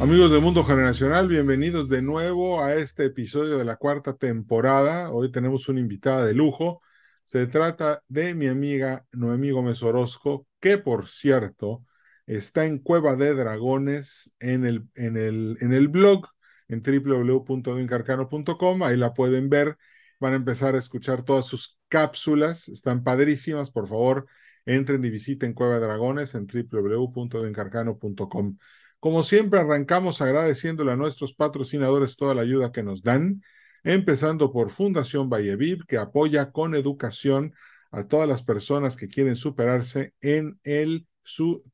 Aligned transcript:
Amigos 0.00 0.32
de 0.32 0.40
Mundo 0.40 0.64
Generacional, 0.64 1.28
bienvenidos 1.28 1.88
de 1.88 2.02
nuevo 2.02 2.62
a 2.62 2.74
este 2.74 3.06
episodio 3.06 3.56
de 3.56 3.64
la 3.64 3.76
cuarta 3.76 4.16
temporada. 4.16 5.10
Hoy 5.10 5.30
tenemos 5.30 5.68
una 5.68 5.78
invitada 5.80 6.26
de 6.26 6.34
lujo. 6.34 6.82
Se 7.22 7.46
trata 7.46 8.02
de 8.08 8.34
mi 8.34 8.48
amiga 8.48 9.06
Noemí 9.12 9.50
Gómez 9.52 9.82
Orozco, 9.82 10.46
que 10.60 10.78
por 10.78 11.06
cierto 11.08 11.84
está 12.26 12.66
en 12.66 12.78
Cueva 12.80 13.14
de 13.16 13.34
Dragones 13.34 14.34
en 14.40 14.66
el, 14.66 14.88
en 14.94 15.16
el, 15.16 15.56
en 15.60 15.72
el 15.72 15.88
blog 15.88 16.26
en 16.68 16.82
www.dincarcano.com. 16.82 18.82
Ahí 18.82 18.96
la 18.96 19.14
pueden 19.14 19.48
ver. 19.48 19.76
Van 20.20 20.32
a 20.32 20.36
empezar 20.36 20.74
a 20.74 20.78
escuchar 20.78 21.24
todas 21.24 21.46
sus 21.46 21.78
cápsulas. 21.88 22.68
Están 22.68 23.04
padrísimas. 23.04 23.70
Por 23.70 23.88
favor, 23.88 24.26
entren 24.66 25.04
y 25.04 25.10
visiten 25.10 25.54
Cueva 25.54 25.74
de 25.74 25.80
Dragones 25.86 26.34
en 26.34 26.46
www.dincarcano.com. 26.46 28.58
Como 29.04 29.22
siempre, 29.22 29.60
arrancamos 29.60 30.22
agradeciéndole 30.22 30.92
a 30.92 30.96
nuestros 30.96 31.34
patrocinadores 31.34 32.16
toda 32.16 32.34
la 32.34 32.40
ayuda 32.40 32.72
que 32.72 32.82
nos 32.82 33.02
dan, 33.02 33.42
empezando 33.82 34.50
por 34.50 34.70
Fundación 34.70 35.28
Valleviv, 35.28 35.84
que 35.86 35.98
apoya 35.98 36.52
con 36.52 36.74
educación 36.74 37.52
a 37.90 38.08
todas 38.08 38.26
las 38.26 38.42
personas 38.42 38.96
que 38.96 39.08
quieren 39.08 39.36
superarse 39.36 40.14
en 40.22 40.58
el 40.64 41.06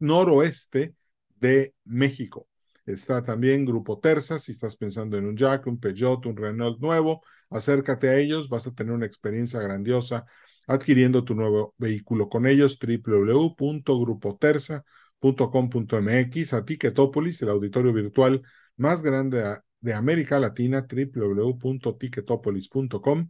noroeste 0.01 0.97
de 1.37 1.73
México. 1.85 2.49
Está 2.85 3.23
también 3.23 3.65
Grupo 3.65 4.01
Terza, 4.01 4.41
si 4.41 4.51
estás 4.51 4.75
pensando 4.75 5.17
en 5.17 5.27
un 5.27 5.37
Jack, 5.37 5.69
un 5.69 5.79
Peugeot, 5.79 6.27
un 6.27 6.37
Renault 6.37 6.81
nuevo, 6.81 7.23
acércate 7.49 8.09
a 8.09 8.17
ellos, 8.17 8.49
vas 8.49 8.67
a 8.67 8.75
tener 8.75 8.93
una 8.93 9.07
experiencia 9.07 9.61
grandiosa 9.61 10.25
adquiriendo 10.67 11.23
tu 11.23 11.37
nuevo 11.37 11.77
vehículo 11.79 12.29
con 12.29 12.49
ellos, 12.49 12.77
www.grupoterza.com 12.77 14.83
.com.mx, 15.21 16.55
a 16.55 16.65
Ticketopolis, 16.65 17.43
el 17.43 17.51
auditorio 17.51 17.93
virtual 17.93 18.43
más 18.77 19.03
grande 19.03 19.59
de 19.81 19.95
América 19.95 20.41
Latina, 20.41 20.87
www.ticketopolis.com, 20.89 23.29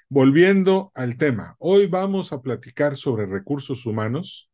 Volviendo 0.08 0.92
al 0.94 1.16
tema, 1.16 1.56
hoy 1.58 1.86
vamos 1.86 2.32
a 2.32 2.40
platicar 2.40 2.96
sobre 2.96 3.26
recursos 3.26 3.86
humanos 3.86 4.50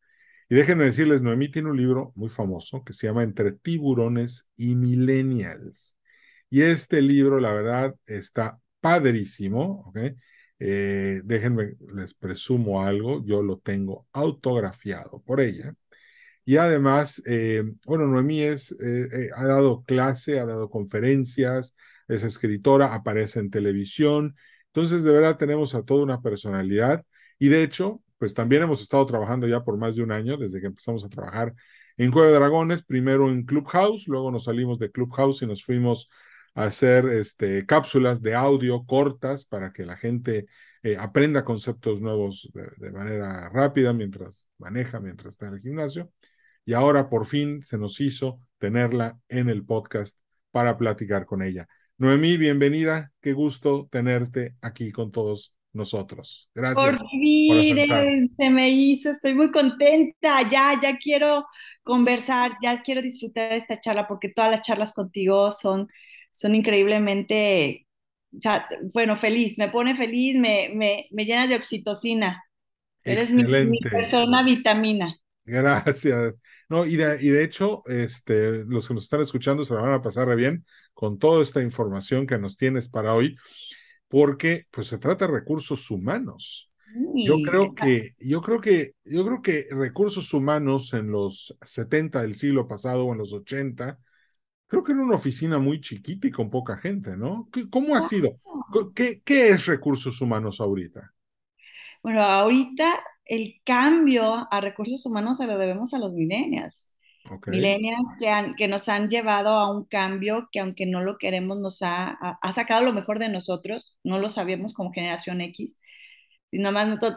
y 0.48 0.54
déjenme 0.54 0.84
decirles, 0.84 1.22
Noemí 1.22 1.50
tiene 1.50 1.70
un 1.70 1.78
libro 1.78 2.12
muy 2.14 2.28
famoso 2.28 2.84
que 2.84 2.92
se 2.92 3.06
llama 3.06 3.22
Entre 3.22 3.52
tiburones 3.52 4.50
y 4.56 4.74
millennials. 4.74 5.96
Y 6.50 6.60
este 6.62 7.00
libro, 7.00 7.40
la 7.40 7.52
verdad, 7.52 7.94
está 8.04 8.60
padrísimo. 8.80 9.90
Eh, 10.58 11.22
déjenme, 11.24 11.76
les 11.94 12.12
presumo 12.12 12.82
algo, 12.82 13.24
yo 13.24 13.42
lo 13.42 13.60
tengo 13.60 14.06
autografiado 14.12 15.22
por 15.22 15.40
ella. 15.40 15.74
Y 16.44 16.56
además, 16.56 17.22
eh, 17.26 17.62
bueno, 17.86 18.06
Noemí 18.06 18.42
es, 18.42 18.72
eh, 18.82 19.30
ha 19.34 19.44
dado 19.44 19.84
clase, 19.84 20.40
ha 20.40 20.46
dado 20.46 20.68
conferencias, 20.68 21.76
es 22.08 22.24
escritora, 22.24 22.94
aparece 22.94 23.40
en 23.40 23.50
televisión. 23.50 24.36
Entonces, 24.66 25.02
de 25.02 25.12
verdad, 25.12 25.36
tenemos 25.36 25.74
a 25.74 25.82
toda 25.84 26.02
una 26.02 26.20
personalidad. 26.20 27.04
Y 27.38 27.48
de 27.48 27.62
hecho, 27.62 28.02
pues 28.18 28.34
también 28.34 28.62
hemos 28.62 28.80
estado 28.82 29.04
trabajando 29.06 29.46
ya 29.46 29.64
por 29.64 29.76
más 29.76 29.96
de 29.96 30.02
un 30.02 30.12
año, 30.12 30.36
desde 30.36 30.60
que 30.60 30.66
empezamos 30.66 31.04
a 31.04 31.08
trabajar 31.08 31.54
en 31.96 32.10
Cueva 32.10 32.28
de 32.28 32.34
Dragones, 32.34 32.82
primero 32.82 33.30
en 33.30 33.44
Clubhouse, 33.44 34.08
luego 34.08 34.30
nos 34.30 34.44
salimos 34.44 34.78
de 34.78 34.90
Clubhouse 34.90 35.42
y 35.42 35.46
nos 35.46 35.64
fuimos 35.64 36.08
a 36.54 36.64
hacer 36.64 37.06
este, 37.06 37.66
cápsulas 37.66 38.22
de 38.22 38.34
audio 38.34 38.84
cortas 38.84 39.44
para 39.44 39.72
que 39.72 39.84
la 39.84 39.96
gente 39.96 40.46
eh, 40.82 40.96
aprenda 40.98 41.44
conceptos 41.44 42.00
nuevos 42.00 42.50
de, 42.78 42.90
manera 42.90 43.48
rápida 43.50 43.92
mientras 43.92 44.48
maneja, 44.58 45.00
mientras 45.00 45.34
está 45.34 45.48
en 45.48 45.54
el 45.54 45.60
gimnasio. 45.60 46.10
Y 46.64 46.74
ahora 46.74 47.08
por 47.08 47.26
fin 47.26 47.62
se 47.62 47.78
nos 47.78 48.00
hizo 48.00 48.40
tenerla 48.58 49.18
en 49.28 49.48
el 49.48 49.64
podcast 49.64 50.18
para 50.50 50.78
platicar 50.78 51.26
con 51.26 51.42
ella. 51.42 51.66
Noemí, 51.98 52.36
bienvenida. 52.36 53.12
Qué 53.20 53.32
gusto 53.32 53.88
tenerte 53.90 54.54
aquí 54.60 54.92
con 54.92 55.10
todos 55.10 55.54
nosotros. 55.72 56.50
Gracias. 56.54 56.84
Por 56.84 57.08
fin, 57.08 58.32
se 58.36 58.50
me 58.50 58.70
hizo, 58.70 59.10
estoy 59.10 59.34
muy 59.34 59.50
contenta. 59.50 60.48
Ya, 60.48 60.78
ya 60.80 60.96
quiero 60.98 61.46
conversar, 61.82 62.52
ya 62.62 62.82
quiero 62.82 63.02
disfrutar 63.02 63.52
esta 63.52 63.80
charla 63.80 64.06
porque 64.06 64.28
todas 64.28 64.50
las 64.50 64.62
charlas 64.62 64.92
contigo 64.92 65.50
son, 65.50 65.88
son 66.30 66.54
increíblemente, 66.54 67.86
o 68.36 68.40
sea, 68.40 68.68
bueno, 68.92 69.16
feliz, 69.16 69.58
me 69.58 69.68
pone 69.68 69.94
feliz, 69.94 70.36
me, 70.36 70.70
me, 70.74 71.08
me 71.10 71.24
llenas 71.24 71.48
de 71.48 71.56
oxitocina. 71.56 72.44
Eres 73.04 73.32
mi, 73.32 73.42
mi, 73.42 73.78
persona 73.80 74.44
vitamina. 74.44 75.16
Gracias. 75.44 76.34
No, 76.68 76.86
y 76.86 76.96
de, 76.96 77.18
y 77.20 77.28
de 77.28 77.44
hecho, 77.44 77.82
este, 77.86 78.64
los 78.64 78.88
que 78.88 78.94
nos 78.94 79.04
están 79.04 79.20
escuchando 79.20 79.64
se 79.64 79.74
la 79.74 79.82
van 79.82 79.92
a 79.94 80.02
pasar 80.02 80.28
re 80.28 80.36
bien 80.36 80.64
con 80.94 81.18
toda 81.18 81.42
esta 81.42 81.62
información 81.62 82.26
que 82.26 82.38
nos 82.38 82.56
tienes 82.56 82.88
para 82.88 83.14
hoy, 83.14 83.36
porque 84.08 84.66
pues 84.70 84.86
se 84.86 84.98
trata 84.98 85.26
de 85.26 85.32
recursos 85.32 85.90
humanos. 85.90 86.68
Yo 87.14 87.38
creo 87.42 87.74
que, 87.74 88.10
yo 88.18 88.42
creo 88.42 88.60
que, 88.60 88.92
yo 89.04 89.24
creo 89.24 89.42
que 89.42 89.66
recursos 89.70 90.32
humanos 90.34 90.92
en 90.92 91.10
los 91.10 91.56
70 91.62 92.22
del 92.22 92.34
siglo 92.34 92.68
pasado 92.68 93.06
o 93.06 93.12
en 93.12 93.18
los 93.18 93.32
80, 93.32 93.98
creo 94.66 94.82
que 94.82 94.92
era 94.92 95.02
una 95.02 95.16
oficina 95.16 95.58
muy 95.58 95.80
chiquita 95.80 96.26
y 96.26 96.30
con 96.30 96.50
poca 96.50 96.76
gente, 96.76 97.16
¿no? 97.16 97.48
¿Cómo 97.70 97.96
ha 97.96 98.02
sido? 98.02 98.38
¿Qué, 98.94 99.22
qué 99.24 99.50
es 99.50 99.66
recursos 99.66 100.20
humanos 100.20 100.60
ahorita? 100.60 101.14
Bueno, 102.02 102.22
ahorita 102.22 102.84
el 103.24 103.60
cambio 103.64 104.48
a 104.50 104.60
recursos 104.60 105.06
humanos 105.06 105.38
se 105.38 105.46
lo 105.46 105.58
debemos 105.58 105.94
a 105.94 105.98
los 105.98 106.12
millennials. 106.12 106.94
Okay. 107.30 107.52
Millennials 107.52 108.08
que, 108.18 108.28
han, 108.28 108.54
que 108.56 108.66
nos 108.68 108.88
han 108.88 109.08
llevado 109.08 109.50
a 109.54 109.70
un 109.70 109.84
cambio 109.84 110.48
que 110.50 110.60
aunque 110.60 110.86
no 110.86 111.02
lo 111.02 111.18
queremos, 111.18 111.58
nos 111.60 111.82
ha, 111.82 112.08
ha 112.10 112.52
sacado 112.52 112.82
lo 112.82 112.92
mejor 112.92 113.18
de 113.18 113.28
nosotros, 113.28 113.96
no 114.02 114.18
lo 114.18 114.28
sabíamos 114.28 114.72
como 114.72 114.92
generación 114.92 115.40
X. 115.40 115.78
Si 116.46 116.58
nomás 116.58 116.88
no 116.88 116.98
te, 116.98 117.08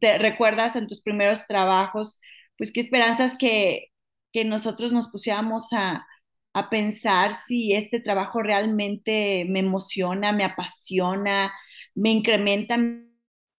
te 0.00 0.18
recuerdas 0.18 0.76
en 0.76 0.86
tus 0.86 1.02
primeros 1.02 1.46
trabajos, 1.46 2.20
pues 2.58 2.72
qué 2.72 2.80
esperanzas 2.80 3.36
que, 3.38 3.92
que 4.32 4.44
nosotros 4.44 4.92
nos 4.92 5.08
pusiéramos 5.10 5.72
a, 5.72 6.06
a 6.52 6.70
pensar 6.70 7.32
si 7.34 7.74
este 7.74 8.00
trabajo 8.00 8.42
realmente 8.42 9.46
me 9.48 9.60
emociona, 9.60 10.32
me 10.32 10.44
apasiona, 10.44 11.52
me 11.94 12.10
incrementa 12.10 12.78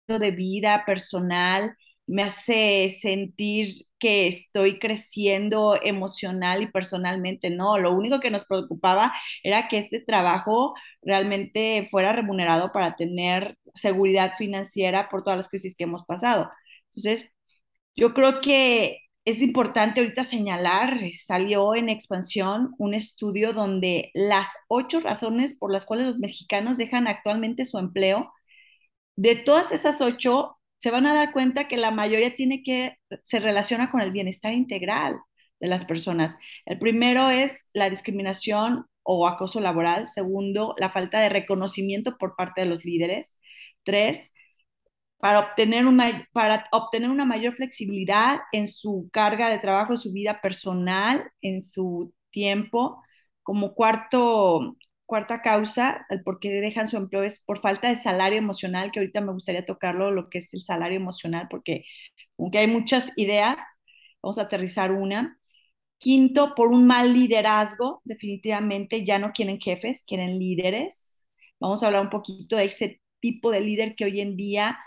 de 0.09 0.31
vida 0.31 0.85
personal, 0.87 1.77
me 2.07 2.23
hace 2.23 2.89
sentir 2.91 3.87
que 3.99 4.29
estoy 4.29 4.79
creciendo 4.79 5.77
emocional 5.83 6.63
y 6.63 6.71
personalmente. 6.71 7.51
No, 7.51 7.79
lo 7.79 7.93
único 7.93 8.21
que 8.21 8.31
nos 8.31 8.45
preocupaba 8.45 9.13
era 9.43 9.69
que 9.69 9.79
este 9.79 10.01
trabajo 10.01 10.75
realmente 11.03 11.89
fuera 11.91 12.13
remunerado 12.13 12.73
para 12.73 12.95
tener 12.97 13.59
seguridad 13.75 14.35
financiera 14.39 15.09
por 15.09 15.23
todas 15.23 15.39
las 15.39 15.49
crisis 15.49 15.75
que 15.77 15.85
hemos 15.85 16.05
pasado. 16.05 16.51
Entonces, 16.91 17.31
yo 17.97 18.15
creo 18.15 18.41
que 18.41 19.01
es 19.25 19.43
importante 19.43 20.01
ahorita 20.01 20.25
señalar, 20.25 20.99
salió 21.13 21.75
en 21.75 21.89
expansión 21.89 22.75
un 22.79 22.95
estudio 22.95 23.53
donde 23.53 24.11
las 24.15 24.49
ocho 24.69 25.01
razones 25.01 25.59
por 25.59 25.73
las 25.73 25.85
cuales 25.87 26.07
los 26.07 26.19
mexicanos 26.19 26.77
dejan 26.79 27.09
actualmente 27.09 27.65
su 27.65 27.79
empleo, 27.79 28.33
de 29.17 29.37
todas 29.37 29.73
esas 29.73 30.01
ocho, 30.01 30.59
se 30.79 30.91
van 30.91 31.07
a 31.07 31.15
dar 31.15 31.33
cuenta 31.33 31.69
que 31.69 31.77
la 31.77 31.91
mayoría 31.91 32.35
tiene 32.35 32.63
que, 32.63 32.99
se 33.23 33.41
relaciona 33.41 33.91
con 33.91 34.01
el 34.01 34.13
bienestar 34.13 34.53
integral 34.53 35.19
de 35.61 35.69
las 35.69 35.85
personas. 35.85 36.37
El 36.67 36.79
primero 36.79 37.31
es 37.31 37.71
la 37.73 37.91
discriminación 37.91 38.87
o 39.03 39.27
acoso 39.27 39.61
laboral. 39.61 40.07
Segundo, 40.07 40.75
la 40.79 40.91
falta 40.91 41.21
de 41.21 41.29
reconocimiento 41.31 42.19
por 42.19 42.37
parte 42.37 42.63
de 42.63 42.67
los 42.69 42.85
líderes. 42.85 43.39
Tres, 43.85 44.33
para 45.19 45.41
obtener, 45.41 45.87
para 46.33 46.67
obtener 46.73 47.11
una 47.11 47.25
mayor 47.25 47.55
flexibilidad 47.55 48.41
en 48.53 48.69
su 48.69 49.09
carga 49.13 49.49
de 49.51 49.59
trabajo, 49.59 49.93
en 49.95 49.99
su 49.99 50.13
vida 50.13 50.41
personal, 50.41 51.31
en 51.41 51.61
su 51.61 52.13
tiempo. 52.31 53.03
Como 53.43 53.75
cuarto, 53.75 54.77
cuarta 55.07 55.43
causa, 55.43 56.07
el 56.11 56.23
por 56.23 56.41
qué 56.41 56.51
dejan 56.61 56.89
su 56.89 56.97
empleo 56.97 57.23
es 57.23 57.43
por 57.45 57.61
falta 57.61 57.89
de 57.89 57.97
salario 57.97 58.39
emocional, 58.39 58.91
que 58.93 59.01
ahorita 59.01 59.21
me 59.21 59.33
gustaría 59.33 59.65
tocarlo, 59.65 60.11
lo 60.11 60.29
que 60.31 60.39
es 60.39 60.53
el 60.55 60.63
salario 60.65 60.97
emocional, 60.97 61.49
porque 61.51 61.85
aunque 62.39 62.59
hay 62.59 62.67
muchas 62.69 63.13
ideas, 63.17 63.57
vamos 64.23 64.39
a 64.39 64.43
aterrizar 64.43 64.93
una. 64.93 65.39
Quinto, 65.99 66.55
por 66.55 66.69
un 66.69 66.87
mal 66.87 67.15
liderazgo, 67.15 68.03
definitivamente 68.05 69.05
ya 69.05 69.19
no 69.19 69.33
quieren 69.33 69.61
jefes, 69.61 70.05
quieren 70.07 70.39
líderes. 70.39 71.27
Vamos 71.61 71.83
a 71.83 71.87
hablar 71.87 72.03
un 72.03 72.11
poquito 72.11 72.57
de 72.57 72.67
ese 72.67 73.01
tipo 73.21 73.51
de 73.51 73.61
líder 73.61 73.95
que 73.97 74.05
hoy 74.05 74.21
en 74.21 74.37
día 74.37 74.79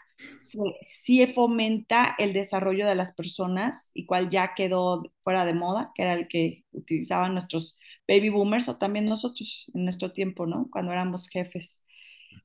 sí 0.82 1.26
fomenta 1.28 2.16
el 2.18 2.34
desarrollo 2.34 2.88
de 2.88 2.96
las 2.96 3.14
personas 3.16 3.92
y 3.94 4.06
cual 4.06 4.30
ya 4.30 4.54
quedó 4.56 5.04
fuera 5.24 5.46
de 5.46 5.54
moda, 5.54 5.92
que 5.96 6.04
era 6.04 6.14
el 6.14 6.28
que 6.28 6.66
utilizaban 6.72 7.34
nuestros 7.34 7.80
baby 8.10 8.30
boomers 8.30 8.68
o 8.70 8.78
también 8.78 9.06
nosotros 9.06 9.72
en 9.76 9.84
nuestro 9.84 10.12
tiempo, 10.12 10.48
¿no? 10.48 10.68
Cuando 10.72 10.92
éramos 10.92 11.30
jefes, 11.30 11.84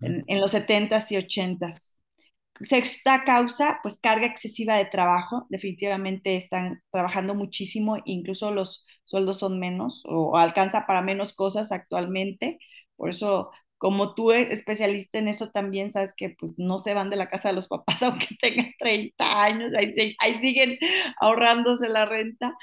en, 0.01 0.25
en, 0.27 0.41
los 0.41 0.53
70s 0.53 1.11
y 1.11 1.17
80s. 1.17 1.97
Sexta 2.61 3.25
causa, 3.25 3.81
pues 3.83 3.99
carga 3.99 4.27
excesiva 4.27 4.77
de 4.77 4.85
trabajo. 4.85 5.47
Definitivamente 5.49 6.37
están 6.37 6.83
trabajando 6.93 7.35
muchísimo, 7.35 7.97
incluso 8.05 8.53
los 8.53 8.87
sueldos 9.05 9.39
son 9.39 9.59
menos 9.59 10.03
o 10.07 10.37
alcanza 10.37 10.87
para 10.87 11.03
menos 11.03 11.33
cosas 11.33 11.73
actualmente. 11.73 12.59
Por 12.97 13.11
eso, 13.11 13.51
como 13.79 14.15
tú 14.15 14.33
eres 14.33 14.53
especialista 14.53 15.19
en 15.19 15.29
eso 15.29 15.51
también, 15.51 15.91
sabes 15.91 16.15
que 16.17 16.31
pues 16.39 16.55
no 16.59 16.79
se 16.79 16.95
van 16.95 17.11
de 17.11 17.17
la 17.17 17.29
casa 17.29 17.49
de 17.49 17.55
los 17.55 17.69
papás 17.69 18.03
aunque 18.03 18.29
tengan 18.41 18.73
30 18.79 19.43
años, 19.43 19.75
ahí, 19.75 20.15
ahí 20.21 20.37
siguen 20.39 20.77
ahorrándose 21.21 21.89
la 21.89 22.05
renta. 22.05 22.55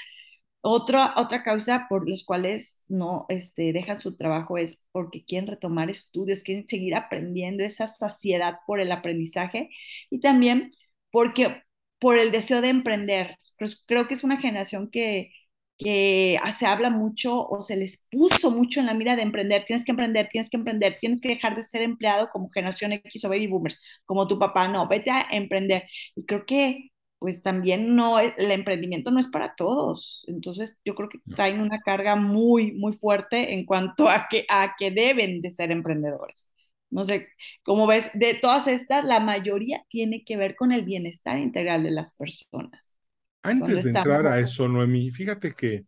Otra, 0.64 1.14
otra 1.16 1.42
causa 1.42 1.86
por 1.88 2.08
los 2.08 2.24
cuales 2.24 2.84
no 2.88 3.26
este, 3.28 3.72
dejan 3.72 3.98
su 3.98 4.16
trabajo 4.16 4.58
es 4.58 4.86
porque 4.92 5.24
quieren 5.24 5.48
retomar 5.48 5.90
estudios, 5.90 6.42
quieren 6.42 6.68
seguir 6.68 6.94
aprendiendo, 6.94 7.64
esa 7.64 7.88
saciedad 7.88 8.58
por 8.66 8.80
el 8.80 8.92
aprendizaje 8.92 9.70
y 10.10 10.20
también 10.20 10.70
porque 11.10 11.62
por 11.98 12.16
el 12.18 12.30
deseo 12.32 12.60
de 12.60 12.68
emprender. 12.68 13.36
Pues 13.58 13.84
creo 13.86 14.06
que 14.06 14.14
es 14.14 14.22
una 14.24 14.40
generación 14.40 14.88
que, 14.90 15.32
que 15.78 16.38
se 16.56 16.66
habla 16.66 16.90
mucho 16.90 17.44
o 17.48 17.60
se 17.62 17.76
les 17.76 18.04
puso 18.10 18.50
mucho 18.52 18.78
en 18.80 18.86
la 18.86 18.94
mira 18.94 19.16
de 19.16 19.22
emprender. 19.22 19.64
Tienes 19.64 19.84
que 19.84 19.90
emprender, 19.92 20.28
tienes 20.30 20.48
que 20.50 20.56
emprender, 20.58 20.96
tienes 21.00 21.20
que 21.20 21.28
dejar 21.28 21.56
de 21.56 21.64
ser 21.64 21.82
empleado 21.82 22.28
como 22.32 22.50
generación 22.50 22.92
X 22.92 23.24
o 23.24 23.28
baby 23.28 23.48
boomers, 23.48 23.80
como 24.04 24.28
tu 24.28 24.38
papá. 24.38 24.68
No, 24.68 24.86
vete 24.88 25.10
a 25.10 25.26
emprender. 25.32 25.84
Y 26.14 26.24
creo 26.24 26.46
que 26.46 26.91
pues 27.22 27.40
también 27.40 27.94
no, 27.94 28.18
el 28.18 28.50
emprendimiento 28.50 29.12
no 29.12 29.20
es 29.20 29.28
para 29.28 29.54
todos. 29.54 30.24
Entonces 30.26 30.76
yo 30.84 30.96
creo 30.96 31.08
que 31.08 31.20
traen 31.36 31.60
una 31.60 31.80
carga 31.80 32.16
muy, 32.16 32.72
muy 32.72 32.92
fuerte 32.94 33.54
en 33.54 33.64
cuanto 33.64 34.08
a 34.08 34.26
que, 34.28 34.44
a 34.48 34.74
que 34.76 34.90
deben 34.90 35.40
de 35.40 35.52
ser 35.52 35.70
emprendedores. 35.70 36.50
No 36.90 37.04
sé, 37.04 37.28
como 37.62 37.86
ves, 37.86 38.10
de 38.14 38.34
todas 38.34 38.66
estas, 38.66 39.04
la 39.04 39.20
mayoría 39.20 39.84
tiene 39.88 40.24
que 40.24 40.36
ver 40.36 40.56
con 40.56 40.72
el 40.72 40.84
bienestar 40.84 41.38
integral 41.38 41.84
de 41.84 41.92
las 41.92 42.14
personas. 42.14 43.00
Antes 43.44 43.84
de 43.84 43.90
entrar 43.90 44.26
a 44.26 44.40
eso, 44.40 44.66
Noemí, 44.66 45.12
fíjate 45.12 45.52
que 45.52 45.84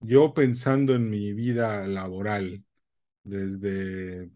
yo 0.00 0.32
pensando 0.32 0.94
en 0.94 1.10
mi 1.10 1.34
vida 1.34 1.86
laboral, 1.86 2.64
desde 3.22 4.30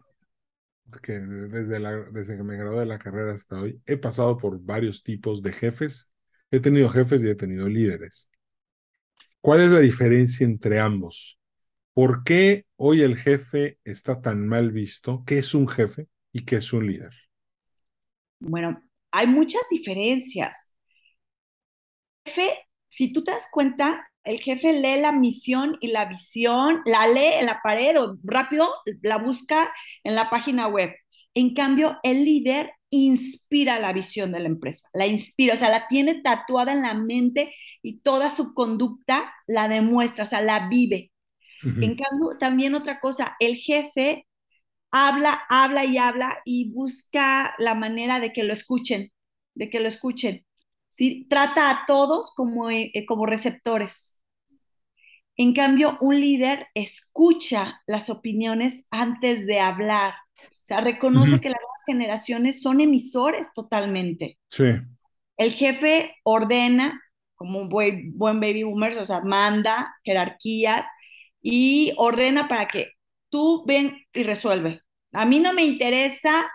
que 1.01 1.13
desde, 1.19 1.79
desde 2.11 2.37
que 2.37 2.43
me 2.43 2.57
gradué 2.57 2.81
de 2.81 2.85
la 2.85 2.99
carrera 2.99 3.33
hasta 3.33 3.61
hoy, 3.61 3.81
he 3.85 3.97
pasado 3.97 4.37
por 4.37 4.59
varios 4.61 5.03
tipos 5.03 5.41
de 5.41 5.53
jefes. 5.53 6.13
He 6.51 6.59
tenido 6.59 6.89
jefes 6.89 7.23
y 7.23 7.29
he 7.29 7.35
tenido 7.35 7.67
líderes. 7.67 8.29
¿Cuál 9.41 9.61
es 9.61 9.71
la 9.71 9.79
diferencia 9.79 10.45
entre 10.45 10.79
ambos? 10.79 11.39
¿Por 11.93 12.23
qué 12.23 12.65
hoy 12.75 13.01
el 13.01 13.17
jefe 13.17 13.77
está 13.83 14.21
tan 14.21 14.47
mal 14.47 14.71
visto? 14.71 15.23
¿Qué 15.25 15.39
es 15.39 15.53
un 15.53 15.67
jefe 15.67 16.07
y 16.31 16.45
qué 16.45 16.57
es 16.57 16.73
un 16.73 16.87
líder? 16.87 17.11
Bueno, 18.39 18.81
hay 19.11 19.27
muchas 19.27 19.63
diferencias. 19.69 20.73
Jefe, 22.25 22.67
si 22.89 23.11
tú 23.13 23.23
te 23.23 23.31
das 23.31 23.47
cuenta, 23.51 24.07
el 24.23 24.39
jefe 24.39 24.73
lee 24.73 25.01
la 25.01 25.11
misión 25.11 25.77
y 25.81 25.87
la 25.87 26.05
visión, 26.05 26.81
la 26.85 27.07
lee 27.07 27.39
en 27.39 27.45
la 27.47 27.61
pared 27.63 27.99
o 28.01 28.17
rápido 28.23 28.69
la 29.01 29.17
busca 29.17 29.73
en 30.03 30.15
la 30.15 30.29
página 30.29 30.67
web. 30.67 30.91
En 31.33 31.53
cambio, 31.53 31.99
el 32.03 32.25
líder 32.25 32.71
inspira 32.89 33.79
la 33.79 33.91
visión 33.91 34.31
de 34.31 34.39
la 34.39 34.47
empresa, 34.47 34.87
la 34.93 35.07
inspira, 35.07 35.55
o 35.55 35.57
sea, 35.57 35.69
la 35.69 35.87
tiene 35.87 36.21
tatuada 36.21 36.73
en 36.73 36.83
la 36.83 36.93
mente 36.93 37.53
y 37.81 37.99
toda 38.01 38.29
su 38.29 38.53
conducta 38.53 39.33
la 39.47 39.67
demuestra, 39.67 40.25
o 40.25 40.27
sea, 40.27 40.41
la 40.41 40.67
vive. 40.69 41.11
En 41.79 41.95
cambio, 41.95 42.37
también 42.39 42.75
otra 42.75 42.99
cosa, 42.99 43.35
el 43.39 43.55
jefe 43.55 44.27
habla, 44.91 45.43
habla 45.49 45.85
y 45.85 45.97
habla 45.97 46.39
y 46.45 46.73
busca 46.73 47.55
la 47.57 47.75
manera 47.75 48.19
de 48.19 48.33
que 48.33 48.43
lo 48.43 48.53
escuchen, 48.53 49.11
de 49.55 49.69
que 49.69 49.79
lo 49.79 49.87
escuchen. 49.87 50.45
¿Sí? 50.93 51.25
Trata 51.27 51.71
a 51.71 51.85
todos 51.87 52.33
como, 52.35 52.69
eh, 52.69 52.91
como 53.07 53.25
receptores. 53.25 54.21
En 55.35 55.53
cambio, 55.53 55.97
un 55.99 56.21
líder 56.21 56.67
escucha 56.75 57.81
las 57.87 58.11
opiniones 58.11 58.87
antes 58.91 59.47
de 59.47 59.59
hablar. 59.59 60.13
O 60.39 60.65
sea, 60.65 60.81
reconoce 60.81 61.41
que 61.41 61.49
las 61.49 61.59
nuevas 61.59 61.83
generaciones 61.85 62.61
son 62.61 62.79
emisores 62.79 63.51
totalmente. 63.55 64.37
Sí. 64.49 64.65
El 65.35 65.51
jefe 65.51 66.15
ordena, 66.23 67.01
como 67.33 67.61
un 67.61 67.69
buen, 67.69 68.15
buen 68.15 68.39
baby 68.39 68.61
boomer, 68.61 68.97
o 68.99 69.05
sea, 69.05 69.21
manda 69.21 69.95
jerarquías 70.03 70.87
y 71.41 71.91
ordena 71.97 72.47
para 72.47 72.67
que 72.67 72.91
tú 73.29 73.63
ven 73.65 73.97
y 74.13 74.21
resuelve. 74.21 74.81
A 75.11 75.25
mí 75.25 75.39
no 75.39 75.53
me 75.53 75.63
interesa 75.63 76.51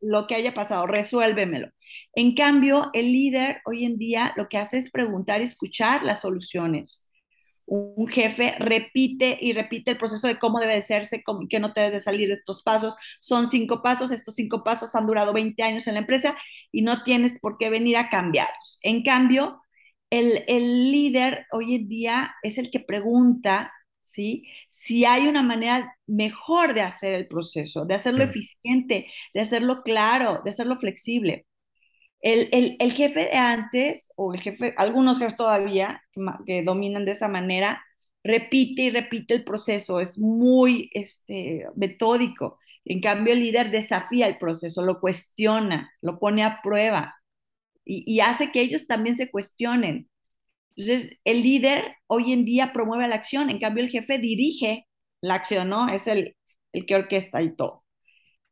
lo 0.00 0.26
que 0.26 0.34
haya 0.34 0.54
pasado, 0.54 0.86
resuélvemelo. 0.86 1.68
En 2.14 2.34
cambio, 2.34 2.90
el 2.92 3.12
líder 3.12 3.60
hoy 3.64 3.84
en 3.84 3.98
día 3.98 4.32
lo 4.36 4.48
que 4.48 4.58
hace 4.58 4.78
es 4.78 4.90
preguntar 4.90 5.40
y 5.40 5.44
escuchar 5.44 6.04
las 6.04 6.22
soluciones. 6.22 7.08
Un 7.66 8.08
jefe 8.08 8.56
repite 8.58 9.38
y 9.40 9.52
repite 9.52 9.92
el 9.92 9.98
proceso 9.98 10.26
de 10.26 10.38
cómo 10.38 10.58
debe 10.58 10.74
de 10.74 10.82
serse, 10.82 11.22
que 11.48 11.60
no 11.60 11.68
debes 11.68 11.92
de 11.92 12.00
salir 12.00 12.28
de 12.28 12.34
estos 12.34 12.62
pasos. 12.62 12.96
Son 13.20 13.46
cinco 13.46 13.82
pasos, 13.82 14.10
estos 14.10 14.34
cinco 14.34 14.64
pasos 14.64 14.94
han 14.96 15.06
durado 15.06 15.32
20 15.32 15.62
años 15.62 15.86
en 15.86 15.94
la 15.94 16.00
empresa 16.00 16.36
y 16.72 16.82
no 16.82 17.02
tienes 17.04 17.38
por 17.40 17.58
qué 17.58 17.70
venir 17.70 17.96
a 17.96 18.08
cambiarlos. 18.08 18.80
En 18.82 19.04
cambio, 19.04 19.60
el, 20.10 20.42
el 20.48 20.90
líder 20.90 21.46
hoy 21.52 21.76
en 21.76 21.88
día 21.88 22.34
es 22.42 22.58
el 22.58 22.70
que 22.72 22.80
pregunta 22.80 23.72
¿sí? 24.10 24.44
Si 24.70 25.04
hay 25.04 25.28
una 25.28 25.42
manera 25.42 25.96
mejor 26.06 26.74
de 26.74 26.82
hacer 26.82 27.14
el 27.14 27.28
proceso, 27.28 27.84
de 27.84 27.94
hacerlo 27.94 28.24
eficiente, 28.24 29.06
de 29.34 29.40
hacerlo 29.40 29.82
claro, 29.84 30.42
de 30.44 30.50
hacerlo 30.50 30.78
flexible. 30.78 31.46
El, 32.20 32.48
el, 32.80 32.92
jefe 32.92 33.26
de 33.26 33.36
antes, 33.36 34.12
o 34.16 34.34
el 34.34 34.40
jefe, 34.40 34.74
algunos 34.76 35.18
jefes 35.18 35.36
todavía 35.36 36.02
que, 36.46 36.62
dominan 36.62 37.04
de 37.04 37.12
esa 37.12 37.28
manera, 37.28 37.84
repite 38.24 38.82
y 38.82 38.90
repite 38.90 39.34
el 39.34 39.44
proceso, 39.44 40.00
es 40.00 40.18
muy 40.18 40.90
este, 40.92 41.66
metódico. 41.76 42.58
En 42.84 43.00
cambio, 43.00 43.32
el 43.34 43.40
líder 43.40 43.70
desafía 43.70 44.26
el 44.26 44.38
proceso, 44.38 44.84
lo 44.84 45.00
cuestiona, 45.00 45.92
lo 46.02 46.18
pone 46.18 46.44
a 46.44 46.60
prueba 46.62 47.14
y, 47.84 48.04
y 48.06 48.20
hace 48.20 48.50
que 48.52 48.60
ellos 48.60 48.86
también 48.86 49.16
se 49.16 49.30
cuestionen. 49.30 50.10
Entonces, 50.76 51.18
el 51.24 51.42
líder 51.42 51.96
hoy 52.06 52.32
en 52.32 52.44
día 52.44 52.72
promueve 52.72 53.08
la 53.08 53.16
acción, 53.16 53.50
en 53.50 53.58
cambio 53.58 53.84
el 53.84 53.90
jefe 53.90 54.18
dirige 54.18 54.86
la 55.20 55.34
acción, 55.34 55.68
¿no? 55.68 55.88
Es 55.88 56.06
el, 56.06 56.36
el 56.72 56.86
que 56.86 56.94
orquesta 56.96 57.42
y 57.42 57.54
todo. 57.54 57.84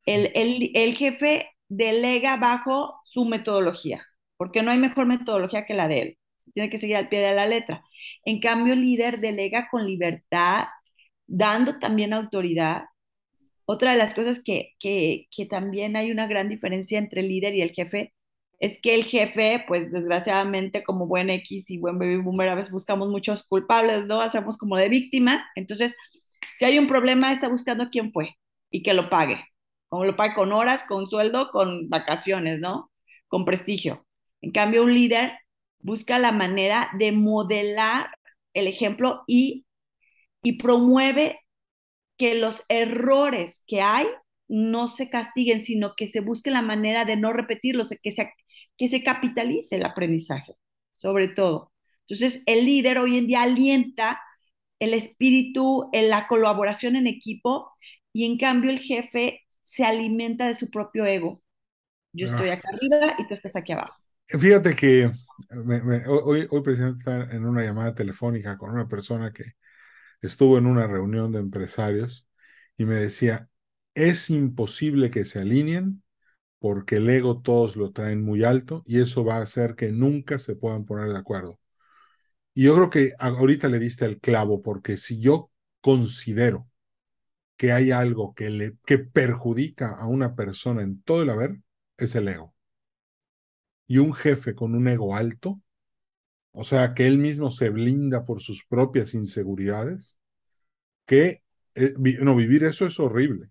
El, 0.07 0.31
el, 0.35 0.71
el 0.75 0.95
jefe 0.97 1.51
delega 1.69 2.37
bajo 2.37 3.01
su 3.05 3.25
metodología, 3.27 4.03
porque 4.37 4.63
no 4.63 4.71
hay 4.71 4.79
mejor 4.79 5.07
metodología 5.07 5.67
que 5.67 5.75
la 5.75 5.89
de 5.89 6.01
él. 6.03 6.19
Tiene 6.55 6.71
que 6.71 6.79
seguir 6.79 6.97
al 6.97 7.09
pie 7.09 7.21
de 7.21 7.35
la 7.35 7.47
letra. 7.47 7.85
En 8.25 8.41
cambio, 8.41 8.75
el 8.75 8.81
líder 8.83 9.21
delega 9.21 9.69
con 9.71 9.87
libertad, 9.87 10.67
dando 11.27 11.79
también 11.79 12.13
autoridad. 12.15 12.85
Otra 13.67 13.93
de 13.93 13.99
las 13.99 14.15
cosas 14.15 14.43
que, 14.43 14.75
que, 14.81 15.27
que 15.31 15.47
también 15.47 15.97
hay 15.97 16.11
una 16.11 16.27
gran 16.27 16.49
diferencia 16.49 16.99
entre 16.99 17.21
el 17.23 17.29
líder 17.29 17.55
y 17.55 17.63
el 17.63 17.73
jefe 17.73 18.15
es 18.59 18.81
que 18.81 18.95
el 18.95 19.05
jefe, 19.05 19.65
pues 19.69 19.93
desgraciadamente 19.93 20.83
como 20.85 21.07
buen 21.07 21.31
X 21.31 21.71
y 21.71 21.79
buen 21.79 21.99
baby 21.99 22.17
boomer, 22.17 22.49
a 22.51 22.55
veces 22.57 22.73
buscamos 22.73 23.09
muchos 23.09 23.45
culpables, 23.47 24.09
¿no? 24.09 24.21
Hacemos 24.21 24.59
como 24.59 24.77
de 24.77 24.89
víctima. 24.89 25.49
Entonces, 25.55 25.95
si 26.53 26.65
hay 26.65 26.79
un 26.79 26.89
problema, 26.89 27.33
está 27.33 27.49
buscando 27.49 27.89
quién 27.91 28.13
fue 28.13 28.37
y 28.71 28.83
que 28.83 28.95
lo 28.95 29.11
pague 29.11 29.39
como 29.89 30.05
lo 30.05 30.17
paga 30.17 30.35
con 30.35 30.53
horas, 30.53 30.85
con 30.85 31.09
sueldo, 31.09 31.51
con 31.51 31.89
vacaciones, 31.89 32.61
¿no? 32.61 32.91
Con 33.27 33.45
prestigio. 33.45 34.07
En 34.41 34.53
cambio, 34.53 34.85
un 34.85 34.95
líder 34.95 35.33
busca 35.81 36.19
la 36.19 36.33
manera 36.33 36.91
de 36.99 37.13
modelar 37.13 38.11
el 38.55 38.67
ejemplo 38.67 39.23
y, 39.27 39.67
y 40.43 40.59
promueve 40.59 41.41
que 42.17 42.35
los 42.35 42.65
errores 42.69 43.65
que 43.67 43.81
hay 43.81 44.07
no 44.49 44.89
se 44.89 45.11
castiguen, 45.11 45.61
sino 45.61 45.95
que 45.97 46.07
se 46.07 46.21
busque 46.21 46.51
la 46.51 46.63
manera 46.63 47.05
de 47.05 47.17
no 47.17 47.33
repetirlo, 47.33 47.85
que 48.03 48.11
se, 48.11 48.33
que 48.79 48.89
se 48.89 49.03
capitalice 49.03 49.77
el 49.77 49.85
aprendizaje, 49.85 50.57
sobre 50.95 51.29
todo. 51.29 51.73
Entonces, 52.07 52.43
el 52.47 52.65
líder 52.65 52.99
hoy 52.99 53.19
en 53.19 53.27
día 53.27 53.43
alienta 53.43 54.23
el 54.79 54.95
espíritu, 54.95 55.91
la 55.93 56.29
colaboración 56.29 56.97
en 56.97 57.07
equipo 57.07 57.73
y 58.13 58.25
en 58.25 58.39
cambio 58.39 58.71
el 58.71 58.79
jefe 58.79 59.43
se 59.63 59.85
alimenta 59.85 60.47
de 60.47 60.55
su 60.55 60.71
propio 60.71 61.05
ego. 61.05 61.43
Yo 62.13 62.27
estoy 62.27 62.49
ah. 62.49 62.55
acá 62.55 62.69
arriba 62.73 63.17
y 63.19 63.27
tú 63.27 63.35
estás 63.35 63.57
aquí 63.57 63.73
abajo. 63.73 64.01
Fíjate 64.27 64.75
que 64.75 65.11
hoy, 66.07 66.47
hoy 66.51 66.63
en 67.31 67.47
una 67.47 67.63
llamada 67.63 67.95
telefónica 67.95 68.57
con 68.57 68.71
una 68.71 68.87
persona 68.89 69.33
que 69.33 69.55
estuvo 70.21 70.59
en 70.59 70.67
una 70.67 70.87
reunión 70.87 71.33
de 71.33 71.41
empresarios 71.41 72.27
y 72.77 72.85
me 72.85 72.95
decía, 72.95 73.49
es 73.95 74.31
imposible 74.31 75.11
que 75.11 75.25
se 75.25 75.41
alineen 75.41 76.03
porque 76.59 76.97
el 76.97 77.09
ego 77.11 77.41
todos 77.41 77.77
lo 77.77 77.93
traen 77.93 78.23
muy 78.23 78.45
alto 78.45 78.83
y 78.87 79.01
eso 79.01 79.25
va 79.25 79.37
a 79.37 79.43
hacer 79.43 79.75
que 79.77 79.93
nunca 79.93 80.39
se 80.39 80.57
puedan 80.57 80.85
poner 80.85 81.09
de 81.11 81.19
acuerdo. 81.19 81.61
Y 82.55 82.65
yo 82.65 82.75
creo 82.75 82.91
que 82.91 83.13
ahorita 83.19 83.69
le 83.69 83.79
diste 83.79 84.05
el 84.05 84.19
clavo, 84.21 84.63
porque 84.63 84.97
si 84.97 85.21
yo 85.21 85.51
considero 85.81 86.69
que 87.57 87.73
hay 87.73 87.91
algo 87.93 88.35
que, 88.35 88.51
le, 88.51 88.77
que 88.87 88.99
perjudica 88.99 89.95
a 89.97 90.07
una 90.07 90.35
persona 90.35 90.83
en 90.83 91.03
todo 91.03 91.23
el 91.23 91.31
haber, 91.31 91.61
es 91.97 92.15
el 92.15 92.29
ego. 92.29 92.55
Y 93.87 93.99
un 93.99 94.15
jefe 94.15 94.55
con 94.55 94.75
un 94.75 94.87
ego 94.89 95.17
alto, 95.17 95.61
o 96.53 96.65
sea, 96.65 96.95
que 96.95 97.07
él 97.07 97.19
mismo 97.19 97.51
se 97.51 97.71
blinda 97.71 98.25
por 98.25 98.43
sus 98.43 98.65
propias 98.67 99.15
inseguridades, 99.15 100.19
que 101.07 101.43
eh, 101.75 101.95
no, 102.21 102.37
vivir 102.37 102.65
eso 102.65 102.87
es 102.87 102.99
horrible. 103.01 103.51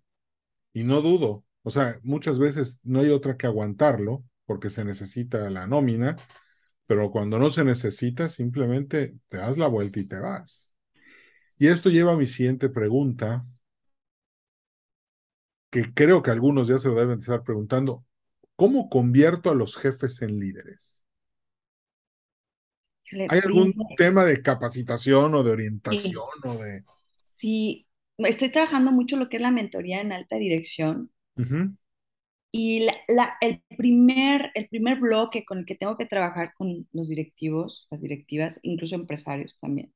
Y 0.74 0.84
no 0.84 1.02
dudo, 1.02 1.46
o 1.68 1.70
sea, 1.70 2.00
muchas 2.02 2.40
veces 2.40 2.80
no 2.86 3.02
hay 3.02 3.10
otra 3.10 3.36
que 3.36 3.46
aguantarlo, 3.46 4.24
porque 4.46 4.70
se 4.70 4.86
necesita 4.86 5.50
la 5.50 5.68
nómina, 5.68 6.16
pero 6.86 7.12
cuando 7.12 7.40
no 7.40 7.50
se 7.50 7.66
necesita, 7.66 8.30
simplemente 8.30 9.18
te 9.28 9.36
das 9.36 9.58
la 9.58 9.68
vuelta 9.68 10.00
y 10.00 10.06
te 10.06 10.18
vas. 10.18 10.74
Y 11.60 11.68
esto 11.68 11.90
lleva 11.90 12.14
a 12.14 12.16
mi 12.16 12.26
siguiente 12.26 12.70
pregunta, 12.70 13.46
que 15.70 15.94
creo 15.94 16.24
que 16.24 16.32
algunos 16.32 16.70
ya 16.70 16.78
se 16.78 16.88
lo 16.88 16.96
deben 16.96 17.20
estar 17.20 17.44
preguntando. 17.44 18.06
¿Cómo 18.56 18.88
convierto 18.88 19.50
a 19.50 19.56
los 19.56 19.76
jefes 19.76 20.22
en 20.22 20.40
líderes? 20.40 21.04
¿Hay 23.28 23.42
algún 23.44 23.74
tema 23.98 24.24
de 24.24 24.42
capacitación 24.42 25.36
o 25.36 25.44
de 25.44 25.52
orientación 25.52 26.24
o 26.46 26.54
de... 26.56 26.86
Sí, 27.18 27.88
estoy 28.20 28.52
trabajando 28.52 28.94
mucho 28.94 29.18
lo 29.18 29.28
que 29.28 29.36
es 29.36 29.42
la 29.42 29.52
mentoría 29.52 30.00
en 30.00 30.14
alta 30.14 30.38
dirección. 30.38 31.12
Y 32.52 32.88
el, 33.42 33.62
primer, 33.78 34.52
el 34.56 34.68
primer 34.70 35.00
bloque 35.00 35.46
con 35.46 35.60
el 35.60 35.66
que 35.66 35.76
tengo 35.76 35.98
que 35.98 36.06
trabajar 36.06 36.54
con 36.56 36.88
los 36.92 37.10
directivos, 37.10 37.88
las 37.92 38.02
directivas, 38.02 38.60
incluso 38.64 38.96
empresarios 38.96 39.60
también, 39.60 39.94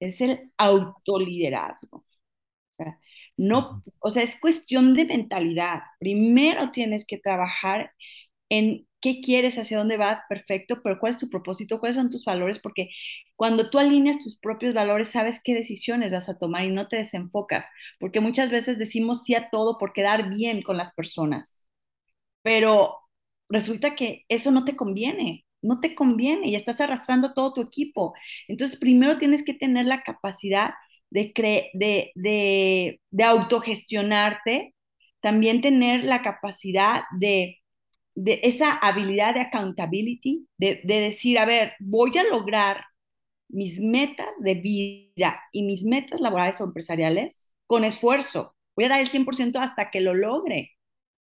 es 0.00 0.20
el 0.20 0.52
autoliderazgo. 0.56 1.98
O 1.98 2.74
sea, 2.76 2.98
no, 3.36 3.84
o 4.00 4.10
sea, 4.10 4.22
es 4.24 4.40
cuestión 4.40 4.94
de 4.94 5.04
mentalidad. 5.04 5.82
Primero 6.00 6.70
tienes 6.70 7.04
que 7.06 7.18
trabajar 7.18 7.92
en 8.48 8.87
qué 9.00 9.20
quieres, 9.20 9.58
hacia 9.58 9.78
dónde 9.78 9.96
vas, 9.96 10.20
perfecto, 10.28 10.80
pero 10.82 10.98
cuál 10.98 11.10
es 11.10 11.18
tu 11.18 11.28
propósito, 11.30 11.78
cuáles 11.80 11.96
son 11.96 12.10
tus 12.10 12.24
valores, 12.24 12.58
porque 12.58 12.90
cuando 13.36 13.70
tú 13.70 13.78
alineas 13.78 14.18
tus 14.22 14.36
propios 14.38 14.74
valores, 14.74 15.08
sabes 15.08 15.40
qué 15.44 15.54
decisiones 15.54 16.10
vas 16.12 16.28
a 16.28 16.38
tomar 16.38 16.64
y 16.64 16.70
no 16.72 16.88
te 16.88 16.96
desenfocas, 16.96 17.68
porque 18.00 18.20
muchas 18.20 18.50
veces 18.50 18.78
decimos 18.78 19.24
sí 19.24 19.34
a 19.34 19.50
todo 19.50 19.78
por 19.78 19.92
quedar 19.92 20.28
bien 20.30 20.62
con 20.62 20.76
las 20.76 20.92
personas, 20.94 21.66
pero 22.42 22.96
resulta 23.48 23.94
que 23.96 24.24
eso 24.28 24.50
no 24.50 24.64
te 24.64 24.76
conviene, 24.76 25.46
no 25.62 25.80
te 25.80 25.94
conviene 25.94 26.48
y 26.48 26.54
estás 26.54 26.80
arrastrando 26.80 27.32
todo 27.34 27.52
tu 27.54 27.62
equipo. 27.62 28.14
Entonces, 28.48 28.78
primero 28.78 29.18
tienes 29.18 29.44
que 29.44 29.54
tener 29.54 29.86
la 29.86 30.02
capacidad 30.02 30.74
de, 31.10 31.32
de, 31.74 32.12
de, 32.14 33.00
de 33.10 33.24
autogestionarte, 33.24 34.74
también 35.20 35.60
tener 35.60 36.04
la 36.04 36.22
capacidad 36.22 37.02
de 37.18 37.58
de 38.20 38.40
esa 38.42 38.72
habilidad 38.72 39.34
de 39.34 39.42
accountability, 39.42 40.48
de, 40.56 40.80
decir, 40.84 41.38
a 41.38 41.44
ver, 41.44 41.74
voy 41.78 42.10
a 42.18 42.24
lograr 42.24 42.84
mis 43.48 43.80
metas 43.80 44.40
de 44.40 44.54
vida 44.54 45.40
y 45.52 45.62
mis 45.62 45.84
metas 45.84 46.20
laborales 46.20 46.60
o 46.60 46.64
empresariales 46.64 47.52
con 47.66 47.84
esfuerzo. 47.84 48.56
Voy 48.74 48.86
a 48.86 48.88
dar 48.88 49.00
el 49.00 49.08
100% 49.08 49.60
hasta 49.60 49.92
que 49.92 50.00
lo 50.00 50.14
logre. 50.14 50.72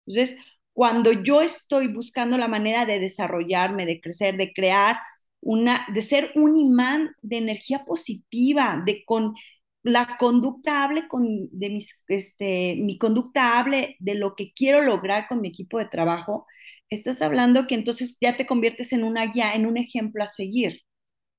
Entonces, 0.06 0.36
cuando 0.74 1.12
yo 1.12 1.40
estoy 1.40 1.88
buscando 1.88 2.36
la 2.36 2.46
manera 2.46 2.84
de 2.84 2.98
desarrollarme, 2.98 3.86
de 3.86 4.00
crecer, 4.00 4.36
de 4.36 4.52
crear 4.52 4.98
una, 5.40 5.86
de 5.94 6.02
ser 6.02 6.30
un 6.34 6.58
imán 6.58 7.16
de 7.22 7.38
energía 7.38 7.86
positiva, 7.86 8.82
de 8.84 9.02
con 9.06 9.34
la 9.82 10.18
conducta 10.18 10.84
hable 10.84 11.08
con, 11.08 11.48
de 11.52 11.70
mis, 11.70 12.04
este, 12.08 12.76
mi 12.76 12.98
conducta 12.98 13.58
hable 13.58 13.96
de 13.98 14.14
lo 14.14 14.36
que 14.36 14.52
quiero 14.52 14.82
lograr 14.82 15.26
con 15.26 15.40
mi 15.40 15.48
equipo 15.48 15.78
de 15.78 15.86
trabajo, 15.86 16.46
estás 16.94 17.22
hablando 17.22 17.66
que 17.66 17.74
entonces 17.74 18.18
ya 18.20 18.36
te 18.36 18.46
conviertes 18.46 18.92
en 18.92 19.04
una 19.04 19.26
guía, 19.26 19.54
en 19.54 19.66
un 19.66 19.76
ejemplo 19.78 20.24
a 20.24 20.28
seguir. 20.28 20.82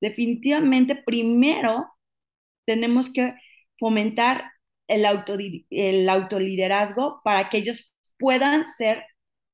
Definitivamente, 0.01 0.95
primero 0.95 1.87
tenemos 2.65 3.11
que 3.11 3.35
fomentar 3.79 4.45
el, 4.87 5.05
el 5.69 6.09
autoliderazgo 6.09 7.21
para 7.23 7.49
que 7.49 7.57
ellos 7.59 7.93
puedan 8.19 8.63
ser, 8.65 9.03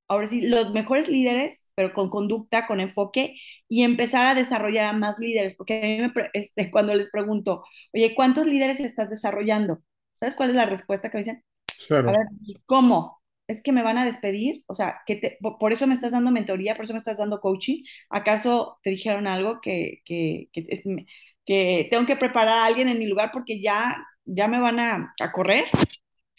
ahora 0.08 0.28
sí, 0.28 0.42
los 0.42 0.72
mejores 0.74 1.08
líderes, 1.10 1.70
pero 1.76 1.94
con 1.94 2.10
conducta, 2.10 2.66
con 2.68 2.80
enfoque, 2.80 3.36
y 3.68 3.84
empezar 3.84 4.28
a 4.28 4.36
desarrollar 4.36 4.86
a 4.86 4.94
más 4.94 5.20
líderes. 5.20 5.56
Porque 5.56 5.78
a 5.80 5.82
mí 5.82 6.14
me, 6.16 6.30
este, 6.34 6.72
cuando 6.72 6.94
les 6.96 7.10
pregunto, 7.12 7.64
oye, 7.94 8.16
¿cuántos 8.16 8.48
líderes 8.48 8.80
estás 8.80 9.10
desarrollando? 9.10 9.82
¿Sabes 10.16 10.36
cuál 10.36 10.52
es 10.52 10.56
la 10.56 10.66
respuesta 10.66 11.10
que 11.10 11.18
me 11.18 11.24
dicen? 11.24 11.44
Claro. 11.88 12.10
A 12.10 12.12
ver, 12.12 12.28
¿cómo? 12.66 13.19
Es 13.50 13.64
que 13.64 13.72
me 13.72 13.82
van 13.82 13.98
a 13.98 14.06
despedir, 14.06 14.64
o 14.68 14.76
sea, 14.76 15.02
que 15.08 15.40
por 15.60 15.74
eso 15.74 15.88
me 15.88 15.96
estás 15.96 16.12
dando 16.12 16.30
mentoría, 16.30 16.76
por 16.76 16.86
eso 16.86 16.94
me 16.94 17.00
estás 17.00 17.18
dando 17.18 17.42
coaching, 17.42 17.84
¿acaso 18.12 18.78
te 18.84 18.92
dijeron 18.92 19.26
algo 19.26 19.60
que, 19.60 20.02
que, 20.06 20.50
que, 20.54 21.88
tengo 21.90 22.06
que 22.06 22.16
preparar 22.16 22.60
a 22.60 22.66
alguien 22.66 22.90
en 22.90 23.00
mi 23.00 23.08
lugar 23.08 23.32
porque 23.34 23.60
ya, 23.60 24.06
ya 24.24 24.48
me 24.48 24.60
van 24.60 24.80
a, 24.80 25.16
correr? 25.34 25.66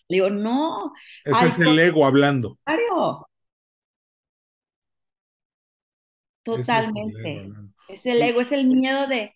Le 0.07 0.17
digo, 0.17 0.31
no. 0.31 0.93
Ese 1.25 1.49
es 1.49 1.59
el 1.59 1.79
ego 1.81 2.07
hablando. 2.07 2.61
Totalmente. 6.45 7.51
Es 7.89 8.07
el 8.07 8.23
ego, 8.23 8.41
es 8.41 8.53
el 8.53 8.69
miedo 8.69 9.09
de, 9.09 9.35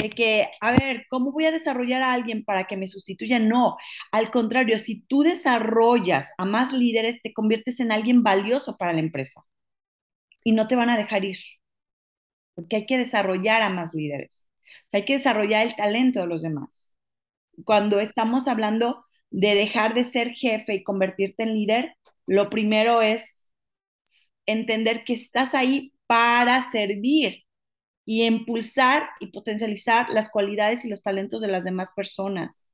de 0.00 0.10
que, 0.10 0.48
a 0.60 0.72
ver, 0.72 1.06
¿cómo 1.10 1.32
voy 1.32 1.46
a 1.46 1.50
desarrollar 1.52 2.02
a 2.02 2.12
alguien 2.12 2.44
para 2.44 2.66
que 2.66 2.76
me 2.76 2.86
sustituya? 2.86 3.38
No, 3.38 3.76
al 4.12 4.30
contrario, 4.30 4.78
si 4.78 5.02
tú 5.02 5.22
desarrollas 5.22 6.32
a 6.38 6.44
más 6.44 6.72
líderes, 6.72 7.20
te 7.22 7.32
conviertes 7.32 7.80
en 7.80 7.92
alguien 7.92 8.22
valioso 8.22 8.76
para 8.76 8.92
la 8.92 9.00
empresa 9.00 9.42
y 10.44 10.52
no 10.52 10.66
te 10.68 10.76
van 10.76 10.90
a 10.90 10.96
dejar 10.96 11.24
ir, 11.24 11.38
porque 12.54 12.76
hay 12.76 12.86
que 12.86 12.98
desarrollar 12.98 13.62
a 13.62 13.70
más 13.70 13.94
líderes, 13.94 14.52
hay 14.92 15.04
que 15.04 15.14
desarrollar 15.14 15.66
el 15.66 15.74
talento 15.76 16.20
de 16.20 16.26
los 16.26 16.42
demás. 16.42 16.94
Cuando 17.64 18.00
estamos 18.00 18.48
hablando 18.48 19.04
de 19.30 19.54
dejar 19.54 19.94
de 19.94 20.04
ser 20.04 20.30
jefe 20.32 20.74
y 20.74 20.84
convertirte 20.84 21.44
en 21.44 21.54
líder, 21.54 21.96
lo 22.26 22.50
primero 22.50 23.02
es 23.02 23.42
entender 24.46 25.04
que 25.04 25.12
estás 25.12 25.54
ahí 25.54 25.92
para 26.06 26.62
servir, 26.62 27.44
y 28.08 28.24
impulsar 28.24 29.06
y 29.20 29.26
potencializar 29.26 30.08
las 30.08 30.30
cualidades 30.30 30.82
y 30.82 30.88
los 30.88 31.02
talentos 31.02 31.42
de 31.42 31.48
las 31.48 31.64
demás 31.64 31.92
personas, 31.94 32.70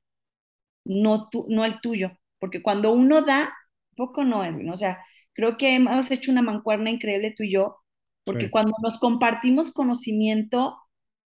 no, 0.85 1.27
tú, 1.29 1.45
no 1.49 1.65
el 1.65 1.81
tuyo, 1.81 2.13
porque 2.39 2.63
cuando 2.63 2.93
uno 2.93 3.21
da, 3.21 3.53
poco 3.97 4.23
no, 4.23 4.45
Edwin, 4.45 4.69
o 4.69 4.77
sea, 4.77 5.03
creo 5.33 5.57
que 5.57 5.75
hemos 5.75 6.09
hecho 6.09 6.31
una 6.31 6.41
mancuerna 6.41 6.89
increíble 6.89 7.33
tú 7.35 7.43
y 7.43 7.51
yo, 7.51 7.79
porque 8.23 8.49
cuando 8.49 8.71
nos 8.81 8.97
compartimos 8.97 9.73
conocimiento, 9.73 10.77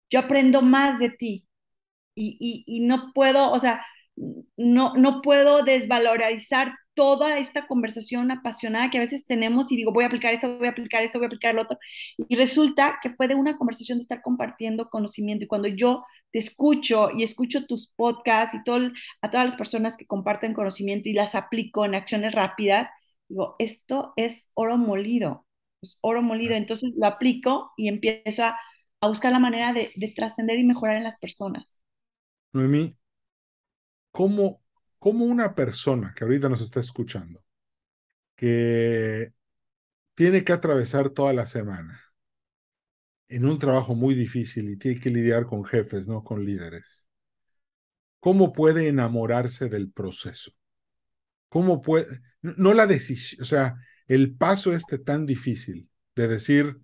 yo 0.09 0.21
aprendo 0.21 0.63
más 0.63 0.97
de 0.97 1.11
ti 1.11 1.47
y, 2.15 2.37
y, 2.39 2.77
y 2.77 2.87
no 2.87 3.11
puedo, 3.13 3.51
o 3.51 3.59
sea, 3.59 3.85
no, 4.57 4.95
no 4.95 5.21
puedo 5.21 5.63
desvalorizar 5.63 6.73
toda 6.93 7.37
esta 7.39 7.67
conversación 7.67 8.31
apasionada 8.31 8.89
que 8.89 8.97
a 8.97 9.01
veces 9.01 9.25
tenemos 9.25 9.71
y 9.71 9.77
digo, 9.77 9.93
voy 9.93 10.03
a 10.03 10.07
aplicar 10.07 10.33
esto, 10.33 10.57
voy 10.57 10.67
a 10.67 10.71
aplicar 10.71 11.03
esto, 11.03 11.19
voy 11.19 11.25
a 11.25 11.27
aplicar 11.27 11.55
lo 11.55 11.63
otro. 11.63 11.77
Y 12.17 12.35
resulta 12.35 12.99
que 13.01 13.11
fue 13.11 13.27
de 13.27 13.35
una 13.35 13.57
conversación 13.57 13.97
de 13.99 14.01
estar 14.03 14.21
compartiendo 14.21 14.89
conocimiento. 14.89 15.45
Y 15.45 15.47
cuando 15.47 15.67
yo 15.69 16.03
te 16.31 16.39
escucho 16.39 17.09
y 17.17 17.23
escucho 17.23 17.65
tus 17.65 17.87
podcasts 17.95 18.55
y 18.55 18.63
todo, 18.63 18.91
a 19.21 19.29
todas 19.29 19.45
las 19.45 19.55
personas 19.55 19.97
que 19.97 20.05
comparten 20.07 20.53
conocimiento 20.53 21.09
y 21.09 21.13
las 21.13 21.35
aplico 21.35 21.85
en 21.85 21.95
acciones 21.95 22.33
rápidas, 22.33 22.89
digo, 23.29 23.55
esto 23.59 24.13
es 24.17 24.49
oro 24.53 24.77
molido, 24.77 25.45
es 25.81 25.99
oro 26.01 26.21
molido. 26.21 26.55
Entonces 26.55 26.93
lo 26.97 27.07
aplico 27.07 27.71
y 27.77 27.87
empiezo 27.89 28.43
a, 28.45 28.59
a 29.01 29.07
buscar 29.07 29.31
la 29.31 29.39
manera 29.39 29.73
de, 29.73 29.91
de 29.95 30.07
trascender 30.09 30.59
y 30.59 30.63
mejorar 30.65 30.97
en 30.97 31.03
las 31.03 31.17
personas. 31.19 31.83
Noemí, 32.53 32.95
¿cómo 34.11 34.60
¿Cómo 35.01 35.25
una 35.25 35.55
persona 35.55 36.13
que 36.15 36.23
ahorita 36.23 36.47
nos 36.47 36.61
está 36.61 36.79
escuchando, 36.79 37.43
que 38.35 39.33
tiene 40.13 40.43
que 40.43 40.53
atravesar 40.53 41.09
toda 41.09 41.33
la 41.33 41.47
semana 41.47 41.99
en 43.29 43.45
un 43.45 43.57
trabajo 43.57 43.95
muy 43.95 44.13
difícil 44.13 44.69
y 44.69 44.77
tiene 44.77 44.99
que 44.99 45.09
lidiar 45.09 45.47
con 45.47 45.65
jefes, 45.65 46.07
no 46.07 46.23
con 46.23 46.45
líderes, 46.45 47.07
¿cómo 48.19 48.53
puede 48.53 48.89
enamorarse 48.89 49.69
del 49.69 49.91
proceso? 49.91 50.51
¿Cómo 51.49 51.81
puede, 51.81 52.05
no 52.43 52.75
la 52.75 52.85
decisión, 52.85 53.41
o 53.41 53.45
sea, 53.45 53.77
el 54.07 54.35
paso 54.35 54.71
este 54.71 54.99
tan 54.99 55.25
difícil 55.25 55.89
de 56.15 56.27
decir, 56.27 56.77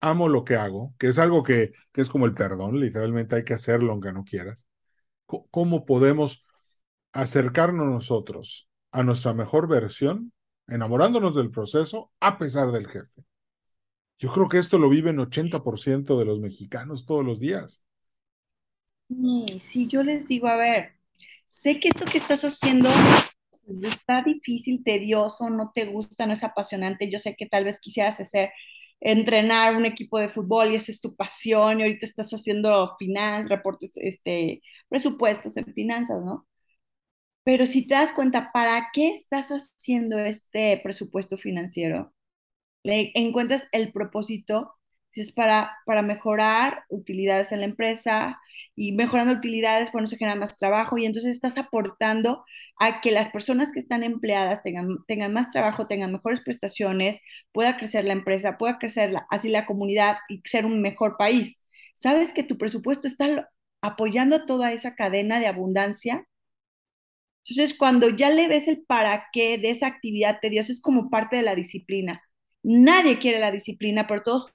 amo 0.00 0.28
lo 0.28 0.44
que 0.44 0.54
hago, 0.54 0.94
que 0.96 1.08
es 1.08 1.18
algo 1.18 1.42
que, 1.42 1.72
que 1.90 2.02
es 2.02 2.08
como 2.08 2.26
el 2.26 2.34
perdón, 2.34 2.78
literalmente 2.78 3.34
hay 3.34 3.42
que 3.42 3.54
hacerlo 3.54 3.90
aunque 3.90 4.12
no 4.12 4.22
quieras. 4.22 4.64
¿Cómo 5.26 5.86
podemos 5.86 6.44
acercarnos 7.12 7.86
nosotros 7.86 8.68
a 8.92 9.02
nuestra 9.02 9.34
mejor 9.34 9.68
versión, 9.68 10.32
enamorándonos 10.66 11.34
del 11.34 11.50
proceso 11.50 12.12
a 12.20 12.38
pesar 12.38 12.72
del 12.72 12.88
jefe? 12.88 13.24
Yo 14.18 14.32
creo 14.32 14.48
que 14.48 14.58
esto 14.58 14.78
lo 14.78 14.88
viven 14.88 15.18
80% 15.18 16.18
de 16.18 16.24
los 16.24 16.40
mexicanos 16.40 17.06
todos 17.06 17.24
los 17.24 17.40
días. 17.40 17.84
Sí, 19.60 19.86
yo 19.88 20.02
les 20.02 20.26
digo, 20.28 20.48
a 20.48 20.56
ver, 20.56 20.92
sé 21.46 21.80
que 21.80 21.88
esto 21.88 22.04
que 22.04 22.18
estás 22.18 22.42
haciendo 22.44 22.90
pues, 23.64 23.82
está 23.84 24.22
difícil, 24.22 24.82
tedioso, 24.84 25.50
no 25.50 25.70
te 25.74 25.86
gusta, 25.86 26.26
no 26.26 26.32
es 26.34 26.44
apasionante. 26.44 27.10
Yo 27.10 27.18
sé 27.18 27.34
que 27.36 27.46
tal 27.46 27.64
vez 27.64 27.80
quisieras 27.80 28.20
hacer 28.20 28.50
entrenar 29.00 29.76
un 29.76 29.86
equipo 29.86 30.18
de 30.18 30.28
fútbol 30.28 30.72
y 30.72 30.74
esa 30.76 30.92
es 30.92 31.00
tu 31.00 31.14
pasión 31.16 31.80
y 31.80 31.82
ahorita 31.84 32.06
estás 32.06 32.30
haciendo 32.32 32.96
finanzas, 32.98 33.50
reportes, 33.50 33.92
este, 33.96 34.62
presupuestos 34.88 35.56
en 35.56 35.66
finanzas, 35.66 36.18
¿no? 36.24 36.46
Pero 37.48 37.64
si 37.64 37.86
te 37.86 37.94
das 37.94 38.12
cuenta, 38.12 38.52
¿para 38.52 38.90
qué 38.92 39.08
estás 39.08 39.48
haciendo 39.48 40.18
este 40.18 40.78
presupuesto 40.82 41.38
financiero? 41.38 42.12
Le 42.84 43.10
encuentras 43.14 43.70
el 43.72 43.90
propósito, 43.90 44.74
es 45.14 45.32
para, 45.32 45.78
para 45.86 46.02
mejorar 46.02 46.84
utilidades 46.90 47.52
en 47.52 47.60
la 47.60 47.66
empresa, 47.66 48.38
y 48.76 48.92
mejorando 48.92 49.32
utilidades, 49.32 49.90
bueno, 49.92 50.06
se 50.06 50.18
genera 50.18 50.36
más 50.36 50.58
trabajo 50.58 50.98
y 50.98 51.06
entonces 51.06 51.32
estás 51.34 51.56
aportando 51.56 52.44
a 52.78 53.00
que 53.00 53.12
las 53.12 53.30
personas 53.30 53.72
que 53.72 53.78
están 53.78 54.02
empleadas 54.02 54.62
tengan, 54.62 54.98
tengan 55.06 55.32
más 55.32 55.50
trabajo, 55.50 55.86
tengan 55.86 56.12
mejores 56.12 56.42
prestaciones, 56.42 57.22
pueda 57.52 57.78
crecer 57.78 58.04
la 58.04 58.12
empresa, 58.12 58.58
pueda 58.58 58.78
crecer 58.78 59.14
así 59.30 59.48
la 59.48 59.64
comunidad 59.64 60.18
y 60.28 60.42
ser 60.44 60.66
un 60.66 60.82
mejor 60.82 61.16
país. 61.16 61.58
¿Sabes 61.94 62.34
que 62.34 62.42
tu 62.42 62.58
presupuesto 62.58 63.06
está 63.06 63.50
apoyando 63.80 64.44
toda 64.44 64.72
esa 64.74 64.94
cadena 64.96 65.40
de 65.40 65.46
abundancia? 65.46 66.26
Entonces, 67.44 67.76
cuando 67.78 68.10
ya 68.10 68.30
le 68.30 68.48
ves 68.48 68.68
el 68.68 68.82
para 68.82 69.26
qué 69.32 69.58
de 69.58 69.70
esa 69.70 69.86
actividad 69.86 70.40
de 70.40 70.50
Dios, 70.50 70.70
es 70.70 70.80
como 70.82 71.10
parte 71.10 71.36
de 71.36 71.42
la 71.42 71.54
disciplina. 71.54 72.22
Nadie 72.62 73.18
quiere 73.18 73.38
la 73.38 73.50
disciplina, 73.50 74.06
pero 74.06 74.22
todos 74.22 74.52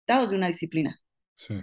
estamos 0.00 0.30
de 0.30 0.36
una 0.36 0.48
disciplina. 0.48 1.00
Sí 1.36 1.54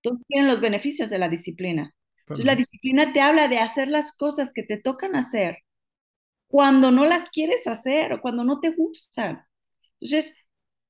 todos 0.00 0.18
quieren 0.28 0.48
los 0.48 0.60
beneficios 0.60 1.10
de 1.10 1.18
la 1.18 1.28
disciplina. 1.28 1.94
Entonces 2.20 2.44
la 2.44 2.56
disciplina 2.56 3.12
te 3.12 3.20
habla 3.20 3.48
de 3.48 3.58
hacer 3.58 3.88
las 3.88 4.16
cosas 4.16 4.52
que 4.52 4.62
te 4.62 4.78
tocan 4.78 5.16
hacer 5.16 5.58
cuando 6.46 6.90
no 6.90 7.04
las 7.06 7.28
quieres 7.30 7.66
hacer 7.66 8.12
o 8.12 8.20
cuando 8.20 8.44
no 8.44 8.60
te 8.60 8.70
gustan. 8.70 9.44
Entonces, 10.00 10.36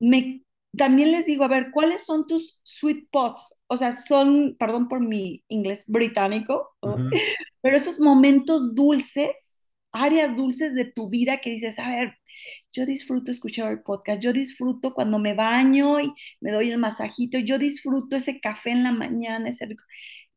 me, 0.01 0.43
también 0.77 1.13
les 1.13 1.27
digo, 1.27 1.45
a 1.45 1.49
ver, 1.49 1.71
¿cuáles 1.73 2.05
son 2.05 2.27
tus 2.27 2.61
sweet 2.63 3.07
spots? 3.07 3.55
O 3.67 3.77
sea, 3.77 3.93
son, 3.93 4.57
perdón 4.59 4.89
por 4.89 5.01
mi 5.01 5.45
inglés 5.49 5.85
británico, 5.87 6.77
pero 7.63 7.77
esos 7.77 8.01
momentos 8.01 8.75
dulces, 8.75 9.71
áreas 9.93 10.37
dulces 10.37 10.75
de 10.75 10.85
tu 10.85 11.09
vida 11.09 11.41
que 11.41 11.51
dices, 11.51 11.79
a 11.79 11.89
ver, 11.89 12.15
yo 12.73 12.87
disfruto 12.87 13.31
escuchar 13.31 13.73
el 13.73 13.83
podcast, 13.83 14.21
yo 14.23 14.33
disfruto 14.33 14.93
cuando 14.95 15.19
me 15.19 15.35
baño 15.35 16.01
y 16.01 16.13
me 16.41 16.53
doy 16.53 16.71
el 16.71 16.79
masajito, 16.79 17.39
yo 17.39 17.59
disfruto 17.59 18.17
ese 18.17 18.41
café 18.41 18.71
en 18.71 18.85
la 18.85 18.93
mañana, 18.93 19.49
ese 19.49 19.67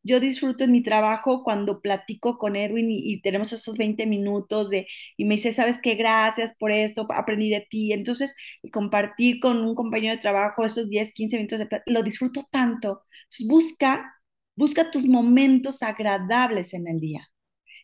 Yo 0.02 0.20
disfruto 0.20 0.64
en 0.64 0.72
mi 0.72 0.82
trabajo 0.82 1.44
cuando 1.44 1.80
platico 1.80 2.38
con 2.38 2.56
Edwin 2.56 2.88
y, 2.90 3.20
tenemos 3.22 3.52
esos 3.52 3.76
20 3.76 4.06
minutos 4.06 4.70
de, 4.70 4.86
y 5.16 5.24
me 5.24 5.36
dice, 5.36 5.52
¿sabes 5.52 5.80
qué? 5.80 5.94
Gracias 5.94 6.54
por 6.58 6.72
esto, 6.72 7.06
aprendí 7.10 7.50
de 7.50 7.66
ti. 7.68 7.92
Entonces, 7.92 8.34
compartir 8.72 9.40
con 9.40 9.58
un 9.58 9.74
compañero 9.74 10.14
de 10.14 10.20
trabajo 10.20 10.64
esos 10.64 10.88
10, 10.88 11.12
15 11.14 11.36
minutos 11.36 11.60
de 11.60 11.68
lo 11.86 12.02
disfruto 12.02 12.46
tanto. 12.50 13.02
Busca, 13.46 14.14
busca 14.56 14.90
tus 14.90 15.06
momentos 15.06 15.82
agradables 15.82 16.74
en 16.74 16.88
el 16.88 17.00
día. 17.00 17.28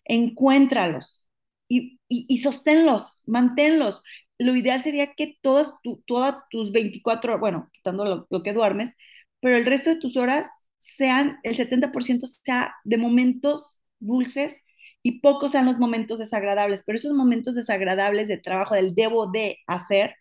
Encuéntralos 0.05 1.27
y, 1.69 2.01
y, 2.09 2.27
y 2.29 2.39
sosténlos, 2.39 3.23
manténlos 3.27 4.03
lo 4.39 4.55
ideal 4.57 4.83
sería 4.83 5.15
que 5.15 5.39
todas, 5.41 5.75
todas 6.07 6.37
tus 6.51 6.73
24, 6.73 7.39
bueno, 7.39 7.71
quitando 7.73 8.27
lo, 8.31 8.43
que 8.43 8.53
duermes, 8.53 8.95
pero 9.41 9.57
el 9.57 9.67
resto 9.67 9.91
de 9.91 9.99
tus 9.99 10.17
horas 10.17 10.49
sean, 10.79 11.39
el 11.43 11.57
70% 11.57 12.27
sea 12.27 12.75
de 12.85 12.97
momentos 12.99 13.81
dulces 14.01 14.65
y 15.03 15.21
pocos 15.21 15.53
sean 15.53 15.67
los 15.67 15.79
momentos 15.79 16.19
desagradables, 16.19 16.83
pero 16.87 16.97
esos 16.97 17.15
momentos 17.15 17.55
desagradables 17.57 18.29
de 18.29 18.39
trabajo, 18.39 18.75
del 18.75 18.95
debo 18.95 19.31
de 19.31 19.59
hacer, 19.67 20.15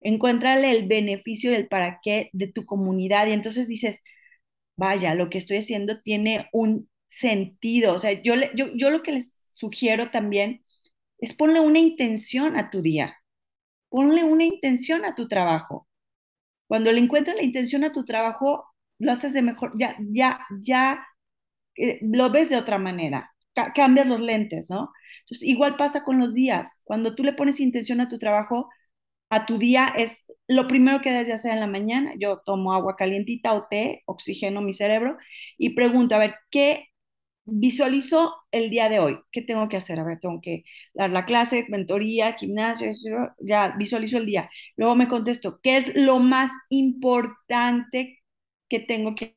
encuéntrale 0.00 0.70
el 0.70 0.86
beneficio 0.88 1.50
del 1.50 1.68
para 1.68 2.00
qué 2.02 2.30
de 2.32 2.48
tu 2.48 2.64
comunidad 2.66 3.26
y 3.26 3.32
entonces 3.32 3.68
dices, 3.68 4.04
vaya, 4.76 5.14
lo 5.14 5.30
que 5.30 5.38
estoy 5.38 5.58
haciendo 5.58 6.00
tiene 6.02 6.48
un 6.52 6.88
sentido. 7.06 7.94
O 7.94 7.98
sea, 7.98 8.12
yo, 8.22 8.34
yo, 8.54 8.68
yo 8.74 8.90
lo 8.90 9.02
que 9.02 9.12
les 9.12 9.40
sugiero 9.52 10.10
también 10.10 10.64
es 11.18 11.34
ponle 11.34 11.60
una 11.60 11.78
intención 11.80 12.56
a 12.58 12.70
tu 12.70 12.82
día 12.82 13.16
ponle 13.90 14.24
una 14.24 14.44
intención 14.44 15.04
a 15.04 15.14
tu 15.14 15.28
trabajo. 15.28 15.88
Cuando 16.68 16.92
le 16.92 17.00
encuentras 17.00 17.36
la 17.36 17.42
intención 17.44 17.84
a 17.84 17.92
tu 17.92 18.04
trabajo, 18.04 18.66
lo 18.98 19.12
haces 19.12 19.32
de 19.32 19.42
mejor, 19.42 19.72
ya, 19.78 19.96
ya, 20.12 20.40
ya 20.60 21.06
eh, 21.76 21.98
lo 22.02 22.30
ves 22.30 22.50
de 22.50 22.56
otra 22.56 22.78
manera, 22.78 23.32
cambias 23.74 24.06
los 24.06 24.20
lentes, 24.20 24.70
¿no? 24.70 24.92
Entonces, 25.20 25.44
igual 25.48 25.76
pasa 25.76 26.04
con 26.04 26.18
los 26.18 26.34
días. 26.34 26.80
Cuando 26.84 27.14
tú 27.14 27.24
le 27.24 27.32
pones 27.34 27.60
intención 27.60 28.00
a 28.00 28.08
tu 28.08 28.18
trabajo, 28.18 28.68
a 29.30 29.46
tu 29.46 29.58
día 29.58 29.88
es 29.96 30.24
lo 30.48 30.66
primero 30.68 31.00
que 31.02 31.10
debes 31.12 31.28
de 31.28 31.34
hacer 31.34 31.52
en 31.52 31.60
la 31.60 31.66
mañana. 31.66 32.14
Yo 32.18 32.40
tomo 32.46 32.74
agua 32.74 32.96
calientita 32.96 33.52
o 33.54 33.66
té, 33.70 34.02
oxigeno 34.06 34.62
mi 34.62 34.72
cerebro 34.72 35.16
y 35.58 35.70
pregunto, 35.70 36.14
a 36.14 36.18
ver, 36.18 36.34
¿qué 36.50 36.86
visualizo 37.44 38.34
el 38.52 38.70
día 38.70 38.88
de 38.88 39.00
hoy. 39.00 39.18
¿Qué 39.32 39.42
tengo 39.42 39.68
que 39.68 39.76
hacer? 39.78 39.98
A 39.98 40.04
ver, 40.04 40.18
tengo 40.20 40.40
que 40.40 40.64
dar 40.94 41.10
la 41.12 41.24
clase, 41.26 41.66
mentoría, 41.68 42.34
gimnasio, 42.34 42.88
ya 43.40 43.74
visualizo 43.78 44.18
el 44.18 44.26
día. 44.26 44.50
Luego 44.76 44.94
me 44.96 45.08
contesto, 45.08 45.60
¿qué 45.62 45.76
es 45.78 45.96
lo 45.96 46.20
más 46.20 46.50
importante 46.70 48.17
que 48.68 48.80
tengo 48.80 49.14
que 49.14 49.36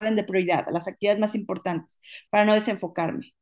de 0.00 0.24
prioridad, 0.24 0.66
las 0.72 0.88
actividades 0.88 1.20
más 1.20 1.34
importantes, 1.34 2.00
para 2.30 2.44
no 2.44 2.54
desenfocarme? 2.54 3.34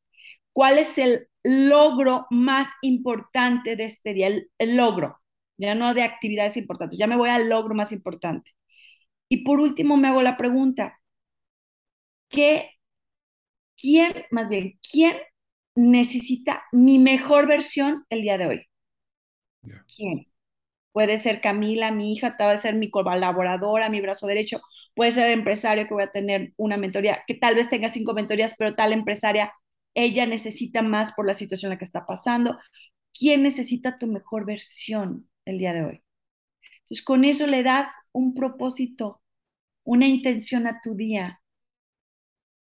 ¿Cuál 0.53 0.79
es 0.79 0.99
el 0.99 1.29
logro 1.45 2.27
más 2.31 2.69
importante 2.83 3.77
de 3.77 3.85
este 3.87 4.14
día? 4.14 4.29
El, 4.29 4.51
el 4.59 4.77
logro, 4.77 5.21
ya 5.59 5.75
no 5.75 5.95
de 5.95 6.03
actividades 6.05 6.57
importantes, 6.57 6.99
ya 6.99 7.07
me 7.09 7.17
voy 7.17 7.31
al 7.31 7.49
logro 7.51 7.75
más 7.75 7.93
importante. 7.93 8.53
Y 9.29 9.45
por 9.45 9.61
último 9.61 9.97
me 9.97 10.09
hago 10.09 10.23
la 10.23 10.37
pregunta, 10.38 11.01
¿qué 12.29 12.71
¿quién, 13.77 14.25
más 14.31 14.49
bien, 14.49 14.79
quién 14.90 15.17
necesita 15.77 16.64
mi 16.73 16.99
mejor 16.99 17.47
versión 17.47 18.05
el 18.11 18.23
día 18.23 18.38
de 18.38 18.47
hoy? 18.47 18.67
¿Quién? 19.87 20.27
Puede 20.94 21.18
ser 21.18 21.42
Camila, 21.42 21.92
mi 21.92 22.14
hija, 22.14 22.37
puede 22.38 22.59
ser 22.59 22.76
mi 22.76 22.90
colaboradora, 22.90 23.90
mi 23.90 24.00
brazo 24.00 24.28
derecho, 24.28 24.62
puede 24.94 25.12
ser 25.12 25.26
el 25.26 25.35
empresario 25.35 25.88
que 25.88 25.94
voy 25.94 26.04
a 26.04 26.12
tener 26.12 26.54
una 26.57 26.78
mentoría, 26.78 27.24
que 27.28 27.35
tal 27.35 27.57
vez 27.57 27.70
tenga 27.70 27.90
cinco 27.90 28.14
mentorías, 28.14 28.57
pero 28.59 28.76
tal 28.76 28.94
empresaria, 28.94 29.52
ella 29.94 30.26
necesita 30.26 30.83
más 30.83 31.12
por 31.12 31.26
la 31.26 31.35
situación 31.35 31.70
en 31.72 31.76
la 31.76 31.78
que 31.80 31.87
está 31.87 32.07
pasando. 32.07 32.59
¿Quién 33.18 33.42
necesita 33.44 33.98
tu 33.98 34.09
mejor 34.09 34.46
versión 34.46 35.28
el 35.46 35.59
día 35.59 35.74
de 35.74 35.85
hoy? 35.85 36.04
Entonces, 36.83 37.04
con 37.04 37.24
eso 37.24 37.46
le 37.48 37.62
das 37.64 37.88
un 38.12 38.35
propósito, 38.35 39.22
una 39.85 40.07
intención 40.09 40.66
a 40.66 40.80
tu 40.83 40.94
día, 40.96 41.40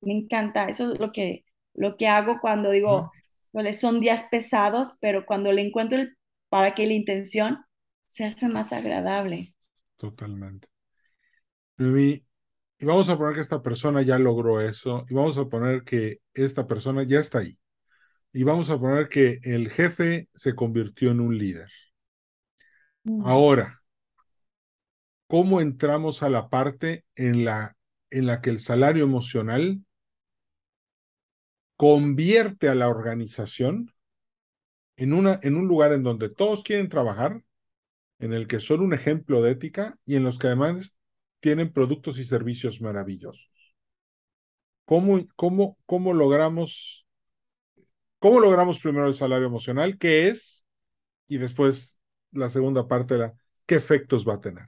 me 0.01 0.13
encanta, 0.13 0.65
eso 0.69 0.93
es 0.93 0.99
lo 0.99 1.11
que, 1.11 1.45
lo 1.73 1.97
que 1.97 2.07
hago 2.07 2.39
cuando 2.41 2.71
digo, 2.71 3.11
son 3.79 3.99
días 3.99 4.25
pesados, 4.31 4.93
pero 4.99 5.25
cuando 5.25 5.51
le 5.51 5.61
encuentro 5.61 5.99
el 5.99 6.17
para 6.49 6.75
qué 6.75 6.85
la 6.87 6.93
intención, 6.93 7.65
se 8.11 8.25
hace 8.25 8.49
más 8.49 8.73
agradable. 8.73 9.55
Totalmente. 9.95 10.67
y 11.77 12.25
vamos 12.81 13.07
a 13.07 13.17
poner 13.17 13.35
que 13.35 13.41
esta 13.41 13.63
persona 13.63 14.01
ya 14.01 14.19
logró 14.19 14.59
eso, 14.59 15.05
y 15.09 15.13
vamos 15.13 15.37
a 15.37 15.47
poner 15.47 15.83
que 15.83 16.19
esta 16.33 16.67
persona 16.67 17.03
ya 17.03 17.19
está 17.19 17.39
ahí. 17.39 17.57
Y 18.33 18.43
vamos 18.43 18.69
a 18.69 18.77
poner 18.77 19.07
que 19.07 19.39
el 19.43 19.69
jefe 19.69 20.27
se 20.35 20.55
convirtió 20.55 21.11
en 21.11 21.21
un 21.21 21.37
líder. 21.37 21.69
Mm. 23.03 23.25
Ahora, 23.25 23.81
¿cómo 25.27 25.61
entramos 25.61 26.21
a 26.21 26.29
la 26.29 26.49
parte 26.49 27.05
en 27.15 27.45
la, 27.45 27.77
en 28.09 28.25
la 28.25 28.41
que 28.41 28.49
el 28.49 28.59
salario 28.59 29.05
emocional 29.05 29.85
convierte 31.77 32.67
a 32.67 32.75
la 32.75 32.89
organización 32.89 33.93
en, 34.97 35.13
una, 35.13 35.39
en 35.43 35.55
un 35.55 35.69
lugar 35.69 35.93
en 35.93 36.03
donde 36.03 36.27
todos 36.27 36.61
quieren 36.61 36.89
trabajar, 36.89 37.41
en 38.21 38.33
el 38.33 38.47
que 38.47 38.59
son 38.59 38.81
un 38.81 38.93
ejemplo 38.93 39.41
de 39.41 39.51
ética 39.51 39.97
y 40.05 40.15
en 40.15 40.23
los 40.23 40.37
que 40.37 40.47
además 40.47 40.97
tienen 41.39 41.73
productos 41.73 42.19
y 42.19 42.23
servicios 42.23 42.79
maravillosos. 42.79 43.75
¿Cómo, 44.85 45.25
cómo, 45.35 45.77
cómo 45.87 46.13
logramos, 46.13 47.07
cómo 48.19 48.39
logramos 48.39 48.79
primero 48.79 49.07
el 49.07 49.15
salario 49.15 49.47
emocional? 49.47 49.97
¿Qué 49.97 50.27
es? 50.27 50.63
Y 51.27 51.37
después 51.37 51.99
la 52.31 52.49
segunda 52.49 52.87
parte 52.87 53.15
era, 53.15 53.33
¿qué 53.65 53.75
efectos 53.75 54.27
va 54.27 54.35
a 54.35 54.41
tener? 54.41 54.67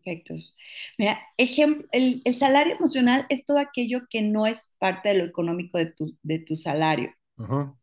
Efectos. 0.00 0.54
Mira, 0.98 1.18
ejemplo, 1.38 1.88
el, 1.90 2.20
el, 2.24 2.34
salario 2.34 2.76
emocional 2.76 3.26
es 3.30 3.46
todo 3.46 3.58
aquello 3.58 4.00
que 4.10 4.20
no 4.20 4.46
es 4.46 4.74
parte 4.78 5.08
de 5.08 5.14
lo 5.16 5.24
económico 5.24 5.78
de 5.78 5.92
tu, 5.92 6.16
de 6.22 6.38
tu 6.40 6.54
salario. 6.54 7.14
Ajá. 7.38 7.74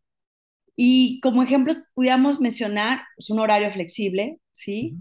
Y 0.76 1.20
como 1.22 1.44
ejemplos, 1.44 1.78
pudiéramos 1.94 2.40
mencionar 2.40 3.04
pues, 3.16 3.30
un 3.30 3.40
horario 3.40 3.72
flexible, 3.72 4.40
¿sí? 4.54 4.96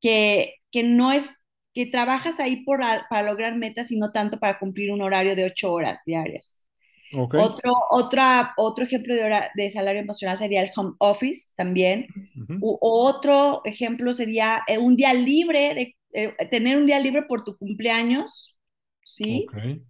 que, 0.00 0.54
que 0.70 0.82
no 0.82 1.12
es 1.12 1.30
que 1.74 1.86
trabajas 1.86 2.40
ahí 2.40 2.64
por, 2.64 2.80
para 2.80 3.22
lograr 3.22 3.56
metas 3.56 3.90
y 3.92 3.98
no 3.98 4.10
tanto 4.10 4.38
para 4.38 4.58
cumplir 4.58 4.92
un 4.92 5.02
horario 5.02 5.36
de 5.36 5.44
ocho 5.44 5.72
horas 5.72 6.02
diarias. 6.04 6.68
Okay. 7.12 7.40
Otro, 7.40 7.72
otra, 7.90 8.54
otro 8.56 8.84
ejemplo 8.84 9.14
de, 9.14 9.24
hora, 9.24 9.50
de 9.56 9.68
salario 9.70 10.00
emocional 10.00 10.38
sería 10.38 10.62
el 10.62 10.70
home 10.74 10.94
office 10.98 11.50
también. 11.56 12.06
Uh 12.36 12.54
-huh. 12.54 12.78
otro 12.80 13.62
ejemplo 13.64 14.12
sería 14.12 14.62
eh, 14.68 14.78
un 14.78 14.96
día 14.96 15.12
libre, 15.12 15.74
de, 15.74 15.96
eh, 16.12 16.34
tener 16.50 16.76
un 16.76 16.86
día 16.86 17.00
libre 17.00 17.22
por 17.22 17.42
tu 17.42 17.56
cumpleaños, 17.56 18.56
¿sí? 19.04 19.46
Okay 19.52 19.82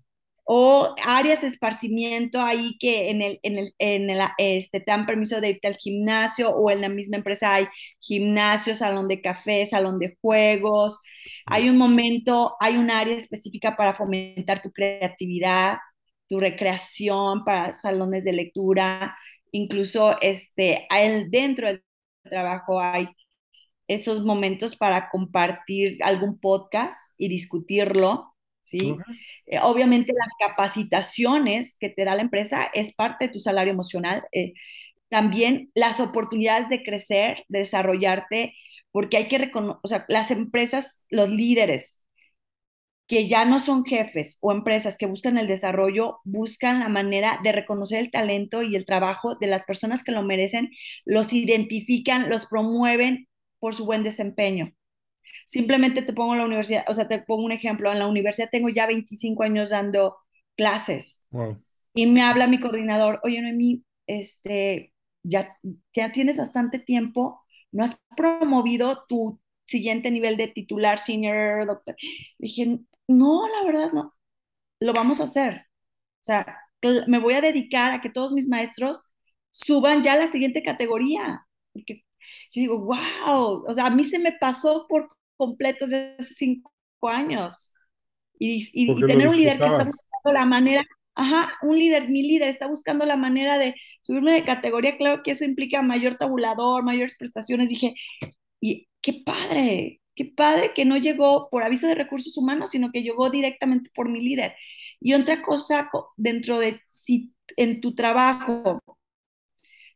o 0.53 0.97
áreas 1.07 1.43
de 1.43 1.47
esparcimiento 1.47 2.41
ahí 2.43 2.77
que 2.81 3.11
en 3.11 3.23
el, 3.23 3.39
en 3.45 3.57
el, 3.57 3.73
en 3.79 4.11
el, 4.11 4.21
este, 4.37 4.81
te 4.81 4.91
dan 4.91 5.07
permiso 5.07 5.41
de 5.41 5.51
irte 5.51 5.69
al 5.69 5.77
gimnasio 5.77 6.51
o 6.51 6.73
en 6.73 6.81
la 6.81 6.89
misma 6.89 7.19
empresa 7.19 7.55
hay 7.55 7.69
gimnasio, 8.01 8.75
salón 8.75 9.07
de 9.07 9.21
café, 9.23 9.65
salón 9.65 10.01
de 10.01 10.19
juegos. 10.21 10.99
Hay 11.47 11.71
un 11.71 11.79
momento, 11.79 12.57
hay 12.59 12.77
un 12.79 12.91
área 12.91 13.15
específica 13.15 13.77
para 13.77 13.95
fomentar 13.95 14.61
tu 14.61 14.73
creatividad, 14.73 15.79
tu 16.29 16.41
recreación, 16.41 17.45
para 17.45 17.75
salones 17.75 18.25
de 18.25 18.33
lectura. 18.33 19.17
Incluso 19.53 20.17
este, 20.21 20.89
dentro 21.31 21.69
del 21.69 21.85
trabajo 22.25 22.81
hay 22.81 23.07
esos 23.87 24.25
momentos 24.25 24.75
para 24.75 25.11
compartir 25.11 25.99
algún 26.03 26.41
podcast 26.41 27.15
y 27.19 27.29
discutirlo 27.29 28.30
¿sí? 28.71 28.97
Eh, 29.47 29.59
obviamente 29.63 30.13
las 30.13 30.31
capacitaciones 30.39 31.77
que 31.79 31.91
te 31.91 32.05
da 32.05 32.15
la 32.15 32.23
empresa 32.23 32.71
es 32.73 32.95
parte 32.95 33.27
de 33.27 33.33
tu 33.33 33.41
salario 33.41 33.73
emocional. 33.73 34.25
Eh, 34.33 34.55
también 35.09 35.71
las 35.75 36.01
oportunidades 36.01 36.69
de 36.69 36.83
crecer, 36.85 37.45
de 37.49 37.61
desarrollarte, 37.61 38.55
porque 38.93 39.17
hay 39.19 39.29
que 39.29 39.39
reconocer, 39.39 39.81
o 39.83 39.89
sea, 39.89 40.05
las 40.09 40.31
empresas, 40.31 41.03
los 41.11 41.31
líderes 41.31 42.05
que 43.07 43.29
ya 43.29 43.45
no 43.45 43.59
son 43.59 43.85
jefes 43.85 44.39
o 44.41 44.53
empresas 44.53 44.97
que 44.97 45.07
buscan 45.07 45.37
el 45.37 45.49
desarrollo, 45.49 46.21
buscan 46.25 46.79
la 46.79 46.89
manera 46.89 47.41
de 47.43 47.51
reconocer 47.53 47.99
el 47.99 48.11
talento 48.11 48.63
y 48.63 48.77
el 48.77 48.87
trabajo 48.87 49.35
de 49.35 49.49
las 49.49 49.65
personas 49.65 50.05
que 50.05 50.13
lo 50.13 50.23
merecen, 50.23 50.71
los 51.05 51.33
identifican, 51.33 52.31
los 52.31 52.47
promueven 52.47 53.29
por 53.59 53.75
su 53.75 53.85
buen 53.85 54.05
desempeño. 54.05 54.73
Simplemente 55.51 56.03
te 56.03 56.13
pongo 56.13 56.35
en 56.35 56.39
la 56.39 56.45
universidad, 56.47 56.85
o 56.87 56.95
sea, 56.95 57.09
te 57.09 57.19
pongo 57.19 57.45
un 57.45 57.51
ejemplo, 57.51 57.91
en 57.91 57.99
la 57.99 58.07
universidad 58.07 58.49
tengo 58.53 58.69
ya 58.69 58.87
25 58.87 59.43
años 59.43 59.71
dando 59.71 60.17
clases 60.57 61.27
wow. 61.31 61.61
y 61.93 62.07
me 62.07 62.23
habla 62.23 62.47
mi 62.47 62.61
coordinador, 62.61 63.19
oye, 63.25 63.43
Noemí, 63.43 63.83
este, 64.07 64.93
ya, 65.25 65.59
ya 65.93 66.13
tienes 66.13 66.37
bastante 66.37 66.79
tiempo, 66.79 67.43
no 67.73 67.83
has 67.83 68.01
promovido 68.17 69.05
tu 69.09 69.41
siguiente 69.65 70.13
nivel 70.13 70.37
de 70.37 70.47
titular, 70.47 71.01
senior, 71.01 71.67
doctor. 71.67 71.97
Dije, 72.39 72.79
no, 73.09 73.49
la 73.49 73.65
verdad 73.65 73.93
no, 73.93 74.15
lo 74.79 74.93
vamos 74.93 75.21
a 75.21 75.25
hacer. 75.25 75.67
O 76.21 76.25
sea, 76.25 76.61
me 77.09 77.19
voy 77.19 77.35
a 77.35 77.41
dedicar 77.41 77.93
a 77.93 78.01
que 78.01 78.11
todos 78.11 78.33
mis 78.33 78.49
maestros 78.49 79.01
suban 79.51 80.05
ya 80.05 80.13
a 80.13 80.19
la 80.19 80.29
siguiente 80.29 80.63
categoría. 80.63 81.45
Porque 81.73 82.05
yo 82.53 82.61
digo, 82.61 82.79
wow, 82.79 83.65
o 83.67 83.75
sea, 83.75 83.87
a 83.87 83.91
mí 83.91 84.05
se 84.05 84.21
me 84.21 84.31
pasó 84.31 84.87
por 84.89 85.09
completos 85.41 85.89
de 85.89 86.17
hace 86.19 86.35
cinco 86.35 86.71
años. 87.03 87.73
Y, 88.39 88.57
y, 88.75 88.93
y 88.93 89.07
tener 89.07 89.27
un 89.29 89.37
líder 89.37 89.59
que 89.59 89.65
está 89.65 89.85
buscando 89.85 90.33
la 90.39 90.45
manera, 90.45 90.85
ajá, 91.15 91.53
un 91.63 91.79
líder, 91.79 92.11
mi 92.11 92.23
líder 92.23 92.49
está 92.51 92.67
buscando 92.67 93.07
la 93.07 93.17
manera 93.17 93.57
de 93.57 93.75
subirme 94.03 94.35
de 94.35 94.45
categoría, 94.45 94.99
claro 94.99 95.23
que 95.23 95.31
eso 95.31 95.47
implica 95.47 95.81
mayor 95.81 96.17
tabulador, 96.17 96.85
mayores 96.85 97.17
prestaciones. 97.17 97.71
Dije, 97.71 97.95
y 98.61 98.89
qué 99.01 99.15
padre, 99.25 100.03
qué 100.15 100.27
padre 100.27 100.73
que 100.75 100.85
no 100.85 100.99
llegó 100.99 101.49
por 101.51 101.63
aviso 101.63 101.87
de 101.87 101.95
recursos 101.95 102.37
humanos, 102.37 102.71
sino 102.71 102.93
que 102.93 103.03
llegó 103.03 103.31
directamente 103.31 103.91
por 103.95 104.11
mi 104.11 104.21
líder. 104.21 104.55
Y 105.01 105.15
otra 105.15 105.43
cosa 105.43 105.91
dentro 106.19 106.59
de 106.59 106.83
si 106.91 107.33
en 107.57 107.81
tu 107.81 107.95
trabajo 107.95 108.83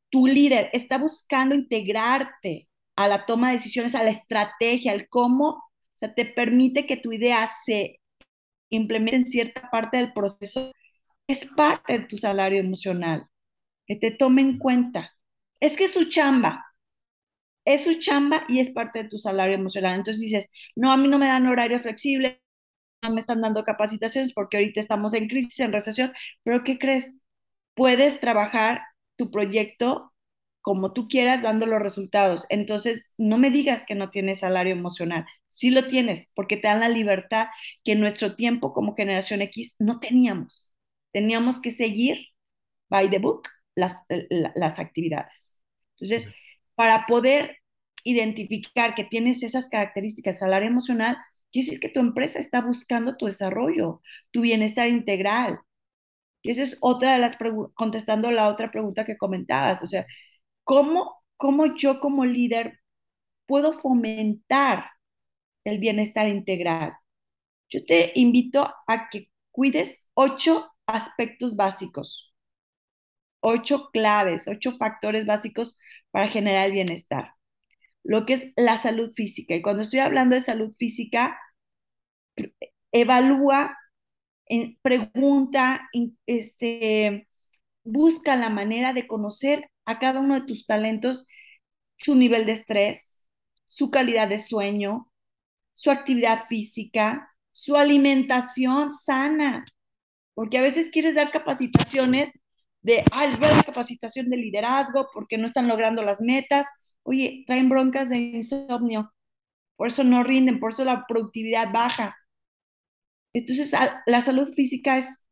tu 0.08 0.26
líder 0.26 0.70
está 0.72 0.96
buscando 0.96 1.54
integrarte 1.54 2.68
a 2.96 3.08
la 3.08 3.26
toma 3.26 3.48
de 3.48 3.54
decisiones, 3.54 3.94
a 3.94 4.02
la 4.02 4.10
estrategia, 4.10 4.92
al 4.92 5.08
cómo, 5.08 5.48
o 5.50 5.62
sea, 5.94 6.14
te 6.14 6.24
permite 6.26 6.86
que 6.86 6.96
tu 6.96 7.12
idea 7.12 7.48
se 7.64 8.00
implemente 8.70 9.16
en 9.16 9.24
cierta 9.24 9.70
parte 9.70 9.98
del 9.98 10.12
proceso, 10.12 10.72
es 11.28 11.46
parte 11.46 12.00
de 12.00 12.06
tu 12.06 12.18
salario 12.18 12.60
emocional, 12.60 13.26
que 13.86 13.96
te 13.96 14.12
tome 14.12 14.42
en 14.42 14.58
cuenta. 14.58 15.12
Es 15.60 15.76
que 15.76 15.84
es 15.86 15.94
su 15.94 16.06
chamba, 16.06 16.66
es 17.64 17.84
su 17.84 17.94
chamba 17.98 18.44
y 18.48 18.60
es 18.60 18.70
parte 18.70 19.02
de 19.04 19.08
tu 19.08 19.18
salario 19.18 19.54
emocional. 19.54 19.94
Entonces 19.96 20.20
dices, 20.20 20.50
no, 20.76 20.92
a 20.92 20.96
mí 20.96 21.08
no 21.08 21.18
me 21.18 21.28
dan 21.28 21.46
horario 21.46 21.80
flexible, 21.80 22.42
no 23.02 23.12
me 23.12 23.20
están 23.20 23.42
dando 23.42 23.64
capacitaciones 23.64 24.34
porque 24.34 24.58
ahorita 24.58 24.80
estamos 24.80 25.14
en 25.14 25.28
crisis, 25.28 25.60
en 25.60 25.72
recesión, 25.72 26.12
pero 26.44 26.64
¿qué 26.64 26.78
crees? 26.80 27.18
Puedes 27.74 28.20
trabajar 28.20 28.82
tu 29.16 29.30
proyecto 29.32 30.13
como 30.64 30.94
tú 30.94 31.08
quieras 31.08 31.42
dando 31.42 31.66
los 31.66 31.82
resultados. 31.82 32.46
Entonces, 32.48 33.12
no 33.18 33.36
me 33.38 33.50
digas 33.50 33.84
que 33.86 33.94
no 33.94 34.08
tienes 34.10 34.40
salario 34.40 34.72
emocional. 34.72 35.26
Sí 35.48 35.68
lo 35.70 35.86
tienes, 35.88 36.30
porque 36.34 36.56
te 36.56 36.68
dan 36.68 36.80
la 36.80 36.88
libertad 36.88 37.48
que 37.84 37.92
en 37.92 38.00
nuestro 38.00 38.34
tiempo 38.34 38.72
como 38.72 38.94
generación 38.96 39.42
X 39.42 39.76
no 39.78 40.00
teníamos. 40.00 40.74
Teníamos 41.12 41.60
que 41.60 41.70
seguir 41.70 42.28
by 42.88 43.10
the 43.10 43.18
book 43.18 43.48
las, 43.74 44.00
las 44.54 44.78
actividades. 44.78 45.62
Entonces, 45.98 46.32
para 46.74 47.06
poder 47.06 47.58
identificar 48.04 48.94
que 48.94 49.04
tienes 49.04 49.42
esas 49.42 49.68
características, 49.68 50.38
salario 50.38 50.68
emocional, 50.68 51.18
quiere 51.52 51.66
decir 51.66 51.80
que 51.80 51.90
tu 51.90 52.00
empresa 52.00 52.38
está 52.38 52.62
buscando 52.62 53.16
tu 53.18 53.26
desarrollo, 53.26 54.00
tu 54.30 54.40
bienestar 54.42 54.88
integral. 54.88 55.60
Y 56.42 56.50
esa 56.50 56.62
es 56.62 56.78
otra 56.80 57.14
de 57.14 57.18
las 57.20 57.36
contestando 57.74 58.30
la 58.30 58.48
otra 58.48 58.70
pregunta 58.70 59.04
que 59.06 59.16
comentabas, 59.16 59.82
o 59.82 59.86
sea, 59.86 60.06
¿Cómo, 60.64 61.22
cómo 61.36 61.76
yo 61.76 62.00
como 62.00 62.24
líder 62.24 62.80
puedo 63.46 63.78
fomentar 63.80 64.86
el 65.64 65.78
bienestar 65.80 66.28
integral? 66.28 66.94
Yo 67.70 67.84
te 67.86 68.12
invito 68.16 68.72
a 68.86 69.10
que 69.10 69.30
cuides 69.52 70.06
ocho 70.14 70.72
aspectos 70.86 71.56
básicos, 71.56 72.34
ocho 73.40 73.90
claves, 73.92 74.48
ocho 74.48 74.72
factores 74.76 75.26
básicos 75.26 75.78
para 76.10 76.28
generar 76.28 76.66
el 76.66 76.72
bienestar. 76.72 77.34
Lo 78.04 78.26
que 78.26 78.34
es 78.34 78.52
la 78.56 78.78
salud 78.78 79.12
física. 79.14 79.54
Y 79.56 79.62
cuando 79.62 79.82
estoy 79.82 80.00
hablando 80.00 80.34
de 80.34 80.42
salud 80.42 80.74
física, 80.76 81.38
evalúa, 82.92 83.76
pregunta, 84.82 85.88
este, 86.26 87.28
busca 87.84 88.36
la 88.36 88.50
manera 88.50 88.92
de 88.92 89.06
conocer 89.06 89.70
a 89.86 89.98
cada 89.98 90.20
uno 90.20 90.34
de 90.34 90.46
tus 90.46 90.66
talentos 90.66 91.26
su 91.96 92.14
nivel 92.14 92.46
de 92.46 92.52
estrés, 92.52 93.22
su 93.66 93.90
calidad 93.90 94.28
de 94.28 94.38
sueño, 94.38 95.10
su 95.74 95.90
actividad 95.90 96.46
física, 96.48 97.30
su 97.50 97.76
alimentación 97.76 98.92
sana, 98.92 99.64
porque 100.34 100.58
a 100.58 100.62
veces 100.62 100.90
quieres 100.90 101.14
dar 101.16 101.30
capacitaciones 101.30 102.38
de, 102.82 103.04
ah, 103.12 103.26
les 103.26 103.38
voy 103.38 103.48
capacitación 103.64 104.28
de 104.30 104.36
liderazgo 104.36 105.08
porque 105.12 105.38
no 105.38 105.46
están 105.46 105.68
logrando 105.68 106.02
las 106.02 106.20
metas. 106.20 106.66
Oye, 107.02 107.44
traen 107.46 107.68
broncas 107.68 108.10
de 108.10 108.18
insomnio, 108.18 109.12
por 109.76 109.88
eso 109.88 110.04
no 110.04 110.22
rinden, 110.24 110.60
por 110.60 110.72
eso 110.72 110.84
la 110.84 111.06
productividad 111.06 111.72
baja. 111.72 112.16
Entonces, 113.32 113.72
la 114.06 114.20
salud 114.22 114.52
física 114.54 114.98
es 114.98 115.23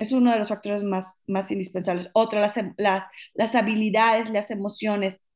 es 0.00 0.12
uno 0.12 0.32
de 0.32 0.38
los 0.38 0.48
factores 0.48 0.82
más, 0.82 1.24
más 1.28 1.50
indispensables. 1.50 2.10
Otro, 2.14 2.40
las, 2.40 2.54
las 3.34 3.54
habilidades, 3.54 4.30
las 4.30 4.50
emociones, 4.50 5.26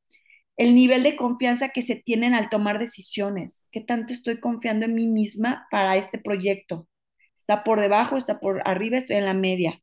el 0.57 0.73
nivel 0.73 1.03
de 1.03 1.15
confianza 1.15 1.69
que 1.69 1.83
se 1.83 1.95
tienen 1.95 2.33
al 2.33 2.49
tomar 2.49 2.79
decisiones. 2.79 3.69
¿Qué 3.71 3.81
tanto 3.81 4.11
estoy 4.11 4.39
confiando 4.39 4.85
en 4.85 4.95
mí 4.95 5.07
misma 5.07 5.67
para 5.69 5.97
este 5.97 6.17
proyecto? 6.17 6.87
¿Está 7.37 7.63
por 7.63 7.79
debajo, 7.79 8.17
está 8.17 8.39
por 8.39 8.67
arriba, 8.67 8.97
estoy 8.97 9.17
en 9.17 9.25
la 9.25 9.35
media? 9.35 9.81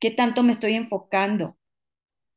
¿Qué 0.00 0.10
tanto 0.10 0.42
me 0.42 0.52
estoy 0.52 0.74
enfocando? 0.74 1.58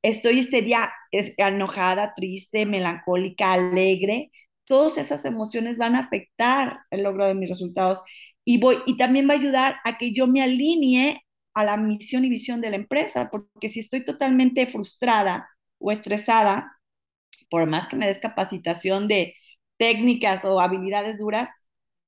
Estoy 0.01 0.39
este 0.39 0.61
día 0.61 0.91
enojada, 1.37 2.13
triste, 2.13 2.65
melancólica, 2.65 3.53
alegre. 3.53 4.31
Todas 4.65 4.97
esas 4.97 5.23
emociones 5.23 5.77
van 5.77 5.95
a 5.95 5.99
afectar 6.01 6.79
el 6.91 7.03
logro 7.03 7.25
de 7.25 7.35
mis 7.35 7.49
resultados 7.49 8.01
y 8.43 8.59
voy 8.59 8.77
y 8.85 8.97
también 8.97 9.29
va 9.29 9.33
a 9.35 9.37
ayudar 9.37 9.77
a 9.85 9.97
que 9.97 10.13
yo 10.13 10.27
me 10.27 10.43
alinee 10.43 11.24
a 11.55 11.63
la 11.63 11.77
misión 11.77 12.25
y 12.25 12.29
visión 12.29 12.61
de 12.61 12.69
la 12.69 12.77
empresa, 12.77 13.29
porque 13.31 13.69
si 13.69 13.79
estoy 13.79 14.05
totalmente 14.05 14.67
frustrada 14.67 15.49
o 15.79 15.91
estresada, 15.91 16.77
por 17.49 17.69
más 17.69 17.87
que 17.87 17.95
me 17.95 18.07
des 18.07 18.19
capacitación 18.19 19.07
de 19.07 19.35
técnicas 19.77 20.45
o 20.45 20.61
habilidades 20.61 21.19
duras, 21.19 21.51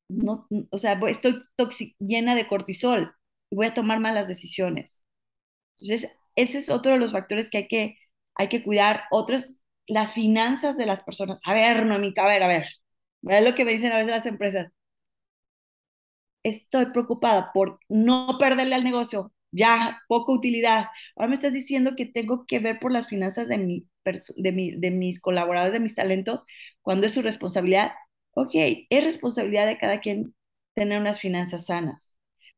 no, 0.09 0.47
o 0.71 0.77
sea, 0.79 0.99
estoy 1.07 1.43
llena 1.99 2.35
de 2.35 2.47
cortisol 2.47 3.13
y 3.49 3.55
voy 3.55 3.67
a 3.67 3.73
tomar 3.73 3.99
malas 3.99 4.27
decisiones. 4.27 5.05
Entonces, 5.79 6.17
ese 6.35 6.59
es 6.59 6.69
otro 6.69 6.93
de 6.93 6.99
los 6.99 7.11
factores 7.11 7.49
que 7.49 7.57
hay 7.59 7.67
que, 7.67 7.97
hay 8.35 8.49
que 8.49 8.63
cuidar. 8.63 9.03
Otros, 9.11 9.55
las 9.87 10.11
finanzas 10.13 10.77
de 10.77 10.85
las 10.85 11.03
personas. 11.03 11.39
A 11.45 11.53
ver, 11.53 11.85
no, 11.85 11.99
mi 11.99 12.13
a 12.17 12.25
ver, 12.25 12.43
a 12.43 12.47
ver. 12.47 12.67
Es 13.23 13.43
lo 13.43 13.55
que 13.55 13.65
me 13.65 13.71
dicen 13.73 13.91
a 13.91 13.97
veces 13.97 14.11
las 14.11 14.25
empresas. 14.25 14.71
Estoy 16.43 16.87
preocupada 16.87 17.51
por 17.53 17.79
no 17.89 18.37
perderle 18.39 18.75
al 18.75 18.83
negocio, 18.83 19.33
ya, 19.51 20.01
poca 20.07 20.31
utilidad. 20.31 20.87
Ahora 21.15 21.29
me 21.29 21.35
estás 21.35 21.53
diciendo 21.53 21.95
que 21.95 22.05
tengo 22.05 22.45
que 22.45 22.59
ver 22.59 22.79
por 22.79 22.91
las 22.91 23.07
finanzas 23.07 23.47
de, 23.47 23.57
mi, 23.57 23.87
de, 24.37 24.75
de 24.77 24.91
mis 24.91 25.19
colaboradores, 25.21 25.73
de 25.73 25.79
mis 25.79 25.95
talentos, 25.95 26.43
cuando 26.81 27.05
es 27.07 27.13
su 27.13 27.21
responsabilidad. 27.21 27.91
Ok, 28.31 28.51
es 28.89 29.03
responsabilidad 29.03 29.65
de 29.67 29.77
cada 29.77 29.99
quien 29.99 30.35
tener 30.75 30.99
unas 31.01 31.19
finanzas 31.19 31.65
sanas 31.65 32.13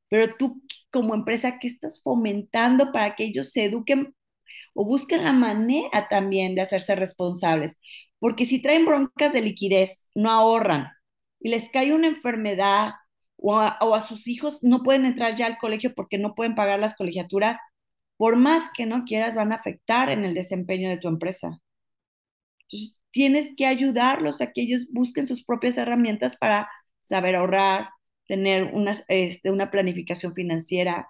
pero 0.09 0.35
tú 0.37 0.61
como 0.91 1.13
empresa, 1.13 1.59
¿qué 1.59 1.67
estás 1.67 2.01
fomentando 2.01 2.91
para 2.91 3.15
que 3.15 3.25
ellos 3.25 3.51
se 3.51 3.65
eduquen 3.65 4.15
o 4.73 4.85
busquen 4.85 5.23
la 5.23 5.33
manera 5.33 6.07
también 6.09 6.55
de 6.55 6.61
hacerse 6.61 6.95
responsables? 6.95 7.79
Porque 8.19 8.45
si 8.45 8.61
traen 8.61 8.85
broncas 8.85 9.33
de 9.33 9.41
liquidez, 9.41 10.07
no 10.15 10.31
ahorran 10.31 10.89
y 11.39 11.49
les 11.49 11.69
cae 11.69 11.93
una 11.93 12.07
enfermedad 12.07 12.93
o 13.41 13.95
a, 13.95 14.01
sus 14.01 14.27
hijos 14.27 14.63
no 14.63 14.83
pueden 14.83 15.05
entrar 15.05 15.35
ya 15.35 15.45
al 15.45 15.57
colegio 15.57 15.93
porque 15.95 16.17
no 16.17 16.35
pueden 16.35 16.55
pagar 16.55 16.79
las 16.79 16.95
colegiaturas, 16.95 17.57
por 18.17 18.35
más 18.35 18.69
que 18.75 18.85
no 18.85 19.05
quieras, 19.05 19.35
van 19.35 19.51
a 19.51 19.55
afectar 19.55 20.09
en 20.09 20.25
el 20.25 20.33
desempeño 20.33 20.89
de 20.89 20.97
tu 20.97 21.07
empresa. 21.07 21.59
Entonces, 22.63 22.99
tienes 23.11 23.55
que 23.55 23.65
ayudarlos 23.65 24.41
a 24.41 24.51
que 24.51 24.61
ellos 24.61 24.89
busquen 24.91 25.25
sus 25.25 25.43
propias 25.43 25.77
herramientas 25.77 26.35
para 26.35 26.69
saber 27.01 27.35
ahorrar, 27.35 27.89
tener 28.27 28.65
una, 28.73 28.93
este, 29.07 29.51
una 29.51 29.71
planificación 29.71 30.33
financiera. 30.33 31.07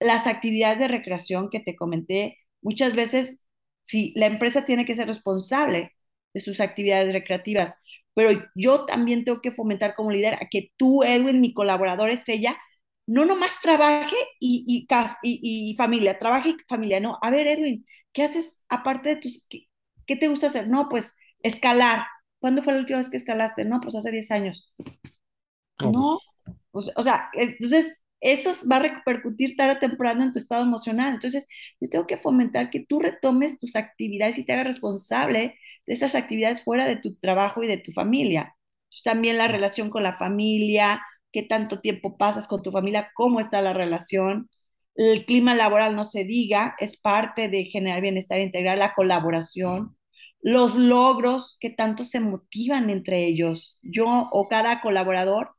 Las 0.00 0.26
actividades 0.26 0.78
de 0.78 0.88
recreación 0.88 1.50
que 1.50 1.60
te 1.60 1.76
comenté, 1.76 2.38
muchas 2.62 2.96
veces, 2.96 3.42
sí, 3.82 4.12
la 4.16 4.26
empresa 4.26 4.64
tiene 4.64 4.86
que 4.86 4.94
ser 4.94 5.06
responsable 5.06 5.92
de 6.32 6.40
sus 6.40 6.60
actividades 6.60 7.12
recreativas, 7.12 7.76
pero 8.14 8.30
yo 8.54 8.86
también 8.86 9.24
tengo 9.24 9.40
que 9.40 9.52
fomentar 9.52 9.94
como 9.94 10.10
líder 10.10 10.34
a 10.34 10.48
que 10.50 10.72
tú, 10.76 11.02
Edwin, 11.04 11.40
mi 11.40 11.52
colaborador 11.54 12.10
estrella, 12.10 12.56
no 13.06 13.24
nomás 13.26 13.60
trabaje 13.62 14.16
y, 14.40 14.64
y, 14.66 14.86
y, 15.22 15.70
y 15.72 15.76
familia, 15.76 16.18
trabaje 16.18 16.50
y 16.50 16.56
familia, 16.68 17.00
no. 17.00 17.18
A 17.22 17.30
ver, 17.30 17.46
Edwin, 17.48 17.84
¿qué 18.12 18.22
haces 18.24 18.62
aparte 18.68 19.10
de 19.10 19.16
tus, 19.16 19.44
qué, 19.48 19.66
qué 20.06 20.16
te 20.16 20.28
gusta 20.28 20.46
hacer? 20.48 20.68
No, 20.68 20.88
pues 20.88 21.16
escalar. 21.40 22.06
¿Cuándo 22.38 22.62
fue 22.62 22.72
la 22.74 22.80
última 22.80 22.98
vez 22.98 23.10
que 23.10 23.16
escalaste? 23.16 23.64
No, 23.64 23.80
pues 23.80 23.94
hace 23.96 24.10
10 24.10 24.30
años. 24.30 24.72
No, 25.78 26.18
o 26.72 27.02
sea, 27.02 27.30
entonces 27.34 27.96
eso 28.20 28.52
va 28.70 28.76
a 28.76 28.78
repercutir 28.80 29.56
tarde 29.56 29.74
o 29.76 29.78
temprano 29.80 30.22
en 30.24 30.32
tu 30.32 30.38
estado 30.38 30.62
emocional. 30.62 31.14
Entonces, 31.14 31.46
yo 31.80 31.88
tengo 31.90 32.06
que 32.06 32.16
fomentar 32.18 32.70
que 32.70 32.84
tú 32.86 33.00
retomes 33.00 33.58
tus 33.58 33.76
actividades 33.76 34.38
y 34.38 34.46
te 34.46 34.52
hagas 34.54 34.66
responsable 34.66 35.58
de 35.86 35.94
esas 35.94 36.14
actividades 36.14 36.62
fuera 36.62 36.86
de 36.86 36.96
tu 36.96 37.14
trabajo 37.16 37.62
y 37.62 37.68
de 37.68 37.78
tu 37.78 37.92
familia. 37.92 38.56
también 39.04 39.38
la 39.38 39.48
relación 39.48 39.90
con 39.90 40.02
la 40.04 40.14
familia, 40.14 41.02
qué 41.32 41.42
tanto 41.42 41.80
tiempo 41.80 42.16
pasas 42.16 42.46
con 42.48 42.62
tu 42.62 42.70
familia, 42.72 43.10
cómo 43.14 43.40
está 43.40 43.60
la 43.62 43.72
relación. 43.72 44.48
El 44.94 45.24
clima 45.26 45.54
laboral 45.54 45.96
no 45.96 46.04
se 46.04 46.24
diga, 46.24 46.76
es 46.78 46.96
parte 46.96 47.48
de 47.48 47.64
generar 47.64 48.00
bienestar 48.02 48.40
integral, 48.40 48.78
la 48.78 48.94
colaboración, 48.94 49.96
los 50.40 50.76
logros, 50.76 51.56
qué 51.60 51.70
tanto 51.70 52.04
se 52.04 52.20
motivan 52.20 52.90
entre 52.90 53.26
ellos. 53.26 53.78
Yo 53.82 54.28
o 54.32 54.48
cada 54.48 54.80
colaborador 54.80 55.54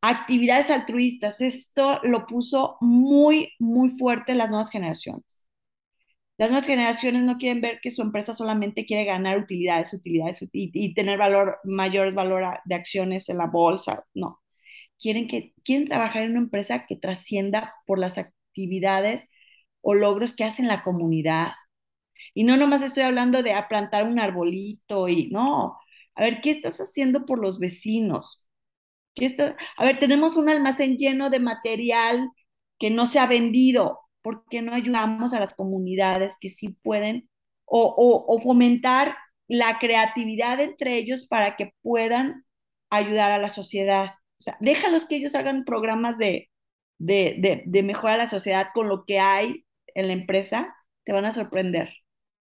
actividades 0.00 0.70
altruistas. 0.70 1.40
Esto 1.40 2.00
lo 2.02 2.26
puso 2.26 2.76
muy, 2.80 3.52
muy 3.58 3.90
fuerte 3.90 4.34
las 4.34 4.48
nuevas 4.50 4.70
generaciones. 4.70 5.24
Las 6.38 6.50
nuevas 6.50 6.66
generaciones 6.66 7.24
no 7.24 7.36
quieren 7.38 7.60
ver 7.60 7.80
que 7.82 7.90
su 7.90 8.02
empresa 8.02 8.32
solamente 8.34 8.86
quiere 8.86 9.04
ganar 9.04 9.38
utilidades, 9.38 9.92
utilidades 9.92 10.46
y, 10.52 10.94
tener 10.94 11.18
valor, 11.18 11.58
mayores 11.64 12.14
valor 12.14 12.60
de 12.64 12.74
acciones 12.76 13.28
en 13.28 13.38
la 13.38 13.46
bolsa. 13.46 14.04
No. 14.14 14.40
Quieren, 15.00 15.28
que, 15.28 15.54
quieren 15.64 15.88
trabajar 15.88 16.22
en 16.24 16.32
una 16.32 16.40
empresa 16.40 16.86
que 16.86 16.96
trascienda 16.96 17.74
por 17.86 17.98
las 17.98 18.18
actividades 18.18 19.28
o 19.82 19.94
logros 19.94 20.36
que 20.36 20.44
hacen 20.44 20.68
la 20.68 20.84
comunidad. 20.84 21.52
Y 22.34 22.44
no 22.44 22.56
nomás 22.56 22.82
estoy 22.82 23.04
hablando 23.04 23.42
de 23.42 23.54
plantar 23.68 24.04
un 24.04 24.20
arbolito 24.20 25.08
y 25.08 25.30
no. 25.30 25.78
A 26.14 26.22
ver, 26.22 26.40
¿qué 26.40 26.50
estás 26.50 26.78
haciendo 26.80 27.26
por 27.26 27.40
los 27.40 27.58
vecinos? 27.60 28.44
a 29.76 29.84
ver, 29.84 29.98
tenemos 29.98 30.36
un 30.36 30.48
almacén 30.48 30.96
lleno 30.96 31.30
de 31.30 31.40
material 31.40 32.30
que 32.78 32.90
no 32.90 33.06
se 33.06 33.18
ha 33.18 33.26
vendido. 33.26 33.98
¿Por 34.22 34.44
qué 34.50 34.62
no 34.62 34.74
ayudamos 34.74 35.34
a 35.34 35.40
las 35.40 35.54
comunidades 35.54 36.36
que 36.40 36.50
sí 36.50 36.76
pueden 36.82 37.28
o, 37.64 38.40
fomentar 38.42 39.16
la 39.48 39.78
creatividad 39.78 40.60
entre 40.60 40.96
ellos 40.96 41.26
para 41.26 41.56
que 41.56 41.72
puedan 41.82 42.44
ayudar 42.90 43.32
a 43.32 43.38
la 43.38 43.48
sociedad? 43.48 44.10
O 44.38 44.42
sea, 44.42 44.56
déjalos 44.60 45.06
que 45.06 45.16
ellos 45.16 45.34
hagan 45.34 45.64
programas 45.64 46.18
de, 46.18 46.50
de, 46.98 47.62
de, 47.66 47.82
mejorar 47.82 48.16
a 48.16 48.24
la 48.24 48.26
sociedad 48.26 48.68
con 48.74 48.88
lo 48.88 49.04
que 49.04 49.18
hay 49.20 49.64
en 49.94 50.08
la 50.08 50.12
empresa, 50.14 50.74
te 51.04 51.12
van 51.12 51.24
a 51.24 51.32
sorprender. 51.32 51.90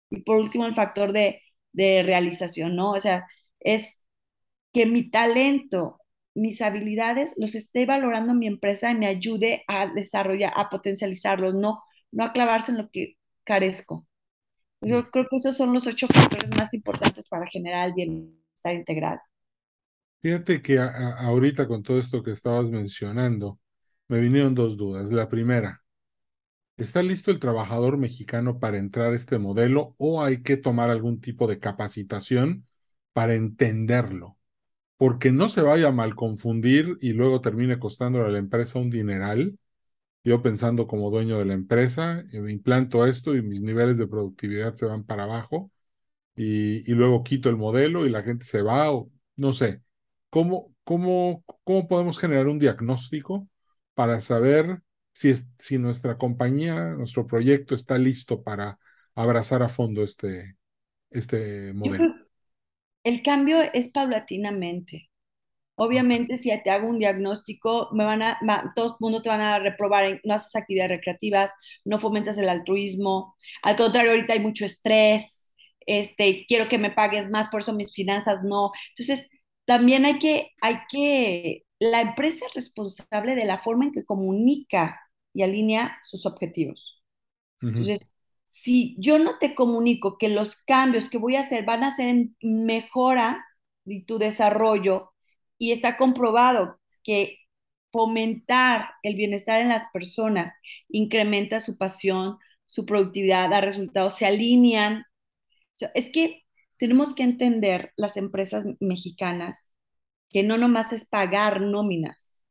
Y 0.10 0.22
por 0.22 0.38
último, 0.38 0.66
el 0.66 0.76
factor 0.76 1.14
de, 1.14 1.42
de 1.74 2.04
realización, 2.04 2.76
¿no? 2.76 2.92
O 2.92 3.00
sea, 3.00 3.28
es 3.60 4.02
que 4.74 4.86
mi 4.86 5.10
talento 5.12 6.01
mis 6.34 6.62
habilidades 6.62 7.34
los 7.38 7.56
esté 7.56 7.86
valorando 7.86 8.34
mi 8.34 8.48
empresa 8.48 8.92
y 8.92 8.96
me 8.96 9.08
ayude 9.08 9.64
a 9.68 9.88
desarrollar, 9.88 10.54
a 10.56 10.70
potencializarlos, 10.70 11.56
no, 11.56 11.84
no 12.12 12.24
a 12.24 12.34
clavarse 12.34 12.72
en 12.72 12.78
lo 12.78 12.90
que 12.90 13.18
carezco. 13.44 14.06
Yo 14.82 15.02
mm. 15.02 15.10
creo 15.12 15.28
que 15.30 15.36
esos 15.36 15.58
son 15.58 15.74
los 15.74 15.88
ocho 15.88 16.08
factores 16.08 16.50
más 16.52 16.74
importantes 16.74 17.28
para 17.28 17.48
generar 17.48 17.90
el 17.90 17.94
bienestar 17.94 18.74
integral. 18.74 19.20
Fíjate 20.22 20.62
que 20.62 20.80
ahorita 20.80 21.68
con 21.68 21.82
todo 21.82 22.00
esto 22.00 22.22
que 22.22 22.32
estabas 22.32 22.70
mencionando, 22.70 23.60
me 24.08 24.20
vinieron 24.20 24.54
dos 24.54 24.78
dudas. 24.78 25.12
La 25.12 25.30
primera, 25.30 25.84
¿está 26.78 27.02
listo 27.02 27.32
el 27.32 27.40
trabajador 27.40 27.98
mexicano 27.98 28.60
para 28.60 28.78
entrar 28.78 29.14
a 29.14 29.16
este 29.16 29.40
modelo 29.40 29.96
o 29.98 30.24
hay 30.24 30.44
que 30.44 30.58
tomar 30.58 30.90
algún 30.90 31.22
tipo 31.22 31.48
de 31.48 31.60
capacitación 31.60 32.68
para 33.14 33.34
entenderlo? 33.34 34.38
Porque 35.02 35.32
no 35.32 35.50
se 35.50 35.62
vaya 35.64 35.88
a 35.88 35.92
mal 35.92 36.14
confundir 36.16 36.96
y 37.02 37.14
luego 37.14 37.42
termine 37.42 37.80
costándole 37.80 38.28
a 38.28 38.32
la 38.32 38.38
empresa 38.38 38.78
un 38.78 38.92
dineral. 38.92 39.58
Yo 40.24 40.44
pensando 40.44 40.88
como 40.88 41.12
dueño 41.12 41.40
de 41.40 41.46
la 41.46 41.54
empresa, 41.56 42.24
eh, 42.32 42.42
me 42.42 42.52
implanto 42.54 43.08
esto 43.08 43.36
y 43.36 43.42
mis 43.42 43.62
niveles 43.64 43.98
de 43.98 44.08
productividad 44.08 44.76
se 44.76 44.86
van 44.86 45.04
para 45.06 45.24
abajo 45.24 45.72
y, 46.36 46.90
y 46.92 46.96
luego 46.96 47.24
quito 47.24 47.50
el 47.50 47.58
modelo 47.58 48.06
y 48.06 48.12
la 48.12 48.24
gente 48.24 48.46
se 48.46 48.62
va 48.62 48.92
o 48.94 49.12
no 49.38 49.54
sé. 49.54 49.84
¿Cómo, 50.30 50.76
cómo, 50.84 51.44
cómo 51.64 51.88
podemos 51.88 52.20
generar 52.20 52.48
un 52.48 52.60
diagnóstico 52.60 53.50
para 53.96 54.22
saber 54.22 54.82
si, 55.14 55.30
es, 55.32 55.50
si 55.60 55.78
nuestra 55.80 56.18
compañía, 56.18 56.92
nuestro 56.96 57.28
proyecto 57.28 57.76
está 57.76 57.98
listo 57.98 58.44
para 58.44 58.80
abrazar 59.16 59.64
a 59.64 59.70
fondo 59.70 60.04
este, 60.04 60.58
este 61.12 61.74
modelo? 61.74 62.12
El 63.04 63.24
cambio 63.24 63.62
es 63.74 63.90
paulatinamente. 63.92 65.10
Obviamente, 65.76 66.38
si 66.38 66.52
te 66.64 66.70
hago 66.70 66.88
un 66.88 67.00
diagnóstico, 67.00 67.90
me 67.94 68.04
van 68.04 68.22
a, 68.22 68.40
todo 68.76 68.86
el 68.88 68.92
mundo 69.00 69.22
te 69.22 69.30
van 69.30 69.42
a 69.42 69.58
reprobar 69.60 70.06
en 70.06 70.22
no 70.24 70.36
haces 70.36 70.56
actividades 70.56 70.92
recreativas, 70.92 71.54
no 71.86 72.00
fomentas 72.00 72.38
el 72.38 72.50
altruismo. 72.50 73.36
Al 73.64 73.76
contrario, 73.78 74.12
ahorita 74.12 74.34
hay 74.34 74.40
mucho 74.42 74.66
estrés, 74.66 75.52
este, 75.88 76.46
quiero 76.48 76.70
que 76.70 76.78
me 76.78 76.92
pagues 76.92 77.30
más, 77.32 77.48
por 77.50 77.62
eso 77.62 77.74
mis 77.74 77.94
finanzas 77.94 78.44
no. 78.44 78.72
Entonces, 78.90 79.32
también 79.66 80.06
hay 80.06 80.20
que, 80.20 80.52
hay 80.62 80.78
que, 80.90 81.64
la 81.80 82.02
empresa 82.02 82.46
es 82.46 82.54
responsable 82.54 83.36
de 83.36 83.46
la 83.46 83.60
forma 83.60 83.86
en 83.86 83.92
que 83.92 84.06
comunica 84.06 85.00
y 85.34 85.44
alinea 85.44 85.98
sus 86.04 86.26
objetivos. 86.26 87.02
Entonces, 87.62 88.14
si 88.52 88.98
yo 89.00 89.18
no 89.18 89.40
te 89.40 89.56
comunico 89.56 90.18
que 90.18 90.28
los 90.28 90.58
cambios 90.58 91.10
que 91.10 91.18
voy 91.18 91.38
a 91.38 91.40
hacer 91.40 91.64
van 91.64 91.86
a 91.86 91.96
ser 91.96 92.10
en 92.10 92.36
mejora 92.42 93.46
de 93.86 94.04
tu 94.06 94.20
desarrollo 94.20 95.14
y 95.58 95.72
está 95.72 95.96
comprobado 95.96 96.78
que 97.02 97.38
fomentar 97.94 98.90
el 99.04 99.16
bienestar 99.16 99.62
en 99.62 99.70
las 99.70 99.86
personas 99.94 100.54
incrementa 100.90 101.62
su 101.62 101.78
pasión, 101.78 102.40
su 102.66 102.86
productividad, 102.86 103.50
da 103.50 103.62
resultados, 103.62 104.16
se 104.16 104.26
alinean. 104.26 105.06
Es 105.94 106.12
que 106.12 106.44
tenemos 106.78 107.16
que 107.16 107.24
entender 107.24 107.94
las 107.96 108.18
empresas 108.18 108.66
mexicanas 108.82 109.72
que 110.30 110.44
no 110.44 110.58
nomás 110.58 110.92
es 110.92 111.06
pagar 111.06 111.62
nóminas 111.62 112.44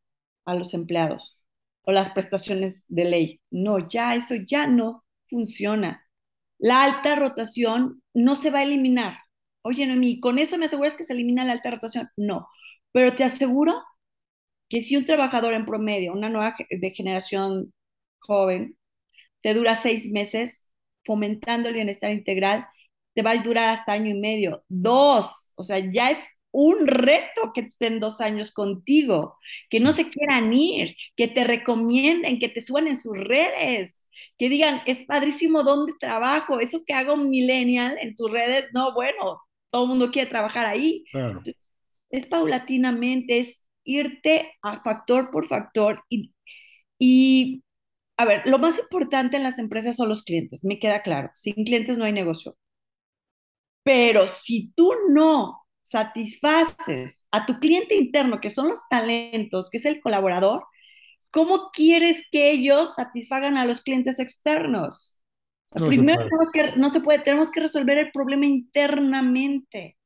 a 0.47 0.55
los 0.55 0.73
empleados 0.73 1.39
o 1.83 1.93
las 1.93 2.09
prestaciones 2.09 2.87
de 2.89 3.05
ley. 3.05 3.41
No, 3.51 3.87
ya 3.87 4.15
eso 4.15 4.35
ya 4.35 4.67
no 4.67 5.05
funciona. 5.31 6.07
La 6.59 6.85
alta 6.85 7.17
rotación 7.17 8.03
no 8.15 8.37
se 8.37 8.51
va 8.51 8.61
a 8.61 8.65
eliminar. 8.65 9.19
Oye, 9.63 9.87
Noemí, 9.87 10.21
¿con 10.21 10.39
eso 10.39 10.59
me 10.59 10.67
aseguras 10.67 10.95
que 10.95 11.05
se 11.05 11.15
elimina 11.15 11.45
la 11.45 11.53
alta 11.55 11.71
rotación? 11.73 12.09
No, 12.17 12.49
pero 12.93 13.15
te 13.17 13.25
aseguro 13.25 13.83
que 14.69 14.83
si 14.83 14.97
un 14.97 15.05
trabajador 15.05 15.55
en 15.55 15.67
promedio, 15.67 16.13
una 16.13 16.29
nueva 16.31 16.55
de 16.71 16.91
generación 16.93 17.73
joven, 18.21 18.77
te 19.43 19.55
dura 19.55 19.77
seis 19.77 20.11
meses 20.13 20.67
fomentando 21.05 21.69
el 21.69 21.75
bienestar 21.75 22.13
integral, 22.13 22.67
te 23.15 23.23
va 23.23 23.33
a 23.33 23.43
durar 23.43 23.71
hasta 23.71 23.93
año 23.93 24.11
y 24.11 24.21
medio, 24.21 24.65
dos, 24.69 25.53
o 25.57 25.63
sea, 25.63 25.79
ya 25.79 26.11
es 26.11 26.29
un 26.53 26.87
reto 26.87 27.53
que 27.55 27.63
estén 27.63 28.01
dos 28.01 28.21
años 28.21 28.53
contigo, 28.53 29.39
que 29.71 29.81
no 29.81 29.93
se 29.93 30.11
quieran 30.11 30.53
ir, 30.53 30.97
que 31.17 31.29
te 31.29 31.45
recomienden, 31.45 32.39
que 32.41 32.49
te 32.49 32.61
suban 32.61 32.89
en 32.89 32.99
sus 33.01 33.19
redes, 33.19 34.07
que 34.39 34.49
digan, 34.49 34.83
es 34.87 35.03
padrísimo 35.05 35.63
donde 35.63 35.93
trabajo, 35.99 36.61
eso 36.61 36.83
que 36.87 36.95
hago 36.95 37.17
millennial 37.17 37.97
en 38.01 38.15
tus 38.15 38.31
redes, 38.31 38.69
no, 38.73 38.95
bueno, 38.95 39.41
todo 39.71 39.85
el 39.85 39.89
mundo 39.89 40.11
quiere 40.11 40.31
trabajar 40.31 40.67
ahí. 40.67 41.05
Es 42.11 42.27
paulatinamente, 42.27 43.39
es 43.41 43.63
irte 43.85 44.53
a 44.63 44.83
factor 44.83 45.31
por 45.31 45.47
factor 45.47 46.03
y, 46.09 46.33
y, 46.99 47.65
a 48.17 48.25
ver, 48.25 48.43
lo 48.47 48.59
más 48.59 48.79
importante 48.79 49.37
en 49.37 49.43
las 49.45 49.59
empresas 49.59 49.97
son 49.97 50.09
los 50.09 50.23
clientes, 50.23 50.65
me 50.65 50.79
queda 50.79 51.03
claro, 51.03 51.31
sin 51.35 51.65
clientes 51.65 51.99
no 51.99 52.05
hay 52.05 52.13
negocio. 52.13 52.57
Pero 53.83 54.27
si 54.27 54.73
tú 54.75 54.93
no 55.09 55.67
satisfaces 55.83 57.27
a 57.31 57.47
tu 57.47 57.59
cliente 57.59 57.97
interno, 57.97 58.41
que 58.41 58.51
son 58.51 58.69
los 58.69 58.81
talentos, 58.89 59.71
que 59.71 59.79
es 59.79 59.87
el 59.87 60.01
colaborador, 60.01 60.65
¿cómo 61.31 61.71
quieres 61.73 62.27
que 62.31 62.51
ellos 62.51 62.95
satisfagan 62.95 63.57
a 63.57 63.65
los 63.65 63.81
clientes 63.81 64.19
externos? 64.19 65.21
primero, 65.73 66.29
que, 66.53 66.73
no 66.77 66.89
se 66.89 67.01
puede, 67.01 67.21
tenemos 67.21 67.51
que 67.51 67.61
resolver 67.61 67.99
el 67.99 68.11
problema 68.11 68.47
internamente. 68.47 69.97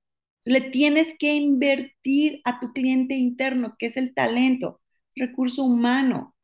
Le 0.44 0.60
tienes 0.60 1.16
que 1.18 1.34
invertir 1.34 2.40
a 2.44 2.60
tu 2.60 2.72
cliente 2.72 3.14
interno, 3.14 3.74
que 3.78 3.86
es 3.86 3.96
el 3.96 4.12
talento, 4.12 4.80
el 5.14 5.28
recurso 5.28 5.64
humano. 5.64 6.34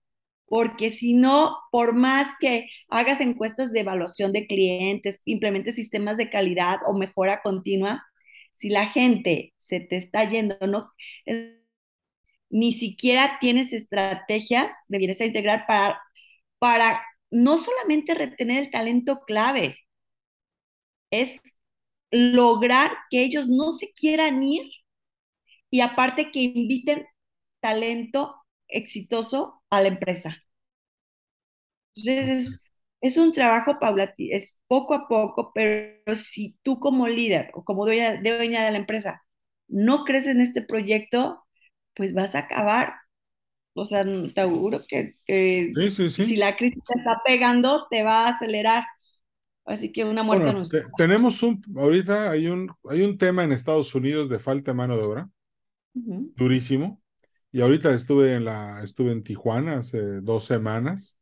Porque 0.46 0.90
si 0.90 1.12
no, 1.12 1.54
por 1.70 1.94
más 1.94 2.28
que 2.40 2.68
hagas 2.88 3.20
encuestas 3.20 3.72
de 3.72 3.80
evaluación 3.80 4.32
de 4.32 4.46
clientes, 4.46 5.20
implementes 5.24 5.76
sistemas 5.76 6.16
de 6.16 6.30
calidad 6.30 6.78
o 6.86 6.98
mejora 6.98 7.40
continua, 7.42 8.02
si 8.52 8.68
la 8.68 8.86
gente 8.86 9.52
se 9.58 9.80
te 9.80 9.96
está 9.96 10.28
yendo, 10.28 10.56
no, 10.66 10.90
ni 12.50 12.72
siquiera 12.72 13.38
tienes 13.40 13.72
estrategias 13.72 14.72
de 14.88 14.98
bienestar 14.98 15.26
integral 15.28 15.64
para, 15.66 16.00
para 16.58 17.02
no 17.30 17.58
solamente 17.58 18.14
retener 18.14 18.58
el 18.58 18.70
talento 18.70 19.20
clave, 19.26 19.78
es 21.10 21.40
lograr 22.10 22.92
que 23.10 23.22
ellos 23.22 23.48
no 23.48 23.72
se 23.72 23.92
quieran 23.92 24.42
ir 24.42 24.62
y 25.70 25.80
aparte 25.80 26.30
que 26.32 26.40
inviten 26.40 27.06
talento 27.60 28.36
exitoso 28.68 29.62
a 29.70 29.82
la 29.82 29.88
empresa. 29.88 30.36
Entonces, 31.94 32.64
es, 33.00 33.16
un 33.16 33.32
trabajo 33.32 33.78
paulatino, 33.78 34.36
es 34.36 34.58
poco 34.66 34.94
a 34.94 35.08
poco, 35.08 35.52
pero 35.54 36.16
si 36.16 36.58
tú 36.62 36.78
como 36.80 37.06
líder 37.08 37.50
o 37.54 37.64
como 37.64 37.84
dueña, 37.84 38.20
dueña 38.22 38.64
de 38.64 38.72
la 38.72 38.78
empresa 38.78 39.22
no 39.68 40.04
crees 40.04 40.26
en 40.26 40.40
este 40.40 40.62
proyecto, 40.62 41.44
pues 42.00 42.14
vas 42.14 42.34
a 42.34 42.38
acabar. 42.38 42.94
O 43.74 43.84
sea, 43.84 44.06
te 44.34 44.40
auguro 44.40 44.86
que, 44.88 45.16
si 45.26 46.36
la 46.36 46.56
crisis 46.56 46.82
te 46.82 46.98
está 46.98 47.20
pegando, 47.26 47.86
te 47.90 48.02
va 48.02 48.24
a 48.24 48.30
acelerar. 48.30 48.84
Así 49.66 49.92
que 49.92 50.04
una 50.04 50.22
muerte 50.22 50.50
no 50.50 50.62
Tenemos 50.96 51.42
un, 51.42 51.62
ahorita 51.76 52.30
hay 52.30 52.46
un, 52.46 52.72
hay 52.88 53.02
un 53.02 53.18
tema 53.18 53.44
en 53.44 53.52
Estados 53.52 53.94
Unidos 53.94 54.30
de 54.30 54.38
falta 54.38 54.70
de 54.70 54.76
mano 54.76 54.96
de 54.96 55.02
obra, 55.02 55.28
durísimo. 55.92 57.02
Y 57.52 57.60
ahorita 57.60 57.92
estuve 57.92 58.34
en 58.34 58.46
la, 58.46 58.82
estuve 58.82 59.12
en 59.12 59.22
Tijuana 59.22 59.76
hace 59.76 60.22
dos 60.22 60.44
semanas 60.44 61.18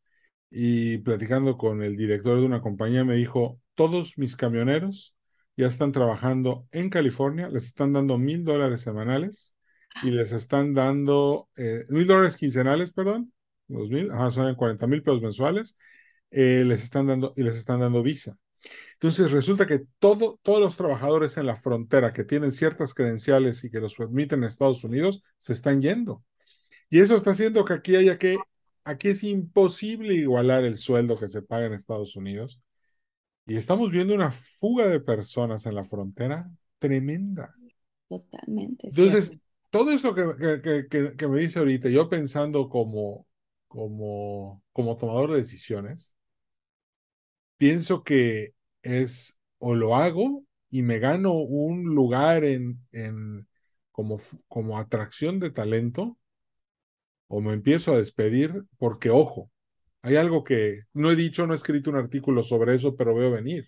y 0.48 0.98
platicando 0.98 1.58
con 1.58 1.82
el 1.82 1.96
director 1.96 2.38
de 2.38 2.46
una 2.46 2.60
compañía 2.60 3.04
me 3.04 3.16
dijo, 3.16 3.60
todos 3.74 4.16
mis 4.16 4.36
camioneros 4.36 5.16
ya 5.56 5.66
están 5.66 5.90
trabajando 5.90 6.68
en 6.70 6.88
California, 6.88 7.48
les 7.48 7.64
están 7.64 7.92
dando 7.92 8.16
mil 8.16 8.44
dólares 8.44 8.82
semanales 8.82 9.56
y 10.02 10.10
les 10.10 10.32
están 10.32 10.74
dando 10.74 11.48
eh, 11.56 11.84
mil 11.88 12.06
dólares 12.06 12.36
quincenales, 12.36 12.92
perdón, 12.92 13.32
dos 13.66 13.90
mil, 13.90 14.10
son 14.30 14.54
40 14.54 14.86
mil 14.86 15.02
pesos 15.02 15.22
mensuales, 15.22 15.76
eh, 16.30 16.64
les 16.66 16.82
están 16.82 17.06
dando 17.06 17.32
y 17.36 17.42
les 17.42 17.56
están 17.56 17.80
dando 17.80 18.02
visa. 18.02 18.36
Entonces 18.94 19.30
resulta 19.30 19.66
que 19.66 19.84
todo, 19.98 20.40
todos 20.42 20.60
los 20.60 20.76
trabajadores 20.76 21.36
en 21.36 21.46
la 21.46 21.56
frontera 21.56 22.12
que 22.12 22.24
tienen 22.24 22.50
ciertas 22.50 22.94
credenciales 22.94 23.62
y 23.64 23.70
que 23.70 23.80
los 23.80 23.98
admiten 24.00 24.40
en 24.40 24.48
Estados 24.48 24.82
Unidos 24.84 25.22
se 25.38 25.52
están 25.52 25.80
yendo. 25.80 26.24
Y 26.90 27.00
eso 27.00 27.14
está 27.14 27.30
haciendo 27.30 27.64
que 27.64 27.74
aquí 27.74 27.96
haya 27.96 28.18
que, 28.18 28.36
aquí 28.84 29.08
es 29.08 29.22
imposible 29.22 30.14
igualar 30.14 30.64
el 30.64 30.76
sueldo 30.76 31.18
que 31.18 31.28
se 31.28 31.42
paga 31.42 31.66
en 31.66 31.74
Estados 31.74 32.16
Unidos. 32.16 32.60
Y 33.46 33.56
estamos 33.56 33.90
viendo 33.90 34.14
una 34.14 34.30
fuga 34.30 34.88
de 34.88 35.00
personas 35.00 35.64
en 35.66 35.74
la 35.74 35.84
frontera 35.84 36.50
tremenda. 36.78 37.54
Totalmente. 38.08 38.88
Entonces, 38.88 39.38
todo 39.70 39.90
eso 39.92 40.14
que, 40.14 40.86
que, 40.88 41.16
que, 41.16 41.28
me 41.28 41.40
dice 41.40 41.58
ahorita, 41.58 41.88
yo 41.88 42.08
pensando 42.08 42.68
como, 42.68 43.26
como, 43.66 44.62
como 44.72 44.96
tomador 44.96 45.32
de 45.32 45.38
decisiones, 45.38 46.14
pienso 47.56 48.02
que 48.04 48.54
es 48.82 49.38
o 49.58 49.74
lo 49.74 49.96
hago 49.96 50.44
y 50.70 50.82
me 50.82 50.98
gano 50.98 51.34
un 51.34 51.94
lugar 51.94 52.44
en, 52.44 52.80
en 52.92 53.48
como, 53.90 54.18
como 54.48 54.78
atracción 54.78 55.40
de 55.40 55.50
talento, 55.50 56.18
o 57.26 57.40
me 57.40 57.52
empiezo 57.52 57.92
a 57.92 57.98
despedir 57.98 58.64
porque, 58.78 59.10
ojo, 59.10 59.50
hay 60.02 60.16
algo 60.16 60.44
que 60.44 60.80
no 60.94 61.10
he 61.10 61.16
dicho, 61.16 61.46
no 61.46 61.52
he 61.52 61.56
escrito 61.56 61.90
un 61.90 61.96
artículo 61.96 62.42
sobre 62.42 62.74
eso, 62.74 62.96
pero 62.96 63.14
veo 63.14 63.30
venir. 63.30 63.66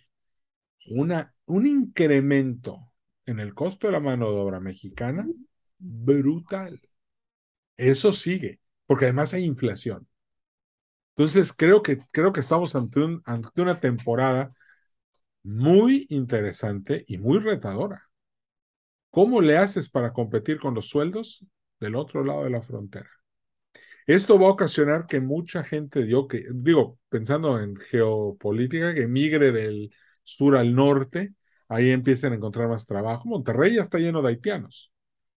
Una, 0.88 1.34
un 1.46 1.66
incremento 1.66 2.92
en 3.26 3.40
el 3.40 3.54
costo 3.54 3.86
de 3.86 3.92
la 3.92 4.00
mano 4.00 4.30
de 4.32 4.38
obra 4.38 4.60
mexicana 4.60 5.26
brutal. 5.80 6.80
Eso 7.76 8.12
sigue, 8.12 8.60
porque 8.86 9.06
además 9.06 9.34
hay 9.34 9.44
inflación. 9.44 10.08
Entonces, 11.16 11.52
creo 11.52 11.82
que, 11.82 11.98
creo 12.12 12.32
que 12.32 12.40
estamos 12.40 12.74
ante, 12.74 13.00
ante 13.24 13.60
una 13.62 13.80
temporada 13.80 14.54
muy 15.42 16.06
interesante 16.10 17.04
y 17.08 17.18
muy 17.18 17.38
retadora. 17.38 18.10
¿Cómo 19.10 19.40
le 19.40 19.58
haces 19.58 19.88
para 19.90 20.12
competir 20.12 20.58
con 20.60 20.74
los 20.74 20.88
sueldos 20.88 21.44
del 21.80 21.96
otro 21.96 22.24
lado 22.24 22.44
de 22.44 22.50
la 22.50 22.62
frontera? 22.62 23.10
Esto 24.06 24.38
va 24.38 24.48
a 24.48 24.50
ocasionar 24.50 25.06
que 25.06 25.20
mucha 25.20 25.62
gente, 25.64 26.06
yo 26.08 26.26
que, 26.28 26.46
digo, 26.52 26.98
pensando 27.08 27.60
en 27.60 27.76
geopolítica, 27.76 28.94
que 28.94 29.06
migre 29.06 29.52
del 29.52 29.94
sur 30.22 30.56
al 30.56 30.74
norte, 30.74 31.34
ahí 31.68 31.90
empiecen 31.90 32.32
a 32.32 32.36
encontrar 32.36 32.68
más 32.68 32.86
trabajo. 32.86 33.28
Monterrey 33.28 33.74
ya 33.76 33.82
está 33.82 33.98
lleno 33.98 34.22
de 34.22 34.28
haitianos. 34.30 34.89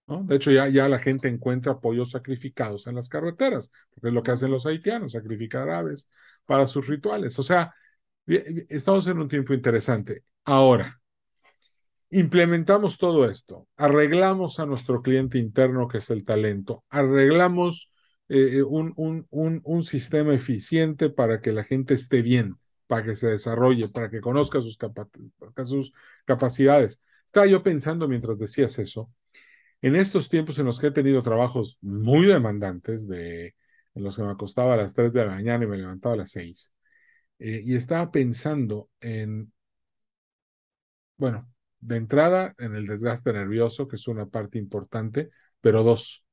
De 0.06 0.36
hecho, 0.36 0.52
ya, 0.52 0.68
ya 0.68 0.90
la 0.90 1.00
gente 1.00 1.30
encuentra 1.30 1.80
pollos 1.80 2.12
sacrificados 2.12 2.88
en 2.88 2.96
las 2.96 3.08
carreteras, 3.08 3.72
porque 3.94 4.10
es 4.10 4.14
lo 4.14 4.22
que 4.22 4.32
hacen 4.32 4.52
los 4.52 4.66
haitianos, 4.66 5.14
sacrificar 5.14 5.70
aves 5.70 6.12
para 6.46 6.68
sus 6.68 6.88
rituales. 6.88 7.40
O 7.40 7.44
sea, 7.44 7.74
estamos 8.26 9.08
en 9.08 9.20
un 9.20 9.28
tiempo 9.30 9.54
interesante. 9.54 10.24
Ahora, 10.44 11.02
implementamos 12.10 12.98
todo 12.98 13.30
esto, 13.30 13.68
arreglamos 13.78 14.60
a 14.60 14.66
nuestro 14.66 15.02
cliente 15.02 15.40
interno, 15.40 15.88
que 15.88 15.98
es 16.00 16.10
el 16.10 16.26
talento, 16.26 16.84
arreglamos 16.90 17.92
eh, 18.30 18.62
un, 18.62 18.94
un, 18.98 19.26
un, 19.32 19.62
un, 19.64 19.84
sistema 19.84 20.34
eficiente 20.34 21.10
para 21.10 21.42
que 21.42 21.52
la 21.52 21.64
gente 21.64 21.94
esté 21.94 22.22
bien, 22.22 22.56
para 22.88 23.04
que 23.04 23.16
se 23.16 23.30
desarrolle, 23.30 23.90
para 23.90 24.10
que 24.10 24.22
conozca 24.22 24.62
sus, 24.62 24.78
sus 25.66 25.94
capacidades. 26.26 27.02
Estaba 27.26 27.48
yo 27.48 27.64
pensando 27.64 28.08
mientras 28.08 28.38
decías 28.38 28.78
eso, 28.80 29.10
en 29.84 29.96
estos 29.96 30.30
tiempos 30.30 30.58
en 30.58 30.66
los 30.66 30.80
que 30.80 30.88
he 30.88 30.92
tenido 30.92 31.22
trabajos 31.22 31.78
muy 31.82 32.26
demandantes, 32.26 33.08
de, 33.08 33.54
en 33.94 34.04
los 34.04 34.16
que 34.16 34.24
me 34.24 34.32
acostaba 34.32 34.74
a 34.74 34.78
las 34.78 34.96
3 34.96 35.14
de 35.14 35.26
la 35.26 35.32
mañana 35.32 35.66
y 35.66 35.68
me 35.68 35.78
levantaba 35.78 36.16
a 36.16 36.18
las 36.18 36.32
6, 36.32 36.74
eh, 37.38 37.62
y 37.64 37.76
estaba 37.76 38.10
pensando 38.10 38.90
en, 39.00 39.54
bueno, 41.18 41.48
de 41.80 41.98
entrada 41.98 42.56
en 42.58 42.76
el 42.76 42.88
desgaste 42.88 43.32
nervioso, 43.34 43.88
que 43.88 43.98
es 43.98 44.08
una 44.08 44.26
parte 44.26 44.58
importante, 44.58 45.30
pero 45.62 45.84
dos, 45.84 46.24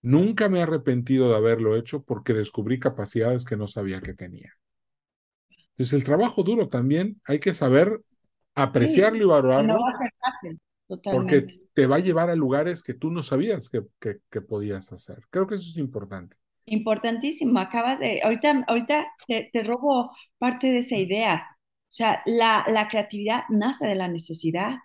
Nunca 0.00 0.48
me 0.48 0.60
he 0.60 0.62
arrepentido 0.62 1.28
de 1.28 1.36
haberlo 1.36 1.76
hecho 1.76 2.02
porque 2.02 2.32
descubrí 2.32 2.78
capacidades 2.78 3.44
que 3.44 3.56
no 3.56 3.66
sabía 3.66 4.00
que 4.00 4.14
tenía. 4.14 4.54
Entonces, 5.70 5.94
el 5.94 6.04
trabajo 6.04 6.42
duro 6.42 6.68
también 6.68 7.20
hay 7.24 7.40
que 7.40 7.52
saber 7.52 8.00
apreciarlo 8.54 9.24
y 9.24 9.26
valorarlo. 9.26 9.74
No 9.74 9.80
va 9.80 9.90
a 9.90 9.94
ser 9.94 10.10
fácil, 10.18 10.60
totalmente. 10.88 11.40
Porque 11.40 11.60
te 11.74 11.86
va 11.86 11.96
a 11.96 12.00
llevar 12.00 12.30
a 12.30 12.34
lugares 12.34 12.82
que 12.82 12.94
tú 12.94 13.10
no 13.10 13.22
sabías 13.22 13.70
que, 13.70 13.82
que, 14.00 14.40
podías 14.40 14.92
hacer. 14.92 15.18
Creo 15.30 15.46
que 15.46 15.54
eso 15.54 15.70
es 15.70 15.76
importante. 15.76 16.36
Importantísimo. 16.66 17.60
Acabas 17.60 18.00
de, 18.00 18.20
ahorita, 18.24 18.64
ahorita 18.66 19.06
te, 19.26 19.50
te 19.52 19.62
robo 19.62 20.10
parte 20.38 20.66
de 20.68 20.78
esa 20.78 20.96
idea. 20.96 21.46
O 21.52 21.92
sea, 21.92 22.22
la, 22.26 22.64
la 22.68 22.88
creatividad 22.88 23.44
nace 23.48 23.86
de 23.86 23.94
la 23.94 24.08
necesidad. 24.08 24.78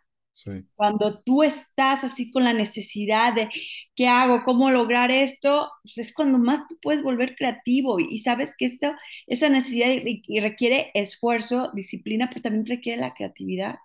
Cuando 0.75 1.21
tú 1.21 1.43
estás 1.43 2.03
así 2.03 2.31
con 2.31 2.43
la 2.43 2.53
necesidad 2.53 3.33
de 3.33 3.49
qué 3.95 4.07
hago, 4.07 4.43
cómo 4.43 4.71
lograr 4.71 5.11
esto, 5.11 5.71
pues 5.83 5.97
es 5.99 6.13
cuando 6.13 6.39
más 6.39 6.67
te 6.67 6.75
puedes 6.81 7.03
volver 7.03 7.35
creativo 7.35 7.99
y, 7.99 8.17
sabes 8.19 8.53
que 8.57 8.65
esto, 8.65 8.93
esa 9.27 9.49
necesidad 9.49 9.87
y, 9.91 10.39
requiere 10.39 10.91
esfuerzo, 10.95 11.71
disciplina, 11.73 12.29
pero 12.29 12.41
también 12.41 12.65
requiere 12.65 12.99
la 12.99 13.13
creatividad, 13.13 13.75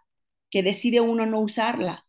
que 0.50 0.62
decide 0.62 1.00
uno 1.00 1.26
no 1.26 1.40
usarla. 1.40 2.06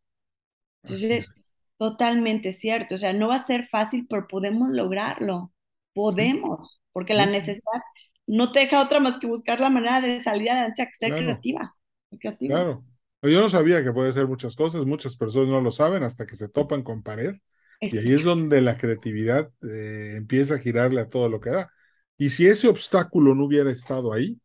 Entonces, 0.84 1.12
es 1.12 1.34
totalmente 1.78 2.54
cierto. 2.54 2.96
O 2.96 2.98
sea, 2.98 3.14
no 3.14 3.30
va 3.30 3.36
a 3.36 3.40
ser 3.40 3.66
fácil, 3.68 4.06
pero 4.10 4.28
podemos 4.28 4.70
lograrlo. 4.70 5.54
Podemos, 5.94 6.82
porque 6.92 7.14
la 7.14 7.26
necesidad 7.26 7.82
no 8.28 8.52
te 8.52 8.60
deja 8.60 8.84
otra 8.84 9.00
más 9.00 9.18
que 9.18 9.28
buscar 9.28 9.60
la 9.60 9.70
manera 9.70 10.02
de 10.02 10.20
salir 10.20 10.50
adelante, 10.52 10.88
ser 10.94 11.14
creativa. 11.14 11.76
creativa. 12.20 12.56
Claro. 12.56 12.86
Yo 13.22 13.42
no 13.42 13.50
sabía 13.50 13.84
que 13.84 13.92
puede 13.92 14.14
ser 14.14 14.28
muchas 14.28 14.56
cosas, 14.56 14.86
muchas 14.86 15.18
personas 15.18 15.50
no 15.50 15.62
lo 15.62 15.72
saben 15.72 16.04
hasta 16.04 16.26
que 16.26 16.36
se 16.36 16.48
topan 16.48 16.84
con 16.84 17.04
pared. 17.04 17.36
Y 17.82 17.98
ahí 17.98 18.14
es 18.14 18.24
donde 18.24 18.62
la 18.62 18.78
creatividad 18.78 19.50
eh, 19.62 20.14
empieza 20.18 20.56
a 20.56 20.60
girarle 20.60 21.02
a 21.02 21.10
todo 21.10 21.30
lo 21.30 21.40
que 21.40 21.50
da. 21.50 21.72
Y 22.18 22.30
si 22.30 22.46
ese 22.48 22.68
obstáculo 22.68 23.36
no 23.36 23.46
hubiera 23.46 23.72
estado 23.72 24.14
ahí, 24.14 24.38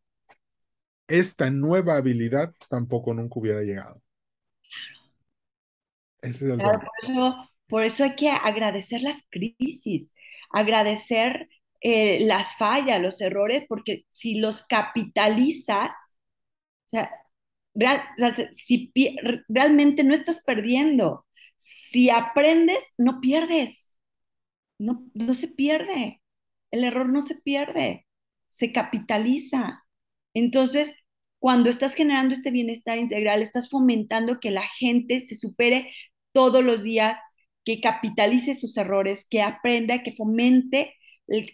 esta 1.07 1.51
nueva 1.51 1.97
habilidad 1.97 2.53
tampoco 2.69 3.13
nunca 3.13 3.39
hubiera 3.39 3.61
llegado. 3.61 4.01
Es 6.25 6.39
por, 6.39 6.89
eso, 7.01 7.49
por 7.67 7.83
eso 7.83 8.03
hay 8.03 8.15
que 8.15 8.29
agradecer 8.29 9.01
las 9.01 9.17
crisis, 9.29 10.11
agradecer 10.51 11.49
eh, 11.81 12.19
las 12.25 12.55
fallas, 12.57 13.01
los 13.01 13.21
errores, 13.21 13.65
porque 13.67 14.05
si 14.09 14.39
los 14.39 14.65
capitalizas, 14.65 15.91
o 16.85 16.87
sea, 16.87 17.11
si 18.51 18.91
realmente 19.47 20.03
no 20.03 20.13
estás 20.13 20.41
perdiendo. 20.45 21.25
Si 21.57 22.09
aprendes, 22.09 22.93
no 22.97 23.21
pierdes. 23.21 23.93
No, 24.77 25.05
no 25.13 25.33
se 25.33 25.49
pierde. 25.49 26.21
El 26.71 26.83
error 26.83 27.09
no 27.09 27.21
se 27.21 27.35
pierde, 27.35 28.05
se 28.47 28.71
capitaliza. 28.71 29.83
Entonces, 30.33 30.95
cuando 31.39 31.69
estás 31.69 31.95
generando 31.95 32.33
este 32.33 32.51
bienestar 32.51 32.97
integral, 32.97 33.41
estás 33.41 33.69
fomentando 33.69 34.39
que 34.39 34.51
la 34.51 34.67
gente 34.67 35.19
se 35.19 35.35
supere 35.35 35.91
todos 36.35 36.63
los 36.63 36.83
días, 36.83 37.17
que 37.63 37.79
capitalice 37.79 38.55
sus 38.55 38.77
errores, 38.77 39.25
que 39.29 39.41
aprenda, 39.41 40.03
que 40.03 40.11
fomente 40.11 40.95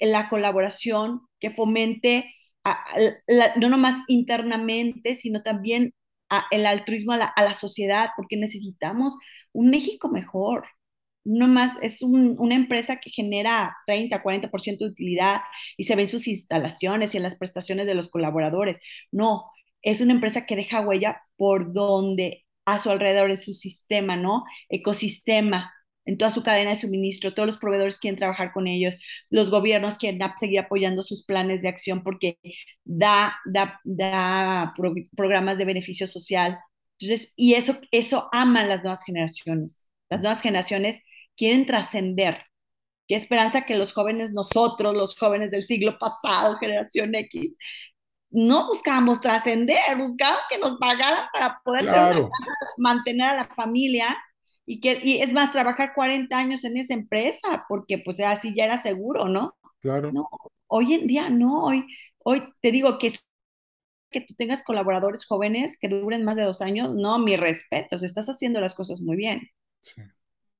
la 0.02 0.28
colaboración, 0.28 1.22
que 1.40 1.52
fomente 1.52 2.34
no 3.58 3.70
nomás 3.70 3.98
internamente, 4.08 5.16
sino 5.16 5.44
también 5.44 5.94
el 6.50 6.66
altruismo 6.66 7.14
a 7.14 7.18
la, 7.18 7.54
sociedad, 7.54 8.10
porque 8.18 8.38
necesitamos 8.38 9.18
un 9.54 9.70
México 9.70 10.10
mejor. 10.10 10.66
No 11.24 11.48
más 11.48 11.78
es 11.84 12.02
una 12.02 12.56
empresa 12.56 13.00
que 13.00 13.12
genera 13.12 13.78
30, 13.86 14.24
40% 14.24 14.80
de 14.80 14.92
utilidad 14.92 15.42
y 15.78 15.84
se 15.84 15.96
ven 15.96 16.08
sus 16.08 16.28
instalaciones 16.28 17.14
y 17.14 17.18
en 17.18 17.24
las 17.24 17.38
prestaciones 17.38 17.86
de 17.86 17.94
los 17.94 18.10
colaboradores. 18.10 18.80
No, 19.12 19.46
es 19.84 20.02
una 20.02 20.14
empresa 20.14 20.48
que 20.48 20.56
deja 20.56 20.82
huella 20.82 21.22
por 21.38 21.72
donde 21.74 22.46
a 22.76 22.80
su 22.80 22.90
alrededor 22.90 23.32
es 23.32 23.44
su 23.44 23.54
sistema, 23.54 24.16
¿no? 24.16 24.44
Ecosistema, 24.70 25.72
en 26.06 26.18
toda 26.18 26.32
su 26.32 26.44
cadena 26.44 26.72
de 26.72 26.76
suministro, 26.76 27.34
todos 27.34 27.46
los 27.48 27.58
proveedores 27.58 27.98
quieren 27.98 28.18
trabajar 28.18 28.52
con 28.54 28.68
ellos, 28.68 28.96
los 29.30 29.50
gobiernos 29.50 29.98
quieren 29.98 30.20
seguir 30.40 30.60
apoyando 30.60 31.04
sus 31.04 31.26
planes 31.26 31.62
de 31.62 31.70
acción 31.70 32.04
porque 32.04 32.38
da, 32.84 33.36
da, 33.46 33.80
da 33.84 34.74
programas 35.16 35.58
de 35.58 35.66
beneficio 35.66 36.08
social. 36.08 36.58
Entonces, 37.00 37.34
y 37.36 37.54
eso, 37.56 37.80
eso 37.92 38.30
aman 38.32 38.70
las 38.70 38.84
nuevas 38.84 39.04
generaciones. 39.04 39.90
Las 40.10 40.22
nuevas 40.22 40.42
generaciones 40.42 41.02
quieren 41.36 41.66
trascender. 41.66 42.44
Qué 43.08 43.16
esperanza 43.16 43.66
que 43.66 43.78
los 43.78 43.94
jóvenes, 43.94 44.32
nosotros, 44.34 44.96
los 44.96 45.18
jóvenes 45.18 45.52
del 45.52 45.64
siglo 45.64 45.98
pasado, 45.98 46.58
generación 46.58 47.14
X, 47.16 47.56
no 48.32 48.68
buscábamos 48.68 49.20
trascender, 49.20 49.78
buscábamos 49.98 50.42
que 50.50 50.58
nos 50.58 50.78
pagaran 50.78 51.26
para 51.32 51.62
poder 51.64 51.86
mantener 52.78 53.30
a 53.30 53.36
la 53.36 53.48
familia 53.48 54.18
y 54.66 54.80
que 54.80 55.00
y 55.04 55.22
es 55.22 55.34
más, 55.34 55.52
trabajar 55.52 55.94
40 55.94 56.38
años 56.38 56.64
en 56.64 56.78
esa 56.78 56.94
empresa, 56.94 57.66
porque 57.68 57.98
pues 57.98 58.20
así 58.22 58.54
ya 58.56 58.66
era 58.66 58.78
seguro, 58.78 59.28
¿no? 59.28 59.56
Claro. 59.82 60.12
No, 60.12 60.30
hoy 60.68 60.94
en 60.94 61.08
día 61.08 61.30
no, 61.30 61.66
hoy, 61.66 61.86
hoy 62.24 62.44
te 62.62 62.72
digo 62.72 62.98
que 62.98 63.12
que 64.12 64.22
tú 64.22 64.34
tengas 64.36 64.62
colaboradores 64.62 65.26
jóvenes 65.26 65.78
que 65.80 65.88
duren 65.88 66.26
más 66.26 66.36
de 66.36 66.44
dos 66.44 66.62
años, 66.62 66.94
no, 66.94 67.18
mi 67.18 67.38
respeto, 67.38 67.96
estás 67.96 68.28
haciendo 68.28 68.60
las 68.60 68.76
cosas 68.76 69.02
muy 69.02 69.16
bien. 69.16 69.50
Sí, 69.82 70.02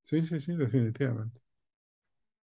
sí, 0.06 0.24
sí, 0.24 0.40
sí 0.40 0.56
definitivamente. 0.56 1.40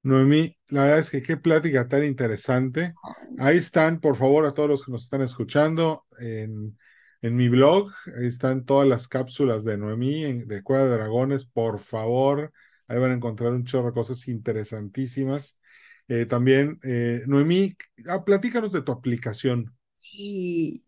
Noemí, 0.05 0.57
la 0.68 0.84
verdad 0.84 0.98
es 1.00 1.11
que 1.11 1.22
qué 1.22 1.36
plática 1.36 1.88
tan 1.88 2.05
interesante. 2.05 2.94
Ahí 3.38 3.57
están, 3.59 4.00
por 4.00 4.16
favor, 4.16 4.46
a 4.46 4.55
todos 4.55 4.68
los 4.68 4.84
que 4.84 4.92
nos 4.92 5.02
están 5.02 5.22
escuchando 5.22 6.05
en 6.20 6.76
en 7.24 7.36
mi 7.36 7.48
blog 7.48 7.90
están 8.20 8.66
todas 8.66 8.86
las 8.86 9.09
cápsulas 9.09 9.64
de 9.64 9.78
Noemí 9.78 10.44
de 10.44 10.62
Cueva 10.62 10.84
de 10.84 10.90
Dragones. 10.90 11.46
Por 11.46 11.80
favor, 11.80 12.52
ahí 12.86 12.98
van 12.98 13.12
a 13.12 13.14
encontrar 13.14 13.52
un 13.52 13.64
chorro 13.64 13.86
de 13.86 13.94
cosas 13.94 14.28
interesantísimas. 14.28 15.59
Eh, 16.07 16.26
también, 16.26 16.78
eh, 16.84 17.22
Noemí, 17.26 17.74
ah, 18.11 18.22
platícanos 18.26 18.72
de 18.72 18.82
tu 18.82 18.92
aplicación. 18.92 19.74
Sí, 19.96 20.84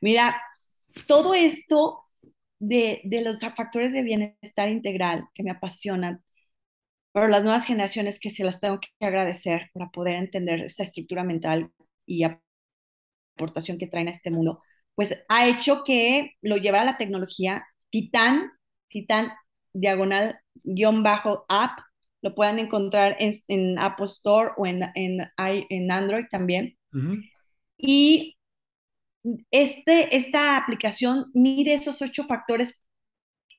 mira, 0.00 0.40
todo 1.06 1.34
esto 1.34 2.06
de, 2.58 3.02
de 3.04 3.20
los 3.20 3.40
factores 3.40 3.92
de 3.92 4.02
bienestar 4.02 4.70
integral 4.70 5.28
que 5.34 5.42
me 5.42 5.50
apasionan, 5.50 6.24
pero 7.20 7.30
las 7.30 7.42
nuevas 7.44 7.64
generaciones 7.64 8.20
que 8.20 8.30
se 8.30 8.44
las 8.44 8.60
tengo 8.60 8.78
que 8.80 8.88
agradecer 9.04 9.70
para 9.72 9.90
poder 9.90 10.16
entender 10.16 10.60
esta 10.60 10.82
estructura 10.82 11.24
mental 11.24 11.70
y 12.06 12.24
aportación 13.36 13.78
que 13.78 13.86
traen 13.86 14.08
a 14.08 14.12
este 14.12 14.30
mundo 14.30 14.62
pues 14.98 15.24
ha 15.28 15.46
hecho 15.46 15.84
que 15.84 16.32
lo 16.42 16.56
llevara 16.56 16.82
a 16.82 16.86
la 16.86 16.96
tecnología. 16.96 17.64
Titán, 17.88 18.50
Titán 18.88 19.30
diagonal 19.72 20.40
guion 20.64 21.04
bajo 21.04 21.46
app, 21.48 21.78
lo 22.20 22.34
puedan 22.34 22.58
encontrar 22.58 23.14
en, 23.20 23.32
en 23.46 23.78
Apple 23.78 24.06
Store 24.06 24.50
o 24.56 24.66
en, 24.66 24.82
en, 24.96 25.20
en 25.36 25.92
Android 25.92 26.24
también. 26.28 26.76
Y 27.76 28.38
este, 29.52 30.16
esta 30.16 30.56
aplicación 30.56 31.26
mide 31.32 31.74
esos 31.74 32.02
ocho 32.02 32.24
factores 32.24 32.84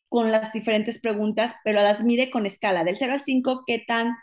con 0.09 0.31
las 0.31 0.51
diferentes 0.53 0.99
preguntas, 0.99 1.55
pero 1.63 1.81
las 1.81 2.03
mide 2.03 2.31
con 2.31 2.45
escala, 2.45 2.83
del 2.83 2.97
0 2.97 3.13
al 3.13 3.21
5, 3.21 3.63
qué 3.65 3.79
tan 3.87 4.15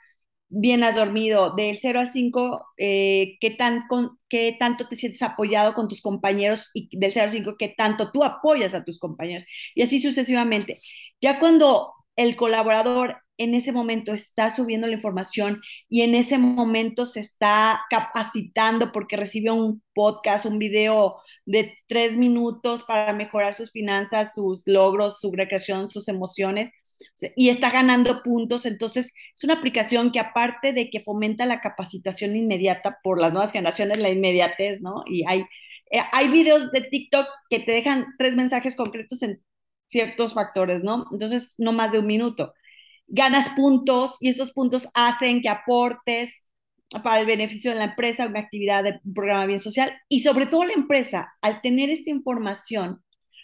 bien 0.48 0.84
has 0.84 0.96
dormido, 0.96 1.54
del 1.56 1.78
0 1.78 2.00
al 2.00 2.08
5, 2.08 2.66
eh, 2.78 3.36
¿qué, 3.40 3.50
tan, 3.50 3.86
con, 3.88 4.18
qué 4.28 4.56
tanto 4.58 4.88
te 4.88 4.96
sientes 4.96 5.22
apoyado 5.22 5.74
con 5.74 5.88
tus 5.88 6.02
compañeros 6.02 6.70
y 6.74 6.88
del 6.98 7.12
0 7.12 7.24
al 7.24 7.30
5, 7.30 7.56
qué 7.58 7.74
tanto 7.76 8.10
tú 8.12 8.24
apoyas 8.24 8.74
a 8.74 8.84
tus 8.84 8.98
compañeros 8.98 9.44
y 9.74 9.82
así 9.82 10.00
sucesivamente. 10.00 10.80
Ya 11.20 11.38
cuando 11.38 11.92
el 12.16 12.36
colaborador 12.36 13.18
en 13.38 13.54
ese 13.54 13.72
momento 13.72 14.12
está 14.12 14.50
subiendo 14.50 14.86
la 14.86 14.94
información 14.94 15.60
y 15.88 16.02
en 16.02 16.14
ese 16.14 16.38
momento 16.38 17.06
se 17.06 17.20
está 17.20 17.82
capacitando 17.90 18.92
porque 18.92 19.16
recibe 19.16 19.50
un 19.50 19.82
podcast, 19.94 20.46
un 20.46 20.58
video 20.58 21.16
de 21.44 21.76
tres 21.86 22.16
minutos 22.16 22.82
para 22.82 23.12
mejorar 23.12 23.54
sus 23.54 23.70
finanzas, 23.70 24.34
sus 24.34 24.66
logros, 24.66 25.20
su 25.20 25.32
recreación, 25.32 25.90
sus 25.90 26.08
emociones 26.08 26.70
y 27.34 27.48
está 27.48 27.70
ganando 27.70 28.22
puntos. 28.22 28.66
Entonces, 28.66 29.12
es 29.34 29.44
una 29.44 29.54
aplicación 29.54 30.12
que 30.12 30.20
aparte 30.20 30.72
de 30.72 30.90
que 30.90 31.00
fomenta 31.00 31.46
la 31.46 31.60
capacitación 31.60 32.36
inmediata 32.36 32.98
por 33.02 33.20
las 33.20 33.32
nuevas 33.32 33.52
generaciones, 33.52 33.98
la 33.98 34.10
inmediatez, 34.10 34.82
¿no? 34.82 35.02
Y 35.06 35.24
hay, 35.26 35.40
eh, 35.90 36.00
hay 36.12 36.28
videos 36.28 36.72
de 36.72 36.82
TikTok 36.82 37.26
que 37.50 37.60
te 37.60 37.72
dejan 37.72 38.06
tres 38.18 38.34
mensajes 38.34 38.76
concretos 38.76 39.22
en 39.22 39.42
ciertos 39.88 40.34
factores, 40.34 40.82
¿no? 40.82 41.06
Entonces, 41.12 41.54
no 41.58 41.72
más 41.72 41.92
de 41.92 41.98
un 41.98 42.06
minuto. 42.06 42.54
Ganas 43.08 43.48
puntos 43.50 44.16
y 44.20 44.28
esos 44.28 44.52
puntos 44.52 44.88
hacen 44.94 45.42
que 45.42 45.48
aportes 45.48 46.42
para 47.02 47.20
el 47.20 47.26
beneficio 47.26 47.70
de 47.70 47.78
la 47.78 47.84
empresa, 47.84 48.26
una 48.26 48.40
actividad 48.40 48.84
de 48.84 49.00
un 49.04 49.14
programa 49.14 49.46
bien 49.46 49.58
social 49.58 49.92
y 50.08 50.20
sobre 50.20 50.46
todo 50.46 50.64
la 50.64 50.72
empresa, 50.72 51.34
al 51.42 51.60
tener 51.60 51.90
esta 51.90 52.10
información, 52.10 53.02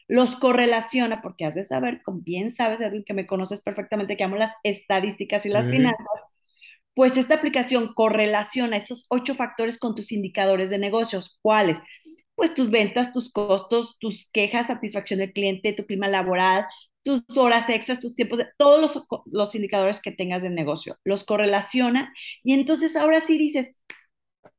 los 0.09 0.37
correlaciona, 0.37 1.23
porque 1.23 1.47
has 1.47 1.55
de 1.55 1.65
saber, 1.65 2.03
como 2.03 2.21
bien 2.21 2.51
sabes, 2.51 2.81
Edwin, 2.81 3.05
que 3.05 3.15
me 3.15 3.27
conoces 3.27 3.63
perfectamente, 3.63 4.17
que 4.17 4.25
amo 4.25 4.37
las 4.37 4.55
estadísticas 4.63 5.47
y 5.47 5.49
las 5.49 5.67
finanzas, 5.67 6.07
pues 6.95 7.17
esta 7.17 7.37
aplicación 7.37 7.95
correlaciona 7.95 8.77
esos 8.77 9.07
ocho 9.09 9.35
factores 9.35 9.79
con 9.79 9.95
tus 9.95 10.13
indicadores 10.13 10.71
de 10.71 10.79
negocios. 10.79 11.39
¿Cuáles? 11.41 11.81
Pues 12.35 12.55
tus 12.55 12.71
ventas, 12.71 13.13
tus 13.13 13.33
costos, 13.33 13.97
tus 13.99 14.29
quejas, 14.31 14.67
satisfacción 14.67 15.21
del 15.21 15.33
cliente, 15.33 15.73
tu 15.73 15.87
clima 15.87 16.09
laboral, 16.09 16.67
tus 17.03 17.25
horas 17.37 17.69
extras, 17.69 18.01
tus 18.01 18.15
tiempos, 18.15 18.41
todos 18.59 18.81
los, 18.81 19.07
los 19.27 19.55
indicadores 19.55 20.01
que 20.01 20.13
tengas 20.13 20.43
de 20.43 20.51
negocio. 20.51 20.97
Los 21.05 21.25
correlaciona 21.25 22.13
y 22.43 22.55
entonces 22.55 22.97
ahora 22.97 23.21
sí 23.21 23.39
dices, 23.39 23.77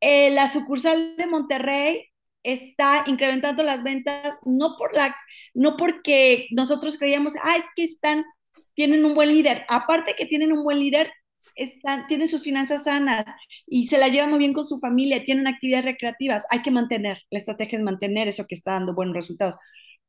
eh, 0.02 0.32
la 0.32 0.50
sucursal 0.50 1.16
de 1.18 1.26
Monterrey 1.28 2.10
está 2.44 3.06
incrementando 3.08 3.64
las 3.64 3.84
ventas 3.84 4.38
no 4.46 4.76
por 4.78 4.94
la 4.94 5.16
no 5.54 5.78
porque 5.78 6.48
nosotros 6.52 6.98
creíamos, 6.98 7.36
ah, 7.42 7.56
es 7.58 7.66
que 7.76 7.86
están 7.86 8.26
tienen 8.74 9.06
un 9.06 9.14
buen 9.14 9.30
líder. 9.30 9.66
Aparte 9.70 10.16
que 10.18 10.26
tienen 10.26 10.52
un 10.54 10.64
buen 10.64 10.80
líder, 10.80 11.12
están, 11.56 12.08
tienen 12.08 12.28
sus 12.28 12.42
finanzas 12.42 12.86
sanas 12.86 13.26
y 13.68 13.88
se 13.88 13.98
la 13.98 14.08
llevan 14.08 14.32
muy 14.32 14.40
bien 14.40 14.54
con 14.54 14.64
su 14.64 14.80
familia, 14.80 15.24
tienen 15.24 15.48
actividades 15.48 15.86
recreativas. 15.86 16.46
Hay 16.50 16.62
que 16.62 16.72
mantener, 16.72 17.20
la 17.30 17.38
estrategia 17.40 17.78
es 17.78 17.84
mantener 17.84 18.28
eso 18.28 18.46
que 18.48 18.56
está 18.56 18.72
dando 18.72 18.94
buenos 18.96 19.16
resultados. 19.16 19.56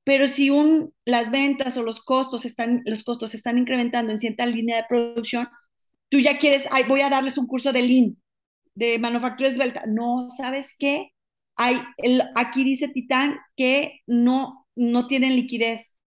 Pero 0.04 0.26
si 0.26 0.50
un, 0.50 0.92
las 1.04 1.30
ventas 1.30 1.76
o 1.76 1.82
los 1.82 2.00
costos 2.04 2.44
están, 2.44 2.82
los 2.84 3.02
costos 3.04 3.34
están 3.34 3.58
incrementando 3.58 4.12
en 4.12 4.18
cierta 4.18 4.46
línea 4.46 4.76
de 4.76 4.86
producción, 4.88 5.48
tú 6.10 6.18
ya 6.18 6.38
quieres, 6.38 6.66
ay, 6.70 6.84
voy 6.86 7.00
a 7.00 7.10
darles 7.10 7.38
un 7.38 7.46
curso 7.46 7.72
de 7.72 7.82
Lean, 7.82 8.16
de 8.74 8.98
manufactura 8.98 9.48
esbelta. 9.48 9.84
No, 9.86 10.30
¿sabes 10.30 10.76
qué? 10.78 11.10
Hay, 11.56 11.80
el, 11.98 12.22
aquí 12.34 12.64
dice 12.64 12.88
Titán 12.88 13.38
que 13.56 14.00
no, 14.06 14.66
no 14.76 15.06
tienen 15.06 15.36
liquidez, 15.36 16.00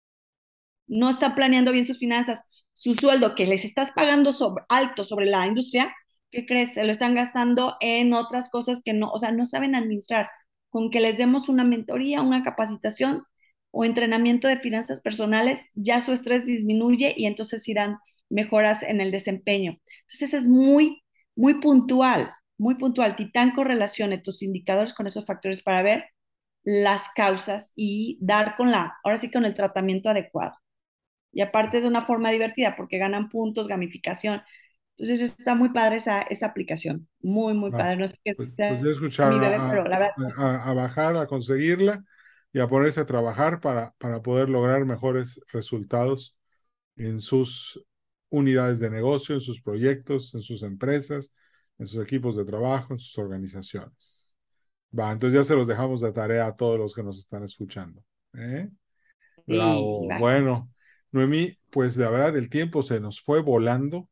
no 0.86 1.10
están 1.10 1.34
planeando 1.34 1.72
bien 1.72 1.86
sus 1.86 1.98
finanzas, 1.98 2.44
su 2.74 2.94
sueldo 2.94 3.34
que 3.34 3.46
les 3.46 3.64
estás 3.64 3.92
pagando 3.92 4.32
sobre, 4.32 4.64
alto 4.68 5.04
sobre 5.04 5.26
la 5.26 5.46
industria, 5.46 5.94
¿qué 6.30 6.44
crees? 6.46 6.74
Se 6.74 6.84
lo 6.84 6.92
están 6.92 7.14
gastando 7.14 7.76
en 7.80 8.12
otras 8.12 8.50
cosas 8.50 8.82
que 8.84 8.92
no, 8.92 9.10
o 9.10 9.18
sea, 9.18 9.32
no 9.32 9.46
saben 9.46 9.74
administrar. 9.74 10.28
Con 10.68 10.90
que 10.90 11.00
les 11.00 11.16
demos 11.16 11.48
una 11.48 11.64
mentoría, 11.64 12.20
una 12.20 12.42
capacitación 12.42 13.24
o 13.70 13.84
entrenamiento 13.84 14.48
de 14.48 14.58
finanzas 14.58 15.00
personales, 15.00 15.70
ya 15.74 16.00
su 16.00 16.12
estrés 16.12 16.44
disminuye 16.44 17.12
y 17.16 17.26
entonces 17.26 17.68
irán 17.68 17.98
mejoras 18.28 18.82
en 18.82 19.00
el 19.00 19.10
desempeño. 19.10 19.78
Entonces 20.02 20.34
es 20.34 20.48
muy, 20.48 21.02
muy 21.34 21.60
puntual, 21.60 22.32
muy 22.58 22.76
puntual. 22.76 23.16
Titán 23.16 23.52
correlacione 23.52 24.18
tus 24.18 24.42
indicadores 24.42 24.92
con 24.92 25.06
esos 25.06 25.26
factores 25.26 25.62
para 25.62 25.82
ver 25.82 26.04
las 26.64 27.08
causas 27.14 27.72
y 27.76 28.18
dar 28.20 28.56
con 28.56 28.70
la, 28.70 28.96
ahora 29.04 29.18
sí 29.18 29.30
con 29.30 29.44
el 29.44 29.54
tratamiento 29.54 30.08
adecuado. 30.08 30.54
Y 31.32 31.42
aparte 31.42 31.80
de 31.80 31.86
una 31.86 32.04
forma 32.04 32.30
divertida 32.30 32.76
porque 32.76 32.98
ganan 32.98 33.28
puntos, 33.28 33.68
gamificación. 33.68 34.42
Entonces 34.96 35.20
está 35.38 35.54
muy 35.54 35.68
padre 35.68 35.96
esa, 35.96 36.22
esa 36.22 36.46
aplicación, 36.46 37.06
muy, 37.20 37.52
muy 37.52 37.70
ah, 37.74 37.76
padre. 37.76 37.96
No 37.98 38.08
sé 38.08 38.14
qué 38.24 38.32
pues, 38.34 38.54
pues 38.56 39.18
a, 39.18 40.72
bajar, 40.72 41.16
a 41.16 41.26
conseguirla 41.26 42.02
y 42.52 42.60
a 42.60 42.68
ponerse 42.68 43.00
a 43.00 43.06
trabajar 43.06 43.60
para, 43.60 43.92
para 43.98 44.22
poder 44.22 44.48
lograr 44.48 44.84
mejores 44.84 45.40
resultados 45.52 46.36
en 46.96 47.20
sus 47.20 47.84
unidades 48.30 48.80
de 48.80 48.90
negocio, 48.90 49.34
en 49.34 49.40
sus 49.40 49.60
proyectos, 49.60 50.34
en 50.34 50.40
sus 50.40 50.62
empresas, 50.62 51.32
en 51.78 51.86
sus 51.86 52.02
equipos 52.02 52.36
de 52.36 52.44
trabajo, 52.44 52.94
en 52.94 52.98
sus 52.98 53.16
organizaciones. 53.18 54.32
Va, 54.98 55.12
entonces 55.12 55.38
ya 55.38 55.44
se 55.44 55.54
los 55.54 55.66
dejamos 55.66 56.00
de 56.00 56.12
tarea 56.12 56.46
a 56.46 56.56
todos 56.56 56.78
los 56.78 56.94
que 56.94 57.02
nos 57.02 57.18
están 57.18 57.44
escuchando. 57.44 58.02
¿eh? 58.34 58.68
Bueno, 59.46 60.70
Noemí, 61.12 61.56
pues 61.70 61.96
la 61.96 62.10
verdad 62.10 62.36
el 62.36 62.48
tiempo 62.48 62.82
se 62.82 63.00
nos 63.00 63.20
fue 63.20 63.42
volando. 63.42 64.08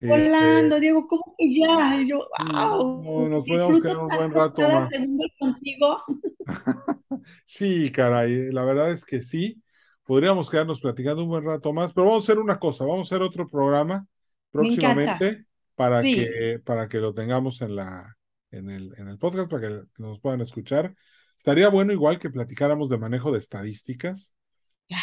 Volando, 0.00 0.76
este, 0.76 0.80
Diego, 0.80 1.06
¿cómo 1.06 1.34
que 1.38 1.54
ya? 1.54 2.00
Y 2.00 2.08
yo, 2.08 2.28
wow. 2.52 3.02
No, 3.02 3.28
nos 3.28 3.44
podemos 3.44 3.82
quedar 3.82 3.98
un 3.98 4.08
buen 4.08 4.32
rato 4.32 4.62
más. 4.68 4.90
contigo. 5.38 6.04
sí, 7.44 7.90
caray, 7.90 8.50
la 8.52 8.64
verdad 8.64 8.90
es 8.90 9.04
que 9.04 9.20
sí. 9.20 9.62
Podríamos 10.04 10.50
quedarnos 10.50 10.80
platicando 10.80 11.22
un 11.22 11.28
buen 11.28 11.44
rato 11.44 11.72
más, 11.72 11.92
pero 11.92 12.06
vamos 12.06 12.24
a 12.24 12.32
hacer 12.32 12.42
una 12.42 12.58
cosa, 12.58 12.84
vamos 12.84 13.10
a 13.10 13.14
hacer 13.14 13.22
otro 13.22 13.46
programa 13.48 14.06
próximamente 14.50 15.46
para 15.74 16.02
que 16.02 16.60
para 16.64 16.88
que 16.88 16.98
lo 16.98 17.14
tengamos 17.14 17.62
en 17.62 17.76
la 17.76 18.16
en 18.50 18.68
el 18.68 18.92
en 18.98 19.08
el 19.08 19.18
podcast 19.18 19.50
para 19.50 19.68
que 19.68 19.82
nos 19.98 20.20
puedan 20.20 20.40
escuchar. 20.40 20.94
Estaría 21.36 21.68
bueno 21.68 21.92
igual 21.92 22.18
que 22.18 22.30
platicáramos 22.30 22.88
de 22.88 22.98
manejo 22.98 23.32
de 23.32 23.38
estadísticas 23.38 24.34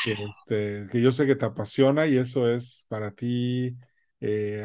que, 0.04 0.12
este, 0.12 0.88
que 0.92 1.02
yo 1.02 1.12
sé 1.12 1.26
que 1.26 1.36
te 1.36 1.46
apasiona 1.46 2.08
y 2.08 2.18
eso 2.18 2.50
es 2.50 2.86
para 2.90 3.12
ti. 3.12 3.76
Eh, 4.22 4.64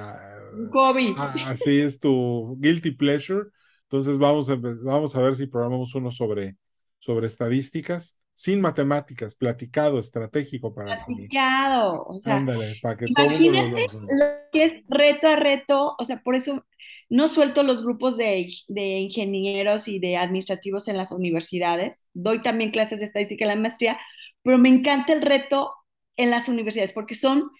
hobby. 0.73 1.15
así 1.47 1.79
es 1.79 1.99
tu 2.01 2.57
guilty 2.61 2.93
pleasure. 2.93 3.47
Entonces 3.83 4.19
vamos 4.19 4.51
a, 4.51 4.57
vamos 4.57 5.15
a 5.15 5.23
ver 5.23 5.35
si 5.35 5.47
programamos 5.47 5.95
uno 5.95 6.11
sobre, 6.11 6.57
sobre 7.05 7.27
estadísticas, 7.27 8.19
sin 8.33 8.61
matemáticas, 8.61 9.35
platicado, 9.35 9.99
estratégico 9.99 10.75
para 10.75 11.05
Platicado, 11.05 12.03
o 12.05 12.19
sea, 12.19 12.39
Ándale, 12.39 12.77
para 12.83 12.97
que 12.97 13.05
imagínate 13.07 13.87
todo 13.87 14.01
lo, 14.01 14.25
que 14.51 14.65
es 14.65 14.73
reto 14.89 15.29
a 15.29 15.37
reto, 15.37 15.95
o 15.99 16.05
sea, 16.05 16.23
por 16.23 16.35
eso 16.35 16.67
no 17.11 17.29
suelto 17.29 17.63
los 17.63 17.85
grupos 17.85 18.17
de, 18.17 18.49
de 18.69 18.99
ingenieros 19.01 19.87
y 19.87 19.99
de 19.99 20.17
administrativos 20.17 20.89
en 20.89 20.97
las 20.97 21.13
universidades, 21.13 22.07
doy 22.15 22.43
también 22.43 22.71
clases 22.71 23.01
de 23.01 23.07
estadística 23.07 23.45
en 23.45 23.49
la 23.49 23.57
maestría, 23.57 23.99
pero 24.43 24.59
me 24.59 24.71
encanta 24.71 25.13
el 25.13 25.23
reto 25.23 25.73
en 26.17 26.31
las 26.31 26.49
universidades 26.49 26.93
porque 26.93 27.15
son 27.15 27.51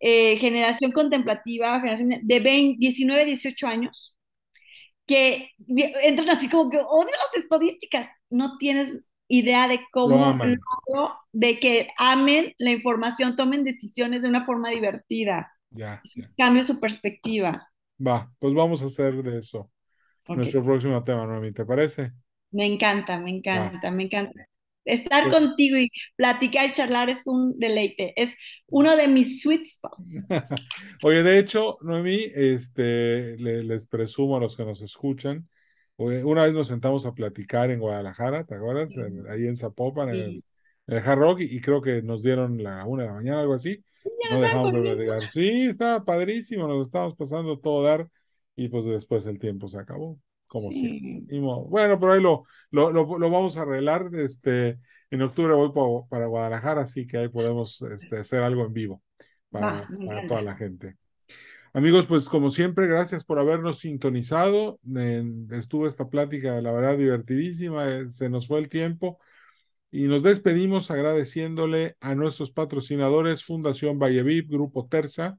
eh, 0.00 0.36
generación 0.38 0.92
contemplativa, 0.92 1.78
generación 1.80 2.20
de 2.22 2.40
20, 2.40 2.78
19, 2.78 3.24
18 3.24 3.66
años, 3.66 4.16
que 5.06 5.50
entran 6.02 6.30
así 6.30 6.48
como 6.48 6.70
que 6.70 6.78
odio 6.78 7.10
las 7.10 7.42
estadísticas, 7.42 8.08
no 8.30 8.56
tienes 8.58 9.02
idea 9.28 9.66
de 9.68 9.80
cómo 9.92 10.38
de 11.32 11.58
que 11.58 11.88
amen 11.98 12.52
la 12.58 12.70
información, 12.70 13.36
tomen 13.36 13.64
decisiones 13.64 14.22
de 14.22 14.28
una 14.28 14.44
forma 14.44 14.70
divertida. 14.70 15.52
Ya, 15.70 16.02
Cambio 16.36 16.62
su 16.62 16.78
perspectiva. 16.78 17.68
Va, 18.04 18.30
pues 18.38 18.52
vamos 18.54 18.82
a 18.82 18.86
hacer 18.86 19.22
de 19.22 19.38
eso. 19.38 19.70
Nuestro 20.28 20.62
próximo 20.62 21.02
tema, 21.02 21.26
Noemi, 21.26 21.52
¿te 21.52 21.64
parece? 21.64 22.12
Me 22.50 22.66
encanta, 22.66 23.18
me 23.18 23.30
encanta, 23.30 23.90
me 23.90 24.04
encanta. 24.04 24.46
Estar 24.84 25.24
pues 25.24 25.34
contigo 25.34 25.76
y 25.76 25.90
platicar 26.16 26.68
y 26.68 26.72
charlar 26.72 27.08
es 27.08 27.26
un 27.26 27.58
deleite. 27.58 28.12
Es 28.16 28.36
uno 28.68 28.96
de 28.96 29.08
mis 29.08 29.42
sweet 29.42 29.64
spots. 29.64 30.18
Oye, 31.02 31.22
de 31.22 31.38
hecho, 31.38 31.78
Noemí, 31.82 32.26
este, 32.34 33.36
les 33.38 33.86
presumo 33.86 34.36
a 34.36 34.40
los 34.40 34.56
que 34.56 34.64
nos 34.64 34.82
escuchan. 34.82 35.48
Una 35.96 36.42
vez 36.42 36.52
nos 36.52 36.66
sentamos 36.66 37.06
a 37.06 37.14
platicar 37.14 37.70
en 37.70 37.78
Guadalajara, 37.78 38.44
¿te 38.44 38.56
acuerdas? 38.56 38.92
Ahí 39.30 39.46
en 39.46 39.56
Zapopan, 39.56 40.08
en, 40.08 40.42
el, 40.88 40.98
Hard 40.98 41.18
Rock, 41.18 41.40
y, 41.40 41.60
creo 41.60 41.80
que 41.80 42.02
nos 42.02 42.22
dieron 42.22 42.60
la 42.60 42.84
una 42.86 43.04
de 43.04 43.08
la 43.08 43.14
mañana, 43.14 43.40
algo 43.40 43.54
así. 43.54 43.84
No 44.30 44.40
dejamos 44.40 44.72
de 44.72 44.80
platicar. 44.80 45.22
Sí, 45.28 45.66
estaba 45.66 46.04
padrísimo, 46.04 46.66
nos 46.66 46.86
estábamos 46.86 47.14
pasando 47.14 47.60
todo 47.60 47.84
dar, 47.84 48.08
y 48.56 48.68
pues 48.68 48.84
después 48.84 49.26
el 49.26 49.38
tiempo 49.38 49.68
se 49.68 49.78
acabó 49.78 50.18
como 50.48 50.70
sí. 50.70 51.26
Bueno, 51.68 51.98
pero 51.98 52.12
ahí 52.12 52.20
lo, 52.20 52.44
lo, 52.70 52.90
lo, 52.90 53.30
vamos 53.30 53.56
a 53.56 53.62
arreglar. 53.62 54.10
Este, 54.14 54.78
en 55.10 55.22
octubre 55.22 55.54
voy 55.54 55.72
para, 56.08 56.26
Guadalajara, 56.26 56.82
así 56.82 57.06
que 57.06 57.18
ahí 57.18 57.28
podemos 57.28 57.82
este, 57.82 58.18
hacer 58.18 58.42
algo 58.42 58.64
en 58.64 58.72
vivo 58.72 59.02
para, 59.50 59.86
toda 60.28 60.42
la 60.42 60.56
gente. 60.56 60.96
Amigos, 61.74 62.06
pues 62.06 62.28
como 62.28 62.50
siempre, 62.50 62.86
gracias 62.86 63.24
por 63.24 63.38
habernos 63.38 63.78
sintonizado. 63.78 64.78
estuvo 65.50 65.86
esta 65.86 66.08
plática, 66.08 66.60
la 66.60 66.72
verdad, 66.72 66.98
divertidísima. 66.98 67.88
Eh, 67.88 68.10
se 68.10 68.28
nos 68.28 68.46
fue 68.46 68.58
el 68.58 68.68
tiempo. 68.68 69.18
Y 69.90 70.04
nos 70.04 70.22
despedimos 70.22 70.90
agradeciéndole 70.90 71.96
a 72.00 72.14
nuestros 72.14 72.50
patrocinadores, 72.50 73.44
Fundación 73.44 73.98
Vallevip, 73.98 74.50
Grupo 74.50 74.86
Terza, 74.86 75.38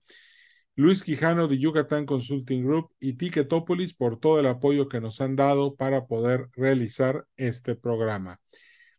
Luis 0.75 1.03
Quijano 1.03 1.47
de 1.47 1.59
Yucatán 1.59 2.07
Consulting 2.07 2.65
Group 2.65 2.89
y 2.99 3.13
Ticketopolis 3.13 3.93
por 3.93 4.19
todo 4.19 4.39
el 4.39 4.47
apoyo 4.47 4.89
que 4.89 4.99
nos 4.99 5.21
han 5.21 5.35
dado 5.35 5.75
para 5.75 6.07
poder 6.07 6.49
realizar 6.53 7.27
este 7.37 7.75
programa. 7.75 8.39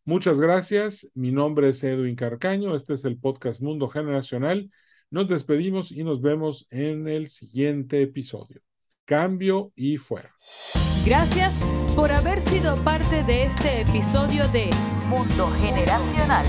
Muchas 0.04 0.40
gracias. 0.40 1.10
Mi 1.14 1.32
nombre 1.32 1.70
es 1.70 1.82
Edwin 1.82 2.14
Carcaño. 2.14 2.76
Este 2.76 2.94
es 2.94 3.04
el 3.04 3.18
podcast 3.18 3.60
Mundo 3.60 3.88
Generacional. 3.88 4.70
Nos 5.10 5.28
despedimos 5.28 5.90
y 5.90 6.04
nos 6.04 6.22
vemos 6.22 6.68
en 6.70 7.08
el 7.08 7.28
siguiente 7.28 8.02
episodio. 8.02 8.60
Cambio 9.04 9.72
y 9.74 9.96
fuera. 9.96 10.32
Gracias 11.04 11.66
por 11.96 12.12
haber 12.12 12.40
sido 12.40 12.76
parte 12.84 13.24
de 13.24 13.42
este 13.42 13.80
episodio 13.80 14.46
de 14.48 14.70
Mundo 15.08 15.48
Generacional. 15.58 16.46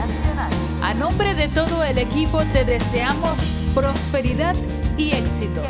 A 0.83 0.93
nombre 0.93 1.33
de 1.33 1.47
todo 1.47 1.83
el 1.83 1.97
equipo 1.97 2.43
te 2.53 2.63
deseamos 2.63 3.71
prosperidad 3.73 4.55
y 4.97 5.11
éxito. 5.11 5.61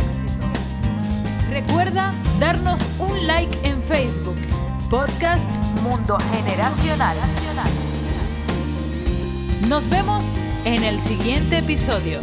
Recuerda 1.50 2.14
darnos 2.40 2.82
un 3.00 3.28
like 3.28 3.58
en 3.64 3.82
Facebook, 3.82 4.38
Podcast 4.90 5.50
Mundo 5.84 6.18
Generacional. 6.34 7.16
Nos 9.70 9.90
vemos 9.90 10.26
en 10.66 10.84
el 10.84 11.02
siguiente 11.02 11.60
episodio. 11.60 12.20